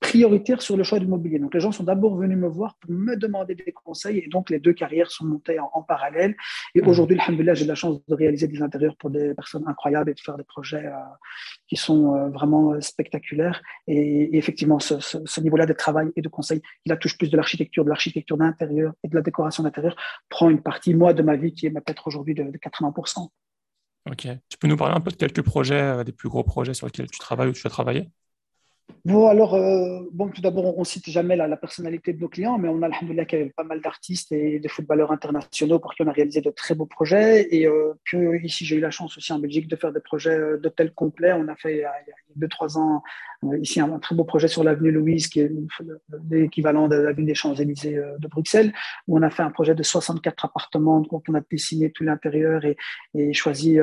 [0.00, 1.38] prioritaire sur le choix du mobilier.
[1.38, 4.48] Donc, les gens sont d'abord venus me voir pour me demander des conseils et donc
[4.48, 6.34] les deux carrières sont montées en, parallèle.
[6.74, 6.88] Et mmh.
[6.88, 10.20] aujourd'hui, alhamdoulilah, j'ai la chance de réaliser des intérieurs pour des personnes incroyables et de
[10.20, 10.96] faire des projets euh,
[11.68, 13.62] qui sont euh, vraiment euh, spectaculaires.
[13.86, 17.84] Et, effectivement, ce, niveau-là de travail et de conseil, il a touche plus de l'architecture,
[17.84, 19.96] de l'architecture d'intérieur et de la décoration d'intérieur,
[20.30, 23.28] prend une partie, moi, de ma vie qui est peut-être aujourd'hui de, de 80%.
[24.10, 24.28] Ok.
[24.48, 27.10] Tu peux nous parler un peu de quelques projets, des plus gros projets sur lesquels
[27.10, 28.08] tu travailles ou tu as travaillé?
[29.04, 32.58] Bon, alors, euh, bon, tout d'abord, on ne cite jamais la, personnalité de nos clients,
[32.58, 36.02] mais on a, alhamdoulilah, qu'il y pas mal d'artistes et de footballeurs internationaux pour qui
[36.02, 37.48] on a réalisé de très beaux projets.
[37.54, 40.38] Et euh, puis, ici, j'ai eu la chance aussi en Belgique de faire des projets
[40.38, 41.32] euh, d'hôtels complets.
[41.32, 41.84] On a fait,
[42.36, 43.02] deux, trois ans,
[43.60, 45.50] ici, un, très beau projet sur l'avenue Louise, qui est
[46.30, 48.72] l'équivalent de l'avenue des Champs-Élysées de Bruxelles,
[49.08, 51.00] où on a fait un projet de 64 appartements.
[51.00, 52.76] Donc, on a dessiné tout l'intérieur et,
[53.32, 53.78] choisi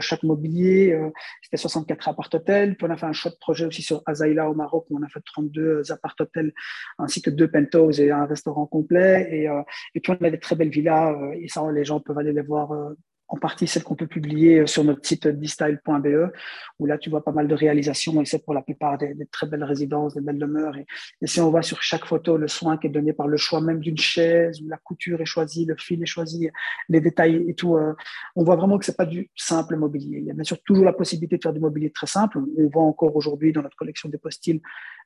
[0.00, 0.98] chaque mobilier.
[1.42, 2.76] C'était 64 appart-hôtels.
[2.76, 5.08] Puis, on a fait un chouette projet aussi sur Azaïla au Maroc où on a
[5.08, 6.52] fait 32 appart-hôtels
[6.98, 9.28] ainsi que deux penthouses et un restaurant complet.
[9.30, 9.62] Et, euh,
[9.94, 12.32] et puis on a des très belles villas euh, et ça, les gens peuvent aller
[12.32, 12.94] les voir euh,
[13.28, 16.32] en partie celle qu'on peut publier euh, sur notre site distyle.be,
[16.78, 19.46] où là, tu vois pas mal de réalisations, et c'est pour la plupart des, très
[19.46, 20.76] belles résidences, des belles demeures.
[20.76, 20.86] Et,
[21.26, 23.80] si on voit sur chaque photo le soin qui est donné par le choix même
[23.80, 26.48] d'une chaise, où la couture est choisie, le fil est choisi,
[26.88, 27.94] les détails et tout, euh,
[28.34, 30.18] on voit vraiment que c'est pas du simple mobilier.
[30.18, 32.38] Il y a bien sûr toujours la possibilité de faire du mobilier très simple.
[32.38, 34.60] On voit encore aujourd'hui dans notre collection des postiles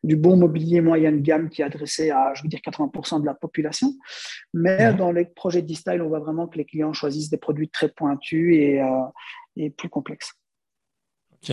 [0.05, 3.35] du bon mobilier moyenne gamme qui est adressé à, je veux dire, 80% de la
[3.35, 3.95] population.
[4.53, 7.89] Mais dans les projets d'e-style, on voit vraiment que les clients choisissent des produits très
[7.89, 8.12] pointus
[8.55, 9.05] et, euh,
[9.57, 10.33] et plus complexes.
[11.33, 11.53] Ok.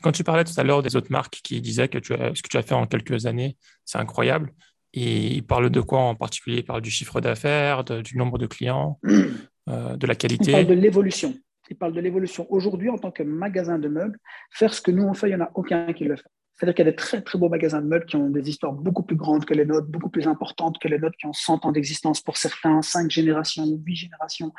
[0.00, 2.42] Quand tu parlais tout à l'heure des autres marques qui disaient que tu as, ce
[2.42, 4.52] que tu as fait en quelques années, c'est incroyable.
[4.94, 6.58] Et ils parlent de quoi en particulier?
[6.58, 8.98] Ils parlent du chiffre d'affaires, du nombre de clients,
[9.68, 10.50] euh, de la qualité?
[10.50, 11.34] Ils parlent de l'évolution.
[11.70, 12.46] Ils parlent de l'évolution.
[12.50, 14.18] Aujourd'hui, en tant que magasin de meubles,
[14.50, 16.28] faire ce que nous on fait, il n'y en a aucun qui le fait.
[16.54, 18.72] C'est-à-dire qu'il y a des très, très beaux magasins de meubles qui ont des histoires
[18.72, 21.64] beaucoup plus grandes que les nôtres, beaucoup plus importantes que les nôtres, qui ont 100
[21.64, 24.52] ans d'existence pour certains, 5 générations, 8 générations.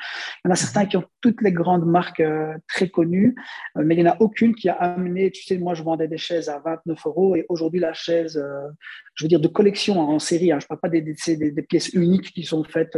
[0.44, 3.36] Il y en a certains qui ont toutes les grandes marques euh, très connues,
[3.78, 6.08] euh, mais il n'y en a aucune qui a amené, tu sais, moi je vendais
[6.08, 8.70] des chaises à 29 euros et aujourd'hui la chaise, euh,
[9.16, 11.62] je veux dire de collection en série, hein, je ne parle pas des, des, des,
[11.62, 12.98] pièces uniques qui sont faites.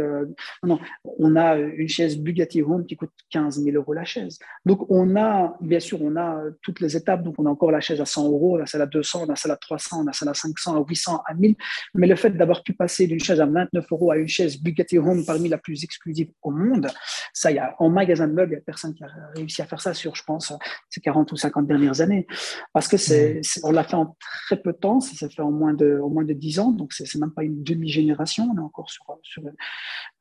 [0.62, 0.78] non,
[1.18, 4.38] on a une chaise Bugatti Home qui coûte 15 000 euros la chaise.
[4.64, 7.80] Donc on a, bien sûr, on a toutes les étapes, donc on a encore la
[7.80, 10.12] chaise à 100 euros, la salle à 200, on a celle à 300, on a
[10.12, 11.54] celle à 500, à 800, à 1000.
[11.94, 14.98] Mais le fait d'avoir pu passer d'une chaise à 29 euros à une chaise Bugatti
[14.98, 16.88] Home parmi la plus exclusive au monde,
[17.32, 19.66] ça, y a, en magasin de meubles, il n'y a personne qui a réussi à
[19.66, 20.52] faire ça sur, je pense,
[20.88, 22.26] ces 40 ou 50 dernières années.
[22.72, 23.60] Parce que c'est, mmh.
[23.64, 26.10] on l'a fait en très peu de temps, ça s'est fait en moins de, en
[26.10, 29.42] moins de 10 ans, donc c'est, même pas une demi-génération, on est encore sur, sur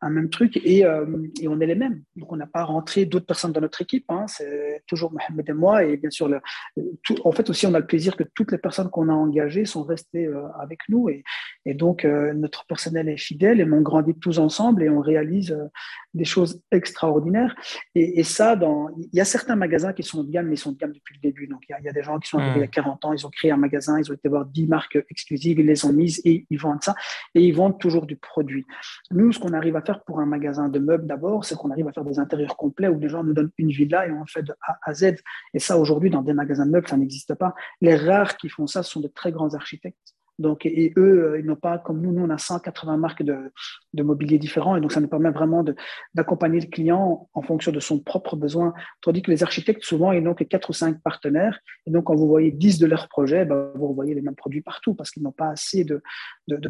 [0.02, 1.06] un même truc et, euh,
[1.42, 2.04] et, on est les mêmes.
[2.16, 4.26] Donc on n'a pas rentré d'autres personnes dans notre équipe, hein.
[4.28, 6.42] c'est toujours Mohamed et moi, et bien sûr, le,
[7.04, 9.66] tout, en fait aussi, on a le plaisir que toutes les personnes qu'on a engagés
[9.66, 11.10] sont restés euh, avec nous.
[11.10, 11.24] Et,
[11.66, 15.58] et donc, euh, notre personnel est fidèle et on grandit tous ensemble et on réalise
[16.14, 17.56] des choses extraordinaires.
[17.94, 20.72] Et, ça, dans, il y a certains magasins qui sont de gamme, mais ils sont
[20.72, 21.48] de gamme depuis le début.
[21.48, 23.26] Donc, il y a, des gens qui sont arrivés il y a 40 ans, ils
[23.26, 26.22] ont créé un magasin, ils ont été voir 10 marques exclusives, ils les ont mises
[26.26, 26.96] et ils vendent ça.
[27.34, 28.66] Et ils vendent toujours du produit.
[29.12, 31.88] Nous, ce qu'on arrive à faire pour un magasin de meubles d'abord, c'est qu'on arrive
[31.88, 34.44] à faire des intérieurs complets où les gens nous donnent une villa et on fait
[34.44, 35.16] de A à Z.
[35.54, 37.54] Et ça, aujourd'hui, dans des magasins de meubles, ça n'existe pas.
[37.82, 40.15] Les rares qui font ça sont de très grands architectes.
[40.38, 43.52] Donc, et eux, euh, ils n'ont pas, comme nous, nous, on a 180 marques de,
[44.04, 45.64] mobilier différents, et donc ça nous permet vraiment
[46.14, 48.74] d'accompagner le client en fonction de son propre besoin.
[49.02, 52.16] Tandis que les architectes, souvent, ils n'ont que 4 ou 5 partenaires, et donc quand
[52.16, 55.24] vous voyez 10 de leurs projets, ben, vous voyez les mêmes produits partout, parce qu'ils
[55.24, 56.02] n'ont pas assez de,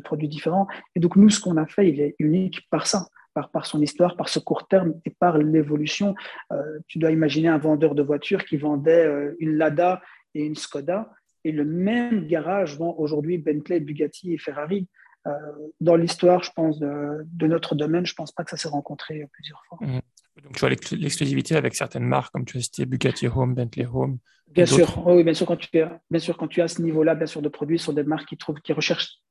[0.04, 0.68] produits différents.
[0.96, 3.08] Et donc, nous, ce qu'on a fait, il est unique par ça.
[3.34, 6.16] Par, par, son histoire, par ce court terme et par l'évolution.
[6.54, 10.02] Euh, tu dois imaginer un vendeur de voitures qui vendait euh, une Lada
[10.36, 11.12] et une Skoda
[11.46, 14.88] et le même garage vend aujourd'hui Bentley, Bugatti et Ferrari.
[15.80, 19.26] dans l'histoire, je pense, de, notre domaine, je ne pense pas que ça s'est rencontré
[19.32, 19.78] plusieurs fois.
[19.82, 20.00] Mmh.
[20.44, 24.18] Donc, tu as l'exclusivité avec certaines marques, comme tu as cité Bugatti Home, Bentley Home.
[24.48, 27.26] Bien sûr, oui, bien sûr, quand tu, bien sûr, quand tu as ce niveau-là, bien
[27.26, 29.22] sûr, de produits sur des marques qui, trouvent, qui recherchent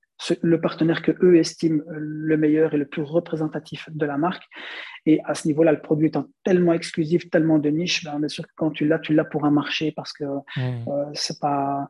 [0.42, 4.44] le partenaire que eux estiment le meilleur et le plus représentatif de la marque.
[5.06, 8.44] Et à ce niveau-là, le produit étant tellement exclusif, tellement de niche, ben, bien sûr
[8.44, 10.60] que quand tu l'as, tu l'as pour un marché parce que mmh.
[10.88, 11.88] euh, c'est pas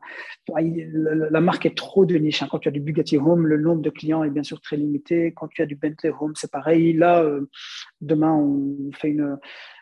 [0.53, 2.43] la marque est trop de niche.
[2.43, 2.47] Hein.
[2.51, 5.33] Quand tu as du Bugatti Home, le nombre de clients est bien sûr très limité.
[5.33, 6.93] Quand tu as du Bentley Home, c'est pareil.
[6.93, 7.49] Là, euh,
[8.01, 9.37] demain, on fait une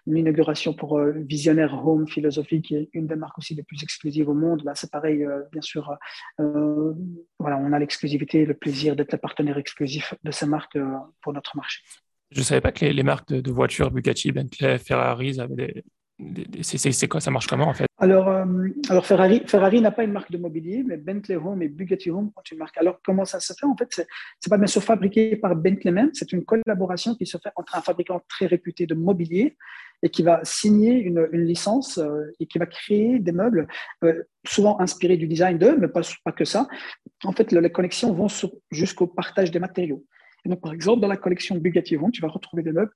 [0.08, 3.82] une inauguration pour euh, Visionnaire Home Philosophy, qui est une des marques aussi les plus
[3.84, 4.64] exclusives au monde.
[4.64, 5.96] Là, c'est pareil, euh, bien sûr.
[6.40, 6.94] Euh,
[7.40, 10.78] voilà, on a l'exclusivité, le plaisir d'être le partenaire exclusif de ces marques
[11.22, 11.82] pour notre marché.
[12.32, 15.84] Je ne savais pas que les, marques de, voitures, Bugatti, Bentley, Ferrari, avaient des,
[16.62, 17.86] c'est quoi Ça marche comment en fait?
[17.98, 18.30] Alors,
[18.90, 22.42] alors Ferrari, n'a pas une marque de mobilier, mais Bentley Home et Bugatti Home ont
[22.52, 22.78] une marque.
[22.78, 23.66] Alors comment ça se fait?
[23.66, 23.88] En fait,
[24.40, 27.78] c'est pas bien sûr fabriqué par Bentley même, c'est une collaboration qui se fait entre
[27.78, 29.58] un fabricant très réputé de mobilier
[30.04, 33.68] et qui va signer une, licence euh, et qui va créer des meubles
[34.04, 36.02] euh, souvent inspirés du design d'eux, mais pas,
[36.36, 36.68] que ça.
[37.24, 38.28] En fait, les connexions vont
[38.70, 40.06] jusqu'au partage des matériaux.
[40.46, 42.92] Donc, par exemple, dans la collection Bugatti Vent, tu vas retrouver des meubles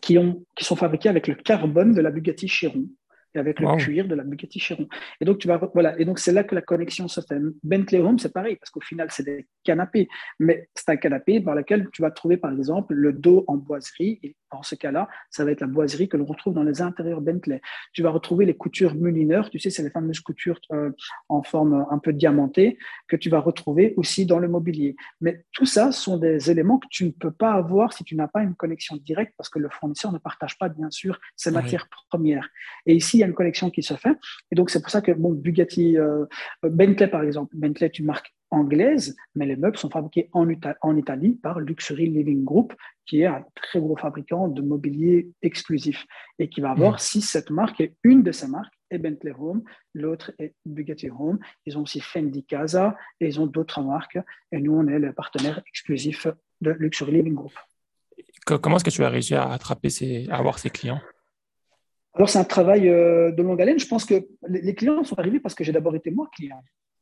[0.00, 2.86] qui, ont, qui sont fabriqués avec le carbone de la Bugatti Chiron
[3.34, 4.88] et avec le cuir de la Bugatti Chiron.
[5.20, 7.38] Et donc, tu vas, voilà, et donc c'est là que la connexion se fait.
[7.62, 10.08] Bentley Home, c'est pareil, parce qu'au final, c'est des canapés,
[10.38, 14.18] mais c'est un canapé dans lequel tu vas trouver, par exemple, le dos en boiserie.
[14.22, 17.20] Et dans ce cas-là, ça va être la boiserie que l'on retrouve dans les intérieurs
[17.20, 17.60] Bentley.
[17.92, 20.90] Tu vas retrouver les coutures mulineurs, tu sais, c'est les fameuses coutures euh,
[21.28, 22.78] en forme un peu diamantée
[23.08, 24.96] que tu vas retrouver aussi dans le mobilier.
[25.20, 28.28] Mais tout ça sont des éléments que tu ne peux pas avoir si tu n'as
[28.28, 31.88] pas une connexion directe, parce que le fournisseur ne partage pas, bien sûr, ses matières
[32.08, 32.48] premières.
[32.86, 34.16] Et ici, il y a une collection qui se fait.
[34.50, 36.26] Et donc, c'est pour ça que bon, Bugatti, euh,
[36.62, 40.46] Bentley, par exemple, Bentley est une marque anglaise, mais les meubles sont fabriqués en,
[40.82, 42.74] en, Italie par Luxury Living Group,
[43.06, 46.06] qui est un très gros fabricant de mobilier exclusif
[46.38, 46.98] et qui va avoir mmh.
[46.98, 47.80] six, sept marques.
[47.80, 49.62] Et une de ces marques est Bentley Home,
[49.94, 51.38] l'autre est Bugatti Home.
[51.66, 54.18] Ils ont aussi Fendi Casa et ils ont d'autres marques.
[54.52, 56.26] Et nous, on est le partenaire exclusif
[56.60, 57.52] de Luxury Living Group.
[58.44, 61.00] Comment est-ce que tu as réussi à attraper ces, à avoir ces clients?
[62.14, 63.78] Alors, c'est un travail euh, de longue haleine.
[63.78, 66.60] Je pense que les clients sont arrivés parce que j'ai d'abord été moi client.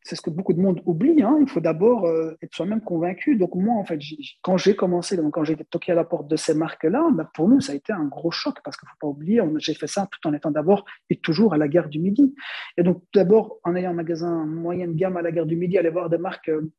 [0.09, 1.23] C'est ce que beaucoup de monde oublie.
[1.23, 1.37] Hein.
[1.39, 3.37] Il faut d'abord euh, être soi-même convaincu.
[3.37, 4.01] Donc, moi, en fait,
[4.41, 7.61] quand j'ai commencé, quand j'ai toqué à la porte de ces marques-là, bah, pour nous,
[7.61, 10.09] ça a été un gros choc parce qu'il ne faut pas oublier, j'ai fait ça
[10.11, 12.35] tout en étant d'abord et toujours à la gare du Midi.
[12.79, 15.91] Et donc, d'abord, en ayant un magasin moyenne gamme à la gare du Midi, aller
[15.91, 16.73] voir des marques euh,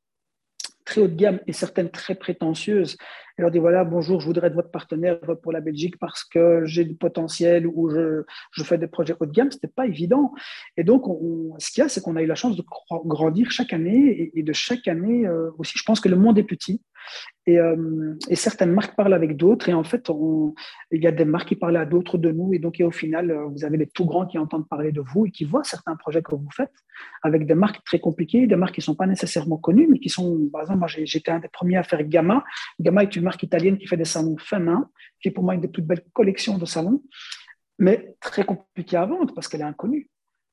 [0.89, 2.97] très haut de gamme et certaines très prétentieuses
[3.37, 6.65] et leur dit voilà, bonjour, je voudrais être votre partenaire pour la Belgique parce que
[6.65, 9.49] j'ai du potentiel ou je, je, fais des projets haut de gamme.
[9.49, 10.33] Ce n'était pas évident.
[10.75, 11.05] Et donc,
[11.57, 12.63] ce qu'il y a, c'est qu'on a eu la chance de
[13.05, 15.77] grandir chaque année et, de chaque année euh, aussi.
[15.77, 16.81] Je pense que le monde est petit.
[17.57, 19.69] Euh, et, certaines marques parlent avec d'autres.
[19.69, 20.09] Et en fait,
[20.91, 22.53] il y a des marques qui parlent à d'autres de nous.
[22.53, 25.26] Et donc, au final, euh, vous avez les tout grands qui entendent parler de vous
[25.26, 26.73] et qui voient certains projets que vous faites
[27.23, 30.09] avec des marques très compliquées, des marques qui ne sont pas nécessairement connues, mais qui
[30.09, 32.43] sont, par exemple, moi, j'étais un des premiers à faire Gamma.
[32.80, 34.59] Gamma est une marque italienne qui fait des salons fin
[35.21, 37.01] qui est pour moi une des plus belles collections de salons,
[37.77, 40.09] mais très compliquée à vendre parce qu'elle est inconnue.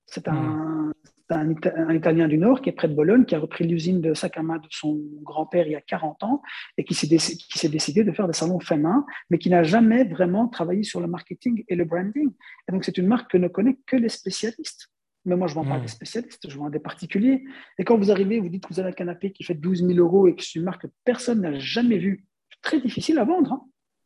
[0.07, 0.93] C'est un,
[1.31, 4.37] un, Italien du Nord qui est près de Bologne, qui a repris l'usine de sac
[4.37, 6.43] à main de son grand-père il y a 40 ans
[6.77, 10.05] et qui s'est décidé, décidé de faire des salons fin main, mais qui n'a jamais
[10.05, 12.31] vraiment travaillé sur le marketing et le branding.
[12.69, 14.91] Et donc, c'est une marque que ne connaît que les spécialistes.
[15.25, 17.45] Mais moi, je ne vends pas des spécialistes, je vends des particuliers.
[17.79, 19.99] Et quand vous arrivez, vous dites que vous avez un canapé qui fait 12 000
[19.99, 22.25] euros et que c'est une marque que personne n'a jamais vue,
[22.63, 23.53] très difficile à vendre.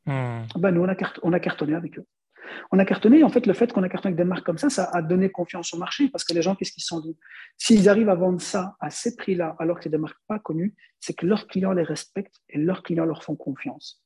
[0.06, 0.46] Hein.
[0.54, 0.58] Hmm.
[0.58, 2.06] Ben, nous, on a, on a cartonné avec eux.
[2.72, 4.70] On a cartonné, en fait, le fait qu'on a cartonné avec des marques comme ça,
[4.70, 7.16] ça a donné confiance au marché parce que les gens, qu'est-ce qu'ils se sont dit?
[7.56, 10.74] S'ils arrivent à vendre ça à ces prix-là, alors que c'est des marques pas connues,
[10.98, 14.02] c'est que leurs clients les respectent et leurs clients leur font confiance.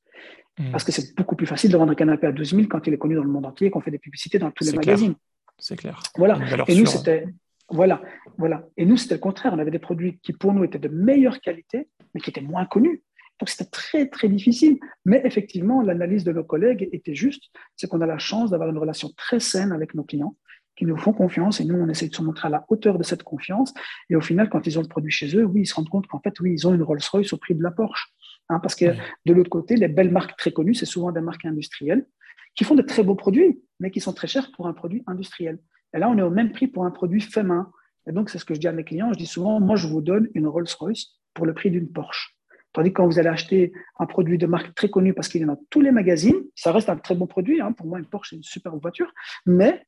[0.58, 0.70] Hmm.
[0.70, 2.94] Parce que c'est beaucoup plus facile de vendre un canapé à 12 000 quand il
[2.94, 5.14] est connu dans le monde entier, qu'on fait des publicités dans tous les magazines.
[5.58, 6.02] C'est clair.
[6.16, 6.38] Voilà.
[6.68, 7.26] Et nous, c'était.
[7.70, 8.02] Voilà,
[8.36, 8.66] voilà.
[8.76, 9.54] Et nous, c'était le contraire.
[9.54, 12.66] On avait des produits qui, pour nous, étaient de meilleure qualité, mais qui étaient moins
[12.66, 13.02] connus.
[13.40, 14.78] Donc c'était très, très difficile.
[15.04, 17.44] Mais effectivement, l'analyse de nos collègues était juste,
[17.76, 20.36] c'est qu'on a la chance d'avoir une relation très saine avec nos clients
[20.76, 23.04] qui nous font confiance et nous, on essaie de se montrer à la hauteur de
[23.04, 23.72] cette confiance.
[24.10, 26.06] Et au final, quand ils ont le produit chez eux, oui, ils se rendent compte
[26.06, 28.12] qu'en fait, oui, ils ont une Rolls-Royce au prix de la Porsche.
[28.48, 28.86] Hein, parce que
[29.24, 32.06] de l'autre côté, les belles marques très connues, c'est souvent des marques industrielles
[32.54, 35.58] qui font de très beaux produits, mais qui sont très chers pour un produit industriel.
[35.94, 37.70] Et là, on est au même prix pour un produit fait main.
[38.06, 39.12] Et donc, c'est ce que je dis à mes clients.
[39.12, 42.33] Je dis souvent, moi, je vous donne une Rolls-Royce pour le prix d'une Porsche.
[42.74, 45.46] Tandis que quand vous allez acheter un produit de marque très connu parce qu'il est
[45.46, 47.60] dans tous les magazines, ça reste un très bon produit.
[47.60, 47.72] Hein.
[47.72, 49.10] Pour moi, une Porsche, c'est une super voiture.
[49.46, 49.86] Mais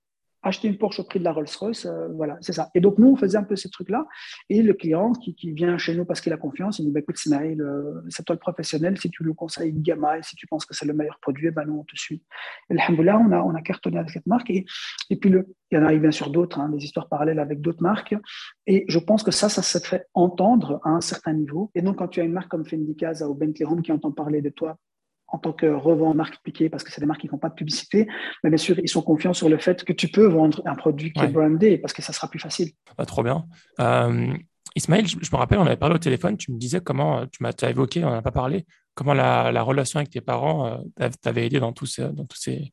[0.49, 2.71] acheter une Porsche au prix de la Rolls-Royce, euh, voilà, c'est ça.
[2.75, 4.07] Et donc, nous, on faisait un peu ces trucs-là.
[4.49, 7.17] Et le client qui, vient chez nous parce qu'il a confiance, il dit bah, écoute,
[7.31, 8.99] euh, c'est toi le professionnel.
[8.99, 11.65] Si tu nous conseilles Gamma et si tu penses que c'est le meilleur produit, ben,
[11.65, 12.23] nous, on te suit.
[12.71, 14.51] Alhamdoulilah, on a, on a cartonné avec cette marque.
[14.51, 14.65] Et,
[15.17, 18.15] puis, il y en a bien sûr d'autres, hein, des histoires parallèles avec d'autres marques.
[18.67, 21.71] Et je pense que ça, ça se fait entendre à un certain niveau.
[21.75, 24.13] Et donc, quand tu as une marque comme Fendi Casa ou Bentley Home qui entend
[24.13, 24.79] parler de toi
[25.37, 27.51] en tant que revendeur marque piquée, parce que c'est des marques qui ne font pas
[27.51, 28.09] de publicité,
[28.43, 31.13] mais bien sûr, ils sont confiants sur le fait que tu peux vendre un produit
[31.13, 32.71] qui est brandé, parce que ça sera plus facile.
[32.97, 33.45] Ah, trop bien.
[33.81, 34.35] Euh,
[34.75, 37.53] Ismaël, je, me rappelle, on avait parlé au téléphone, tu me disais comment, tu m'as
[37.69, 38.65] évoqué, on n'en a pas parlé,
[38.95, 42.73] comment la, relation avec tes parents euh, t'avait aidé dans tous ces, dans tous ces,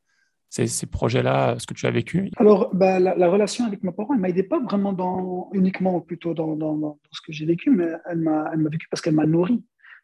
[0.49, 2.31] ces, projets-là, ce que tu as vécu?
[2.37, 6.33] Alors, bah, la, relation avec mes parents, elle m'a aidé pas vraiment dans, uniquement plutôt
[6.33, 9.61] dans, dans, dans ce que j'ai vécu, mais elle m'a vécu parce qu'elle m'a nourri.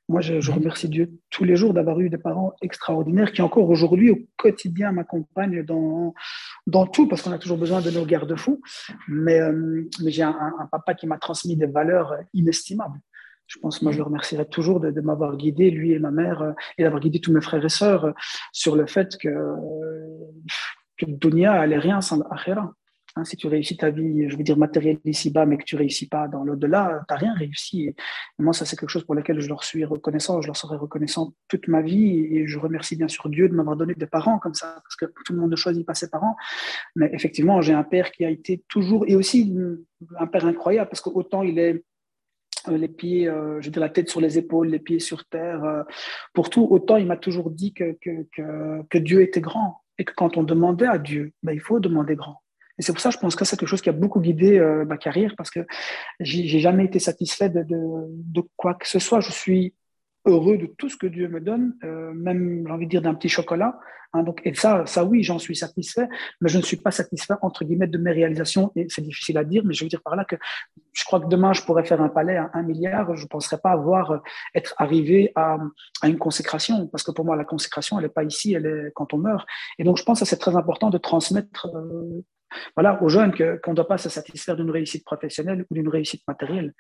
[0.09, 0.57] Moi, je, mhm.
[0.57, 4.91] remercie Dieu tous les jours d'avoir eu des parents extraordinaires qui encore aujourd'hui, au quotidien,
[4.91, 6.15] m'accompagnent dans,
[6.65, 8.59] dans tout, parce qu'on a toujours besoin de nos garde-fous.
[9.07, 12.99] Mais, euh, mais j'ai un, papa qui m'a transmis des valeurs inestimables.
[13.45, 16.51] Je pense, moi, je le remercierai toujours de, m'avoir guidé, lui et ma mère, euh,
[16.79, 18.11] et d'avoir guidé tous mes frères et sœurs euh,
[18.51, 19.29] sur le fait que,
[20.97, 22.73] que Dunia allait rien sans Akhira.
[23.15, 26.07] Hein, si tu réussis ta vie, je veux dire matérielle ici-bas, mais que tu réussis
[26.07, 27.87] pas dans l'au-delà, tu n'as rien réussi.
[27.87, 27.95] Et
[28.39, 30.41] moi, ça, c'est quelque chose pour lequel je leur suis reconnaissant.
[30.41, 32.25] Je leur serai reconnaissant toute ma vie.
[32.31, 35.05] Et je remercie bien sûr Dieu de m'avoir donné des parents comme ça, parce que
[35.05, 36.35] tout le monde ne choisit pas ses parents.
[36.95, 39.53] Mais effectivement, j'ai un père qui a été toujours, et aussi
[40.17, 41.83] un père incroyable, parce qu'autant il est
[42.67, 45.83] euh, les pieds, euh, dire la tête sur les épaules, les pieds sur terre, euh,
[46.33, 50.37] pour tout, autant il m'a toujours dit que, que, Dieu était grand et que quand
[50.37, 52.41] on demandait à Dieu, ben, il faut demander grand.
[52.79, 54.85] Et c'est pour ça, je pense que c'est quelque chose qui a beaucoup guidé euh,
[54.85, 55.59] ma carrière parce que
[56.21, 59.19] j'ai jamais été satisfait de, quoi que ce soit.
[59.19, 59.75] Je suis
[60.25, 63.13] heureux de tout ce que Dieu me donne, euh, même, j'ai envie de dire, d'un
[63.13, 63.79] petit chocolat.
[64.13, 66.07] Hein, donc, et ça, ça oui, j'en suis satisfait,
[66.41, 68.71] mais je ne suis pas satisfait, entre guillemets, de mes réalisations.
[68.75, 70.35] Et c'est difficile à dire, mais je veux dire par là que
[70.93, 73.15] je crois que demain, je pourrais faire un palais à un milliard.
[73.15, 74.17] Je ne penserais pas avoir, euh,
[74.55, 75.57] être arrivé à,
[76.03, 79.13] une consécration, parce que pour moi, la consécration, elle n'est pas ici, elle est quand
[79.13, 79.45] on meurt.
[79.77, 81.67] Et donc, je pense que c'est très important de transmettre
[82.75, 86.23] voilà, aux jeunes qu'on ne doit pas se satisfaire d'une réussite professionnelle ou d'une réussite
[86.27, 86.73] matérielle,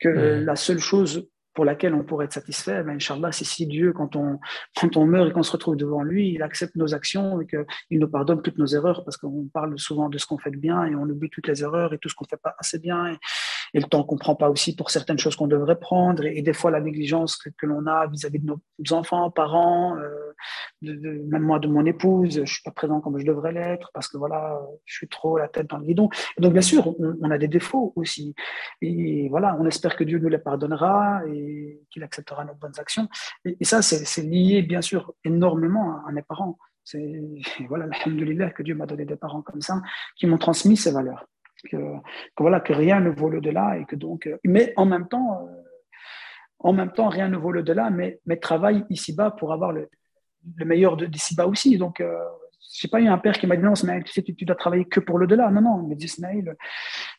[0.00, 1.28] que la seule chose
[1.58, 4.38] pour laquelle on pourrait être satisfait, ben, Inch'Allah, c'est si Dieu, quand on,
[4.76, 7.98] quand on meurt et qu'on se retrouve devant lui, il accepte nos actions et qu'il
[7.98, 10.84] nous pardonne toutes nos erreurs, parce qu'on parle souvent de ce qu'on fait de bien
[10.84, 13.08] et on oublie toutes les erreurs et tout ce qu'on ne fait pas assez bien.
[13.08, 13.16] Et,
[13.74, 16.52] et le temps qu'on prend pas aussi pour certaines choses qu'on devrait prendre, et, des
[16.52, 18.60] fois la négligence que, que l'on a vis-à-vis de nos
[18.92, 20.32] enfants, parents, euh,
[20.82, 23.90] de, de, même moi de mon épouse, je suis pas présent comme je devrais l'être,
[23.92, 26.08] parce que voilà, je suis trop la tête dans le guidon.
[26.36, 28.34] Et donc bien sûr, on, on, a des défauts aussi,
[28.80, 33.08] et voilà, on espère que Dieu nous les pardonnera et qu'il acceptera nos bonnes actions.
[33.44, 36.58] Et, ça, c'est lié bien sûr énormément à, à mes parents.
[36.84, 37.22] C'est
[37.68, 39.82] voilà, alhamdoulilah, que Dieu m'a donné des parents comme ça,
[40.16, 41.26] qui m'ont transmis ces valeurs
[41.70, 41.76] que,
[42.38, 45.62] voilà, que rien ne vaut le-delà et que donc, euh, mais en même temps, euh,
[46.60, 49.88] en même temps, rien ne vaut le-delà, mais, mais travaille ici-bas pour avoir le,
[50.56, 51.78] le meilleur d'ici-bas aussi.
[51.78, 52.18] Donc, euh,
[52.74, 55.00] je n'ai pas eu un père qui m'a dit non, Smaïl, tu, dois travailler que
[55.00, 55.50] pour le-delà.
[55.50, 56.56] Non, non, il m'a dit Smaïl,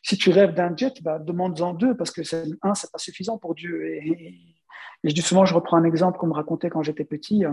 [0.02, 2.20] si tu rêves d'un jet, bah, demande-en deux parce que
[2.62, 3.86] un, c'est pas suffisant pour Dieu.
[3.86, 4.38] Et,
[5.02, 7.44] je dis souvent, je reprends un exemple qu'on me racontait quand j'étais petit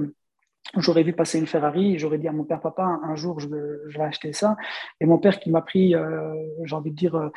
[0.75, 4.01] j'aurais vu passer une Ferrari, j'aurais dit à mon père, papa, un jour, je, vais
[4.01, 4.57] acheter ça.
[4.99, 7.29] Et mon père qui m'a pris, euh, j'ai envie de dire, euh,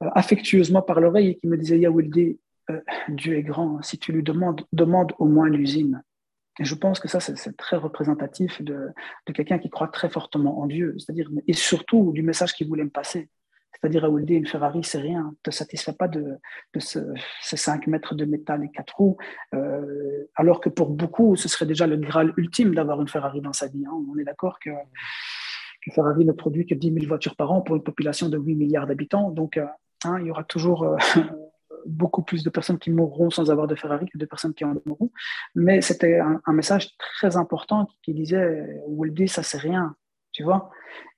[0.00, 2.38] affectueusement par l'oreille et qui me disait, Yahweh,
[2.70, 6.02] euh, Dieu est grand, si tu lui demandes, demande au moins l'usine.
[6.58, 8.90] Et je pense que ça, c'est très représentatif de,
[9.26, 12.84] de quelqu'un qui croit très fortement en Dieu, c'est-à-dire, et surtout du message qu'il voulait
[12.84, 13.30] me passer.
[13.72, 15.30] C'est-à-dire, à Ouldi, une Ferrari, c'est rien.
[15.30, 16.38] Ne te satisfait pas de,
[16.74, 16.98] de ce,
[17.40, 19.16] ces 5 mètres de métal et 4 roues.
[19.54, 23.52] Euh, alors que pour beaucoup, ce serait déjà le graal ultime d'avoir une Ferrari dans
[23.52, 23.84] sa vie.
[23.86, 23.92] Hein.
[24.12, 27.74] On est d'accord que, que, Ferrari ne produit que 10 000 voitures par an pour
[27.74, 29.30] une population de 8 milliards d'habitants.
[29.30, 29.66] Donc, euh,
[30.04, 30.96] hein, il y aura toujours euh,
[31.86, 34.74] beaucoup plus de personnes qui mourront sans avoir de Ferrari que de personnes qui en
[34.84, 35.10] mourront.
[35.54, 39.96] Mais c'était un, message très important qui disait, Ouldi, ça c'est rien
[40.32, 40.70] tu vois?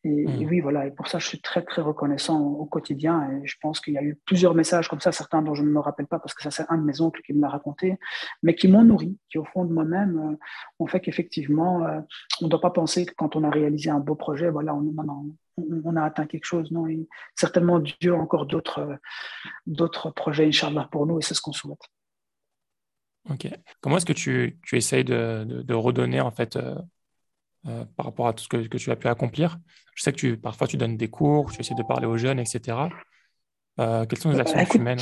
[0.05, 0.49] Et, hmm.
[0.49, 3.31] oui, voilà, et pour ça, je suis très, très reconnaissant au, quotidien.
[3.31, 5.71] Et je pense qu'il y a eu plusieurs messages comme ça, certains dont je ne
[5.71, 7.99] me rappelle pas parce que ça, c'est un de mes oncles qui me l'a raconté,
[8.43, 10.37] mais qui m'ont nourri, qui au fond de moi-même euh,
[10.79, 12.01] ont fait qu'effectivement, euh,
[12.43, 14.95] on ne doit pas penser que quand on a réalisé un beau projet, voilà, on,
[15.57, 16.71] on, a atteint quelque chose.
[16.71, 18.97] Non, et certainement, Dieu a encore d'autres, euh,
[19.67, 21.81] d'autres projets, Inch'Allah, pour nous, et c'est ce qu'on souhaite.
[23.31, 23.49] Ok.
[23.81, 26.59] Comment est-ce que tu, tu essayes de, de, de redonner en fait
[27.66, 29.59] euh, par rapport à tout ce que, que, tu as pu accomplir.
[29.95, 32.39] Je sais que tu, parfois tu donnes des cours, tu essaies de parler aux jeunes,
[32.39, 32.77] etc.
[33.81, 34.99] Euh, quelles sont les actions que tu mènes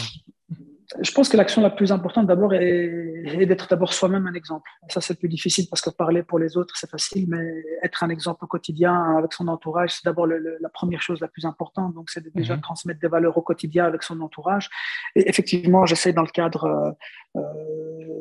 [1.01, 4.69] je pense que l'action la plus importante d'abord est, d'être d'abord soi-même un exemple.
[4.89, 8.11] ça, c'est plus difficile parce que parler pour les autres, c'est facile, mais être un
[8.11, 11.95] exemple au quotidien avec son entourage, c'est d'abord la première chose la plus importante.
[11.95, 12.63] Donc, c'est déjà mhm.
[12.63, 14.69] transmettre des valeurs au quotidien avec son entourage.
[15.15, 16.95] Et effectivement, j'essaie dans le cadre
[17.37, 17.41] euh,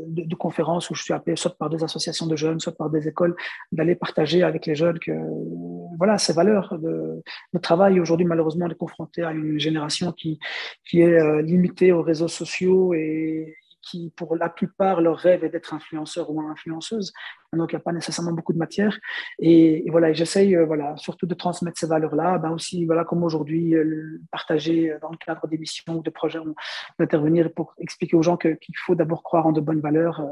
[0.08, 3.08] de, conférences où je suis appelé soit par des associations de jeunes, soit par des
[3.08, 3.36] écoles,
[3.72, 5.12] d'aller partager avec les jeunes que
[5.98, 7.22] voilà ces valeurs de,
[7.54, 8.00] de travail.
[8.00, 10.40] Aujourd'hui, malheureusement, on est confronté à une génération qui,
[10.86, 15.50] qui est euh, limitée aux réseaux sociaux et qui, pour la plupart, leur rêve est
[15.50, 17.14] d'être influenceur ou influenceuse.
[17.54, 18.98] Donc, il n'y a pas nécessairement beaucoup de matière.
[19.40, 22.38] Et, voilà, j'essaye euh, voilà, surtout de transmettre ces valeurs-là.
[22.38, 26.40] Ben aussi, voilà, comme aujourd'hui, euh, partager dans le cadre d'émissions ou de projets,
[27.00, 30.26] d'intervenir pour expliquer aux gens qu'il faut d'abord croire en de bonnes valeurs,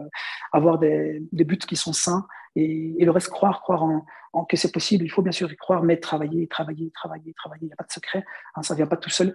[0.53, 4.71] avoir des, des, buts qui sont sains et, le reste, croire, croire en, que c'est
[4.71, 5.05] possible.
[5.05, 7.63] Il faut bien sûr y croire, mais travailler, travailler, travailler, travailler.
[7.63, 8.23] Il n'y a pas de secret.
[8.55, 9.33] Hein, ça ne vient pas tout seul.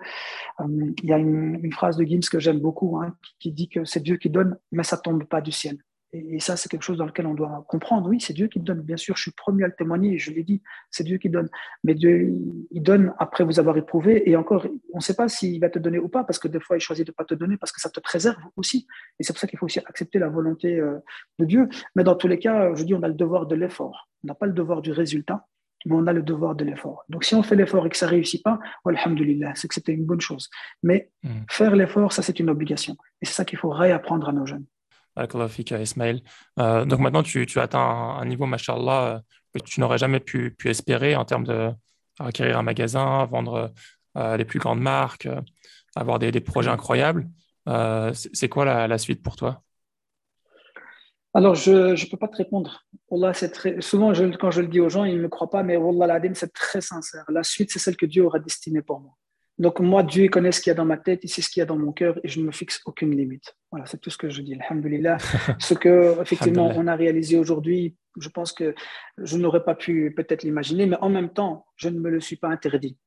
[0.61, 3.85] Euh, il y a une, phrase de Gims que j'aime beaucoup hein, qui, dit que
[3.85, 5.79] c'est Dieu qui donne, mais ça ne tombe pas du ciel.
[6.15, 8.09] Et, ça, c'est quelque chose dans lequel on doit comprendre.
[8.09, 8.81] Oui, c'est Dieu qui donne.
[8.83, 11.49] Bien sûr, je suis premier à le témoigner, je l'ai dit, c'est Dieu qui donne.
[11.83, 12.33] Mais Dieu,
[12.71, 14.29] il donne après vous avoir éprouvé.
[14.31, 16.61] Et encore, on ne sait pas s'il va te donner ou pas, parce que des
[16.61, 18.87] fois, il choisit de ne pas te donner parce que ça te préserve aussi.
[19.19, 20.99] Et c'est pour ça qu'il faut aussi accepter la volonté euh,
[21.41, 21.69] de Dieu.
[21.97, 24.09] Mais dans tous les cas, je dis, on a le devoir de l'effort.
[24.23, 25.47] On n'a pas le devoir du résultat
[25.87, 27.05] mais on a le devoir de l'effort.
[27.11, 29.93] Donc, si on fait l'effort et que ça ne réussit pas, alhamdulillah, c'est que c'était
[29.93, 30.49] une bonne chose.
[30.83, 31.43] Mais hmm.
[31.51, 32.97] faire l'effort, ça, c'est une obligation.
[33.21, 34.65] Et c'est ça qu'il faut réapprendre à nos jeunes.
[35.17, 36.23] Ismaël.
[36.59, 39.23] Euh, donc maintenant, tu, tu atteins un, niveau, machallah,
[39.55, 41.71] que tu n'aurais jamais pu, espérer en termes de
[42.19, 43.73] acquérir un magasin, vendre
[44.17, 45.41] euh, les plus grandes marques, euh,
[45.97, 47.29] avoir des, projets incroyables.
[48.13, 49.63] c'est quoi la, suite pour toi?
[51.37, 52.85] Alors, je ne peux pas te répondre.
[53.33, 53.81] c'est très...
[53.81, 56.53] Souvent, quand je le dis aux gens, ils ne me croient pas, mais Wallah, c'est
[56.53, 57.25] très sincère.
[57.29, 59.17] La suite, c'est celle que Dieu aura destinée pour moi.
[59.59, 61.61] Donc moi, Dieu connaît ce qu'il y a dans ma tête, il sait ce qu'il
[61.61, 63.57] y a dans mon cœur et je ne me fixe aucune limite.
[63.71, 64.55] Voilà, c'est tout ce que je dis.
[64.55, 65.19] Alhamdulillah.
[65.59, 68.75] ce que effectivement on a réalisé aujourd'hui, je pense que
[69.19, 72.37] je n'aurais pas pu peut-être l'imaginer, mais en même temps, je ne me le suis
[72.37, 72.99] pas interdit.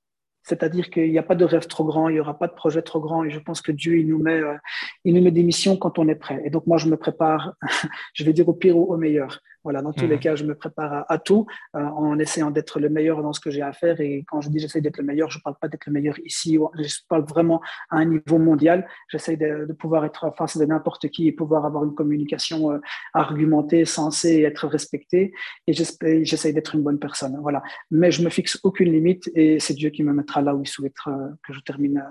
[0.48, 2.82] C'est-à-dire qu'il n'y a pas de rêve trop grand, il n'y aura pas de projet
[2.82, 3.26] trop grand.
[3.26, 4.56] Et je pense que Dieu, il nous, met, euh,
[5.04, 6.42] il nous met des missions quand on est prêt.
[6.46, 7.54] Et donc, moi, je me prépare,
[8.14, 9.42] je vais dire au pire ou au meilleur.
[9.68, 10.22] Voilà, dans tous les mhm.
[10.22, 11.46] cas, je me prépare à, tout
[11.76, 14.00] euh, en essayant d'être le meilleur dans ce que j'ai à faire.
[14.00, 16.18] Et quand je dis j'essaie d'être le meilleur, je ne parle pas d'être le meilleur
[16.24, 18.88] ici, je parle vraiment à un niveau mondial.
[19.10, 22.80] J'essaie de, pouvoir être face à n'importe qui et pouvoir avoir une communication euh,
[23.14, 25.34] argumentée, sensée et être respecté.
[25.68, 27.38] Et j'essaie d'être une bonne personne.
[27.42, 27.62] Voilà.
[27.92, 30.68] Mais je me fixe aucune limite et c'est Dieu qui me mettra là où il
[30.68, 32.06] souhaite euh, que je termine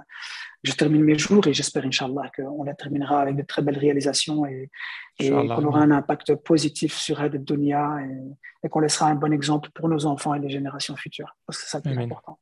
[0.62, 4.46] je termine mes jours et j'espère, Inch'Allah, qu'on les terminera avec de très belles réalisations
[4.46, 4.70] et,
[5.18, 9.70] qu'on aura un impact positif sur Ed Dunia et, et qu'on laissera un bon exemple
[9.74, 11.36] pour nos enfants et les générations futures.
[11.46, 12.38] Parce que c'est ça qui est important.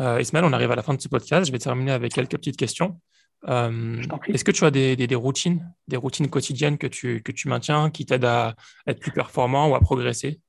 [0.00, 1.46] Euh, Ismaël, on arrive à la fin de ce podcast.
[1.46, 3.00] Je vais terminer avec quelques petites questions.
[3.48, 7.48] Euh, est-ce que tu as des, des, routines, des routines quotidiennes que tu, que tu
[7.48, 8.54] maintiens qui t'aident à
[8.86, 10.40] être plus performant ou à progresser?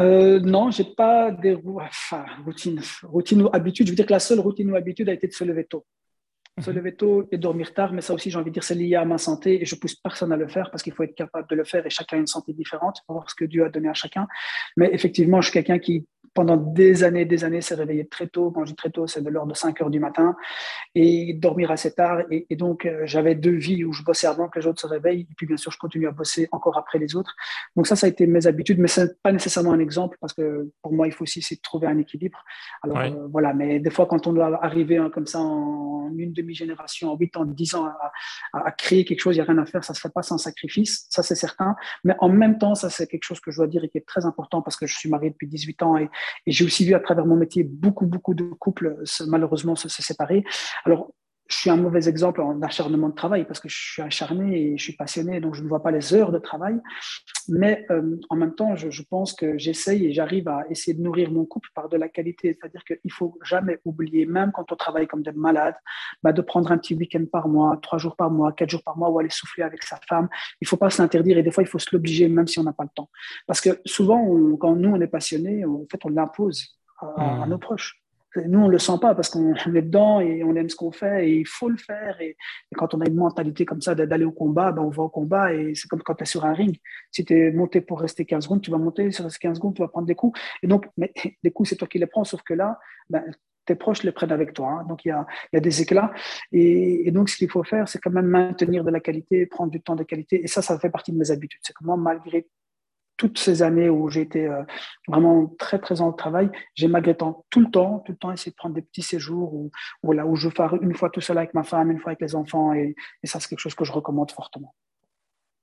[0.00, 3.86] Euh, non, j'ai pas des enfin, routines, routine ou habitude.
[3.86, 5.84] Je veux dire que la seule routine ou habitude a été de se lever tôt.
[6.60, 8.96] Se lever tôt et dormir tard, mais ça aussi, j'ai envie de dire, c'est lié
[8.96, 11.48] à ma santé et je pousse personne à le faire parce qu'il faut être capable
[11.48, 13.70] de le faire et chacun a une santé différente pour voir ce que Dieu a
[13.70, 14.28] donné à chacun.
[14.76, 18.50] Mais effectivement, je suis quelqu'un qui pendant des années, des années, s'est réveillé très tôt.
[18.50, 20.34] Quand je dis très tôt, c'est de l'ordre de 5 heures du matin
[20.94, 22.22] et dormir assez tard.
[22.30, 25.26] Et, donc, euh, j'avais deux vies où je bossais avant que les autres se réveillent.
[25.30, 27.34] Et puis, bien sûr, je continue à bosser encore après les autres.
[27.76, 30.32] Donc, ça, ça a été mes habitudes, mais ce n'est pas nécessairement un exemple parce
[30.32, 32.42] que pour moi, il faut aussi essayer de trouver un équilibre.
[32.82, 33.52] Alors, euh, voilà.
[33.52, 37.36] Mais des fois, quand on doit arriver hein, comme ça en une demi-génération, en 8
[37.36, 37.88] ans, 10 ans
[38.52, 39.84] à, créer quelque chose, il n'y a rien à faire.
[39.84, 41.06] Ça ne se fait pas sans sacrifice.
[41.10, 41.74] Ça, c'est certain.
[42.04, 44.06] Mais en même temps, ça, c'est quelque chose que je dois dire et qui est
[44.06, 46.08] très important parce que je suis marié depuis 18 ans et
[46.46, 50.44] j'ai aussi vu à travers mon métier beaucoup, beaucoup de couples malheureusement se, séparer.
[50.84, 51.12] Alors,
[51.52, 54.78] je suis un mauvais exemple en acharnement de travail parce que je suis acharné et
[54.78, 56.80] je suis passionné, donc je ne vois pas les heures de travail.
[57.48, 61.30] Mais euh, en même temps, je, pense que j'essaye et j'arrive à essayer de nourrir
[61.30, 62.56] mon couple par de la qualité.
[62.58, 65.74] C'est-à-dire qu'il faut jamais oublier, même quand on travaille comme des malades,
[66.22, 68.96] bah, de prendre un petit week-end par mois, trois jours par mois, quatre jours par
[68.96, 70.30] mois, ou aller souffler avec sa femme.
[70.62, 72.64] Il ne faut pas s'interdire et des fois, il faut se l'obliger même si on
[72.64, 73.10] n'a pas le temps.
[73.46, 77.58] Parce que souvent, quand nous, on est passionné, en fait, on l'impose à, à nos
[77.58, 78.01] proches.
[78.36, 80.92] Nous, on ne le sent pas parce qu'on est dedans et on aime ce qu'on
[80.92, 82.20] fait et il faut le faire.
[82.20, 82.36] Et,
[82.76, 85.52] quand on a une mentalité comme ça d'aller au combat, ben on va au combat
[85.52, 86.76] et c'est comme quand tu es sur un ring.
[87.10, 89.74] Si tu es monté pour rester 15 secondes, tu vas monter sur ces 15 secondes,
[89.74, 90.38] tu vas prendre des coups.
[90.62, 92.78] Et donc, mais, des coups, c'est toi qui les prends, sauf que là,
[93.10, 93.24] ben,
[93.64, 94.80] tes proches les prennent avec toi.
[94.80, 94.84] Hein.
[94.88, 96.12] Donc, il y a, y a, des éclats.
[96.50, 99.80] Et, donc, ce qu'il faut faire, c'est quand même maintenir de la qualité, prendre du
[99.80, 100.42] temps de qualité.
[100.42, 101.60] Et ça, ça fait partie de mes habitudes.
[101.62, 102.48] C'est comment, malgré
[103.22, 104.64] toutes ces années où j'ai été euh,
[105.06, 108.50] vraiment très présent au travail, j'ai malgré tout, tout le temps, tout le temps essayé
[108.50, 109.70] de prendre des petits séjours où,
[110.02, 112.72] où je fais une fois tout seul avec ma femme, une fois avec les enfants,
[112.72, 114.74] et, ça, c'est quelque chose que je recommande fortement.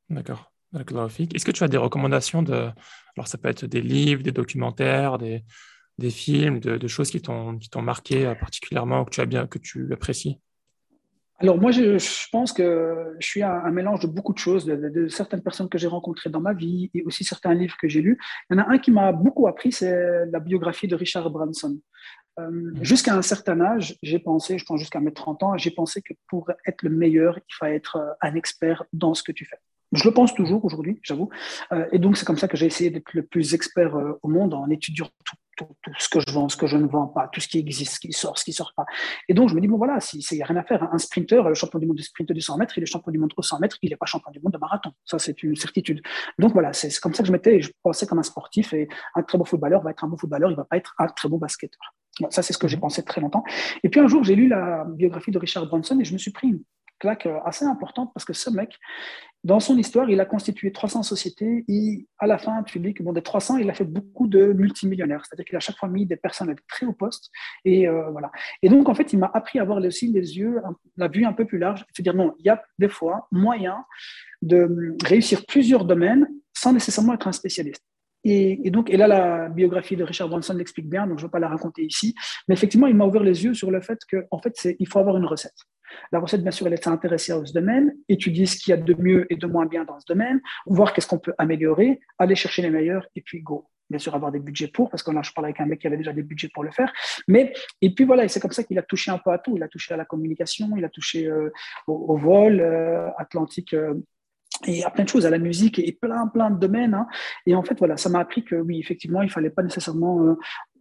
[0.10, 0.53] D'accord.
[0.73, 2.69] Est-ce que tu as des recommandations de.
[3.18, 5.44] Alors, ça peut être des livres, des documentaires, des,
[5.98, 9.91] des films, de, choses qui t'ont marqué euh, particulièrement, que tu as bien, que tu
[9.91, 10.40] apprécies?
[11.39, 15.41] Alors moi, je, pense que je suis un, mélange de beaucoup de choses, de, certaines
[15.41, 18.19] personnes que j'ai rencontrées dans ma vie et aussi certains livres que j'ai lus.
[18.49, 21.79] Il y en a un qui m'a beaucoup appris, c'est la biographie de Richard Branson.
[22.39, 22.83] Euh, mmh.
[22.83, 26.13] jusqu'à un certain âge, j'ai pensé, je pense jusqu'à mes 30 ans, j'ai pensé que
[26.27, 29.57] pour être le meilleur, il fallait être euh, un expert dans ce que tu fais.
[29.91, 31.29] Je le pense toujours aujourd'hui, j'avoue.
[31.71, 34.53] Euh, et donc, c'est comme ça que j'ai essayé d'être le plus expert au monde
[34.53, 35.35] en étudiant tout
[35.68, 37.95] tout, ce que je vends, ce que je ne vends pas, tout ce qui existe,
[37.95, 38.86] ce qui sort, ce qui ne sort pas.
[39.27, 40.88] Et donc, je me dis, bon, voilà, il n'y a rien à faire.
[40.91, 43.19] Un sprinter, le champion du monde de sprint du 100 mètres, il est champion du
[43.19, 44.91] monde au 100 mètres, il n'est pas champion du monde de marathon.
[45.06, 46.02] Ça, c'est une certitude.
[46.38, 49.23] Donc, voilà, c'est comme ça que je m'étais, je pensais comme un sportif et un
[49.23, 51.30] très bon footballeur va être un bon footballeur, il ne va pas être un très
[51.30, 51.94] bon basketteur.
[52.30, 52.81] ça, c'est ce que j'ai mhm.
[52.81, 53.44] pensé très longtemps.
[53.84, 56.31] Et puis, un jour, j'ai lu la biographie de Richard Branson et je me suis
[56.31, 56.64] pris une
[56.99, 58.77] claque euh, assez importante parce que ce mec,
[59.43, 63.03] dans son histoire, il a constitué 300 sociétés et à la fin, tu dis que
[63.03, 65.23] bon, des 300, il a fait beaucoup de multimillionnaires.
[65.26, 67.31] C'est-à-dire qu'il a chaque fois mis des personnes très haut poste.
[67.63, 68.31] Et, euh, voilà.
[68.61, 70.61] et donc, en fait, il m'a appris à avoir aussi des yeux,
[70.97, 73.85] la vue un peu plus large, à dire non, il y a des fois moyen
[74.41, 77.84] de réussir plusieurs domaines sans nécessairement être un spécialiste.
[78.26, 81.27] Et, et, donc, et là, la biographie de Richard Branson l'explique bien, donc je ne
[81.27, 82.13] vais pas la raconter ici.
[82.47, 84.99] Mais effectivement, il m'a ouvert les yeux sur le fait qu'en en fait, il faut
[84.99, 85.55] avoir une recette.
[86.11, 88.77] La recette, bien sûr, elle est s'intéresser à ce domaine, étudier ce qu'il y a
[88.77, 92.35] de mieux et de moins bien dans ce domaine, voir qu'est-ce qu'on peut améliorer, aller
[92.35, 93.67] chercher les meilleurs et puis go.
[93.89, 95.87] Bien sûr, avoir des budgets pour, parce que là, je parle avec un mec qui
[95.87, 96.93] avait déjà des budgets pour le faire.
[97.27, 99.55] Mais, et puis voilà, c'est comme ça qu'il a touché un peu à tout.
[99.57, 101.51] Il a touché à la communication, il a touché euh,
[101.87, 103.73] au, vol, euh, Atlantique.
[103.73, 103.95] Euh,
[104.65, 106.94] et à plein de choses, à la musique et plein, plein de domaines.
[106.94, 107.07] Hein.
[107.45, 110.36] Et en fait, voilà, ça m'a appris que oui, effectivement, il fallait pas nécessairement, euh,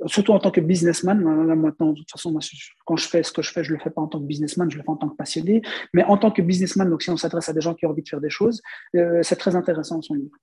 [0.07, 2.37] surtout en tant que businessman, euh, maintenant, de toute façon,
[2.85, 4.71] quand je fais ce que je fais, je le fais pas en tant que businessman,
[4.71, 5.63] je le fais en tant que passionné.
[5.95, 8.03] Mais en tant que businessman, donc si on s'adresse à des gens qui ont envie
[8.03, 8.61] de faire des choses,
[8.97, 10.37] euh, c'est très intéressant son livre.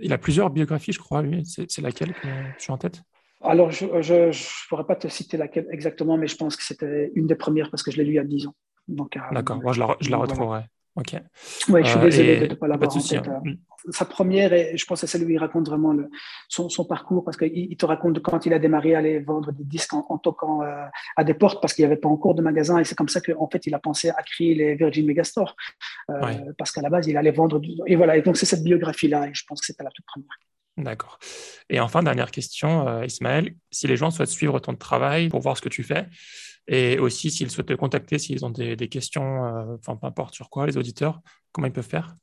[0.00, 1.44] Il a plusieurs biographies, je crois, lui.
[1.44, 2.26] C'est laquelle que
[2.56, 3.02] tu suis en tête?
[3.40, 7.28] Alors, je ne pourrais pas te citer laquelle exactement, mais je pense que c'était une
[7.28, 8.54] des premières parce que je l'ai lu il y a 10 ans.
[9.32, 10.62] D'accord, moi je la, je la retrouverai.
[10.98, 11.14] Ok.
[11.68, 13.28] Oui, je suis euh, désolé de ne pas l'avoir en tête.
[13.28, 13.40] Hein.
[13.46, 13.52] Euh,
[13.90, 16.10] sa première, et je pense c'est celle où il raconte vraiment le,
[16.48, 19.62] son, son, parcours, parce qu'il te raconte quand il a démarré à aller vendre des
[19.62, 20.84] disques en, toquant euh,
[21.16, 23.20] à des portes, parce qu'il n'y avait pas encore de magasin, et c'est comme ça
[23.20, 25.54] qu'en fait, il a pensé à créer les Virgin Megastore,
[26.58, 27.60] parce qu'à la base, il allait vendre.
[27.60, 27.70] Du...
[27.86, 30.36] Et voilà, et donc c'est cette biographie-là, et je pense que c'était la toute première.
[30.76, 31.18] D'accord.
[31.70, 35.62] Et enfin, dernière question, Ismaël, si les gens souhaitent suivre ton travail pour voir ce
[35.62, 36.06] que tu fais,
[36.68, 40.50] et aussi, s'ils souhaitent te contacter, s'ils ont des, questions, euh, enfin, peu importe sur
[40.50, 41.20] quoi, les auditeurs,
[41.50, 42.14] comment ils peuvent faire?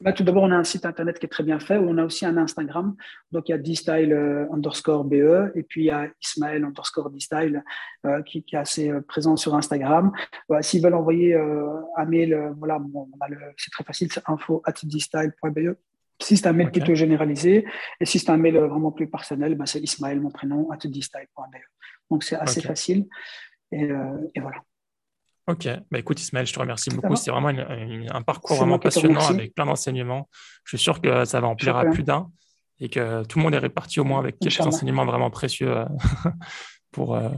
[0.00, 1.98] Bah, tout d'abord, on a un site internet qui est très bien fait, où on
[1.98, 2.94] a aussi un Instagram.
[3.32, 7.10] Donc, il y a D-Style euh, underscore BE, et puis il y a Ismaël underscore
[7.10, 7.64] D-Style
[8.06, 10.12] euh, qui, est assez présent sur Instagram.
[10.60, 12.78] S'ils veulent envoyer un mail, voilà,
[13.56, 15.76] c'est très facile, c'est info at dstyle.be.
[16.20, 17.64] Si c'est un mail plutôt généralisé,
[18.00, 21.56] et si c'est un mail vraiment plus personnel, bah, c'est Ismaël, mon prénom, at dstyle.be.
[22.10, 23.06] Donc, c'est assez facile.
[23.74, 24.58] Euh, et, voilà.
[25.46, 27.16] Ok, bah, écoute Ismaël, je te remercie beaucoup.
[27.16, 30.28] C'est vraiment un parcours vraiment passionnant avec plein d'enseignements.
[30.64, 32.30] Je suis sûr que ça va en plaire à plus d'un
[32.80, 35.84] et que tout le monde est réparti au moins avec quelques enseignements vraiment précieux euh,
[36.90, 37.28] pour, euh,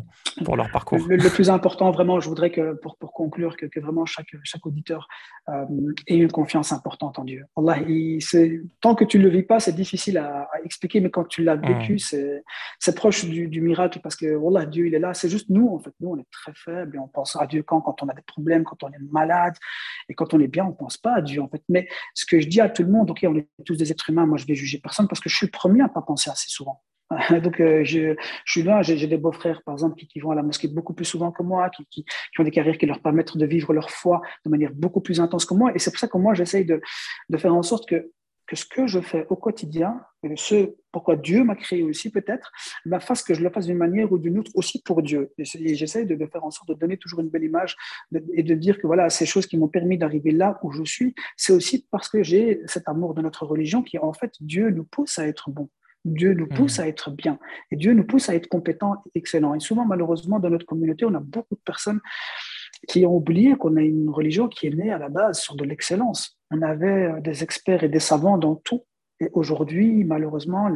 [0.45, 0.99] pour leur parcours.
[1.09, 4.65] Le, plus important, vraiment, je voudrais que, pour, pour conclure, que, que, vraiment chaque, chaque
[4.65, 5.09] auditeur
[5.49, 5.65] euh,
[6.07, 7.45] ait une confiance importante en Dieu.
[7.57, 7.79] Allah,
[8.81, 11.57] tant que tu ne le vis pas, c'est difficile à, expliquer, mais quand tu l'as
[11.57, 12.43] vécu, mm.
[12.79, 15.15] c'est proche du, du, miracle parce que Allah, Dieu, il est là.
[15.15, 15.93] C'est juste nous, en fait.
[16.01, 18.23] Nous, on est très faibles et on pense à Dieu quand, quand on a des
[18.23, 19.55] problèmes, quand on est malade.
[20.09, 21.63] Et quand on est bien, on ne pense pas à Dieu, en fait.
[21.69, 24.11] Mais ce que je dis à tout le monde, OK, on est tous des êtres
[24.11, 26.03] humains, moi, je vais juger personne parce que je suis le premier à ne pas
[26.03, 26.83] penser assez souvent.
[27.43, 28.15] Donc, euh, je,
[28.47, 31.33] suis là, j'ai des beaux-frères, par exemple, qui, vont à la mosquée beaucoup plus souvent
[31.33, 32.05] que moi, qui,
[32.39, 35.45] ont des carrières qui leur permettent de vivre leur foi de manière beaucoup plus intense
[35.45, 35.73] que moi.
[35.75, 36.81] Et c'est pour ça que moi, j'essaye de,
[37.37, 38.13] faire en sorte que,
[38.53, 42.51] ce que je fais au quotidien, et ce pourquoi Dieu m'a créé aussi peut-être,
[42.85, 45.33] bah, fasse que je le fasse d'une manière ou d'une autre aussi pour Dieu.
[45.39, 47.77] Et j'essaye de, de, faire en sorte de donner toujours une belle image
[48.33, 51.15] et de dire que voilà, ces choses qui m'ont permis d'arriver là où je suis,
[51.37, 54.85] c'est aussi parce que j'ai cet amour de notre religion qui, en fait, Dieu nous
[54.85, 55.69] pousse à être bon.
[56.05, 56.83] Dieu nous pousse mmh.
[56.83, 57.39] à être bien
[57.71, 59.55] et Dieu nous pousse à être compétents et excellents.
[59.55, 62.01] Et souvent, malheureusement, dans notre communauté, on a beaucoup de personnes
[62.89, 65.65] qui ont oublié qu'on a une religion qui est née à la base sur de
[65.65, 66.39] l'excellence.
[66.51, 68.85] On avait euh, des experts et des savants dans tout.
[69.21, 70.71] Et aujourd'hui, malheureusement,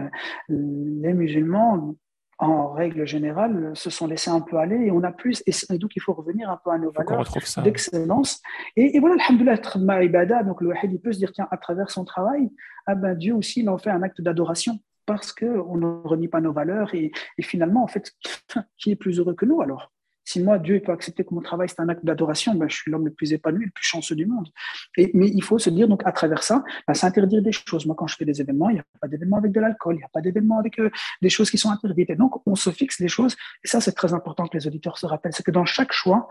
[0.50, 1.96] les musulmans
[2.38, 5.42] en règle générale, se sont laissés un peu aller et on a plus.
[5.46, 7.24] Et, donc, il faut revenir un peu à nos valeurs
[7.62, 8.42] d'excellence.
[8.76, 12.04] Et, et, voilà, alhamdoulilah, donc le wahid, il peut se dire, tiens, à travers son
[12.04, 12.50] travail,
[12.86, 16.40] ah ben, Dieu aussi, il en fait un acte d'adoration parce qu'on ne renie pas
[16.40, 18.12] nos valeurs et, finalement, en fait,
[18.78, 19.90] qui est plus heureux que nous alors?
[20.26, 22.90] Si moi, Dieu peut accepter que mon travail, c'est un acte d'adoration, ben, je suis
[22.90, 24.48] l'homme le plus épanoui, le plus chanceux du monde.
[24.96, 27.84] Mais il faut se dire, donc, à travers ça, ben, s'interdire des choses.
[27.84, 29.98] Moi, quand je fais des événements, il n'y a pas d'événements avec de l'alcool, il
[29.98, 30.90] n'y a pas d'événements avec euh,
[31.20, 32.08] des choses qui sont interdites.
[32.08, 33.36] Et donc, on se fixe les choses.
[33.64, 35.34] Et ça, c'est très important que les auditeurs se rappellent.
[35.34, 36.26] C'est que dans chaque choix,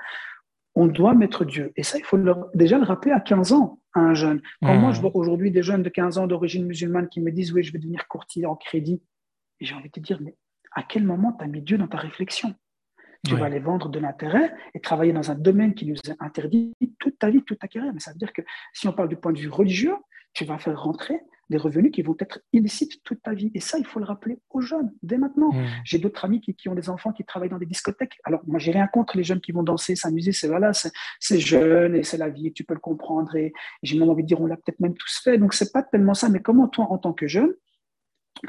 [0.73, 1.71] on doit mettre Dieu.
[1.75, 2.17] Et ça, il faut
[2.55, 4.41] déjà le rappeler à 15 ans à un jeune.
[4.61, 5.01] Quand moi, je mmh.
[5.01, 7.79] vois aujourd'hui des jeunes de 15 ans d'origine musulmane qui me disent, oui, je vais
[7.79, 9.01] devenir courtier en crédit,
[9.59, 10.35] et j'ai envie de te dire, mais
[10.73, 12.55] à quel moment tu as mis Dieu dans ta réflexion?
[13.25, 16.73] Tu vas aller vendre de l'intérêt et travailler dans un domaine qui nous est interdit
[16.99, 17.93] toute ta vie, toute ta carrière.
[17.93, 18.41] Mais ça veut dire que
[18.73, 19.95] si on parle du point de vue religieux,
[20.33, 23.51] tu vas faire rentrer des revenus qui vont être illicites toute ta vie.
[23.53, 25.51] Et ça, il faut le rappeler aux jeunes dès maintenant.
[25.51, 25.65] Mmh.
[25.83, 28.17] J'ai d'autres amis qui, ont des enfants qui travaillent dans des discothèques.
[28.23, 30.31] Alors, moi, j'ai rien contre les jeunes qui vont danser, s'amuser.
[30.31, 33.35] C'est voilà, c'est jeune et c'est la vie, tu peux le comprendre.
[33.35, 33.53] Et, et
[33.83, 35.37] j'ai même envie de dire, on l'a peut-être même tous fait.
[35.37, 36.29] Donc, c'est pas tellement ça.
[36.29, 37.53] Mais comment toi, en tant que jeune,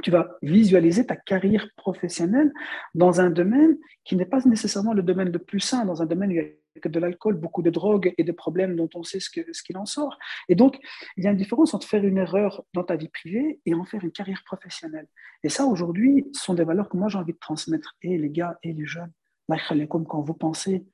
[0.02, 2.52] tu vas visualiser ta carrière professionnelle
[2.94, 6.30] dans un domaine qui n'est pas nécessairement le domaine le plus sain, dans un domaine
[6.30, 9.20] où il y a de l'alcool, beaucoup de drogue et de problèmes dont on sait
[9.20, 10.18] ce qu'il ce en sort.
[10.48, 10.78] Et donc,
[11.16, 13.84] il y a une différence entre faire une erreur dans ta vie privée et en
[13.84, 15.06] faire une carrière professionnelle.
[15.44, 18.58] Et ça, aujourd'hui, sont des valeurs que moi j'ai envie de transmettre, et les gars
[18.62, 19.12] et les jeunes.
[19.48, 20.84] Quand vous pensez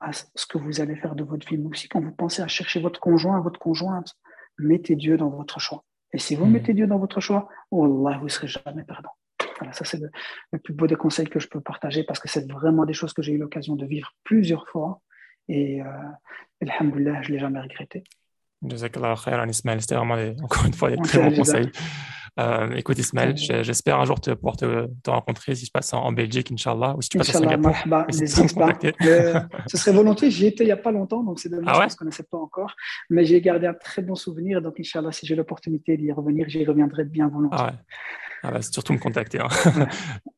[0.00, 2.48] à ce que vous allez faire de votre vie, mais aussi quand vous pensez à
[2.48, 4.16] chercher votre conjoint, votre conjointe,
[4.58, 5.84] mettez Dieu dans votre choix.
[6.12, 6.52] Et si vous hmm.
[6.52, 9.10] mettez Dieu dans votre choix, Allah, vous ne serez jamais perdant.
[9.58, 12.50] Voilà, ça c'est le, plus beau des conseils que je peux partager parce que c'est
[12.50, 15.00] vraiment des choses que j'ai eu l'occasion de vivre plusieurs fois.
[15.48, 15.86] Et euh,
[16.62, 18.04] Alhamdulillah, je ne l'ai jamais regretté.
[18.66, 21.70] Jazakallah khairan Ismaël, c'était vraiment encore une fois des très bons conseils.
[22.38, 26.52] Euh, écoute Ismaël, j'espère un jour te, pouvoir te, rencontrer si je passe en, Belgique,
[26.52, 27.74] Inch'Allah, ou si tu passes à Singapour.
[28.08, 28.72] N'hésite pas.
[29.02, 31.80] Euh, ce serait volontiers, j'y étais il n'y a pas longtemps, donc c'est dommage ah
[31.80, 31.88] ouais?
[31.88, 32.74] je ne connaissais pas encore.
[33.08, 36.64] Mais j'ai gardé un très bon souvenir, donc Inch'Allah, si j'ai l'opportunité d'y revenir, j'y
[36.64, 37.58] reviendrai bien volontiers.
[37.60, 37.78] Ah ouais.
[38.42, 39.38] Ah bah, surtout me contacter.
[39.38, 39.48] Hein.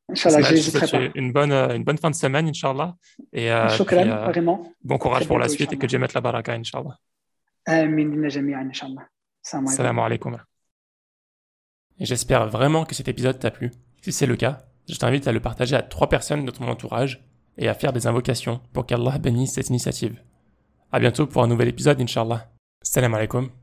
[0.08, 2.96] Inch'Allah, Une bonne, euh, une bonne fin de semaine, Inch'Allah.
[3.32, 4.72] Et, euh, vraiment.
[4.82, 6.96] Bon courage pour la suite et que Dieu mette la baraka, Inch'Allah.
[7.66, 9.06] Amin, Inch'Allah.
[9.42, 10.36] Salam alaikum.
[12.00, 13.70] J'espère vraiment que cet épisode t'a plu.
[14.00, 17.24] Si c'est le cas, je t'invite à le partager à trois personnes de ton entourage
[17.58, 20.20] et à faire des invocations pour qu'Allah bénisse cette initiative.
[20.90, 22.50] À bientôt pour un nouvel épisode, Inch'Allah.
[22.82, 23.61] Salam alaikum.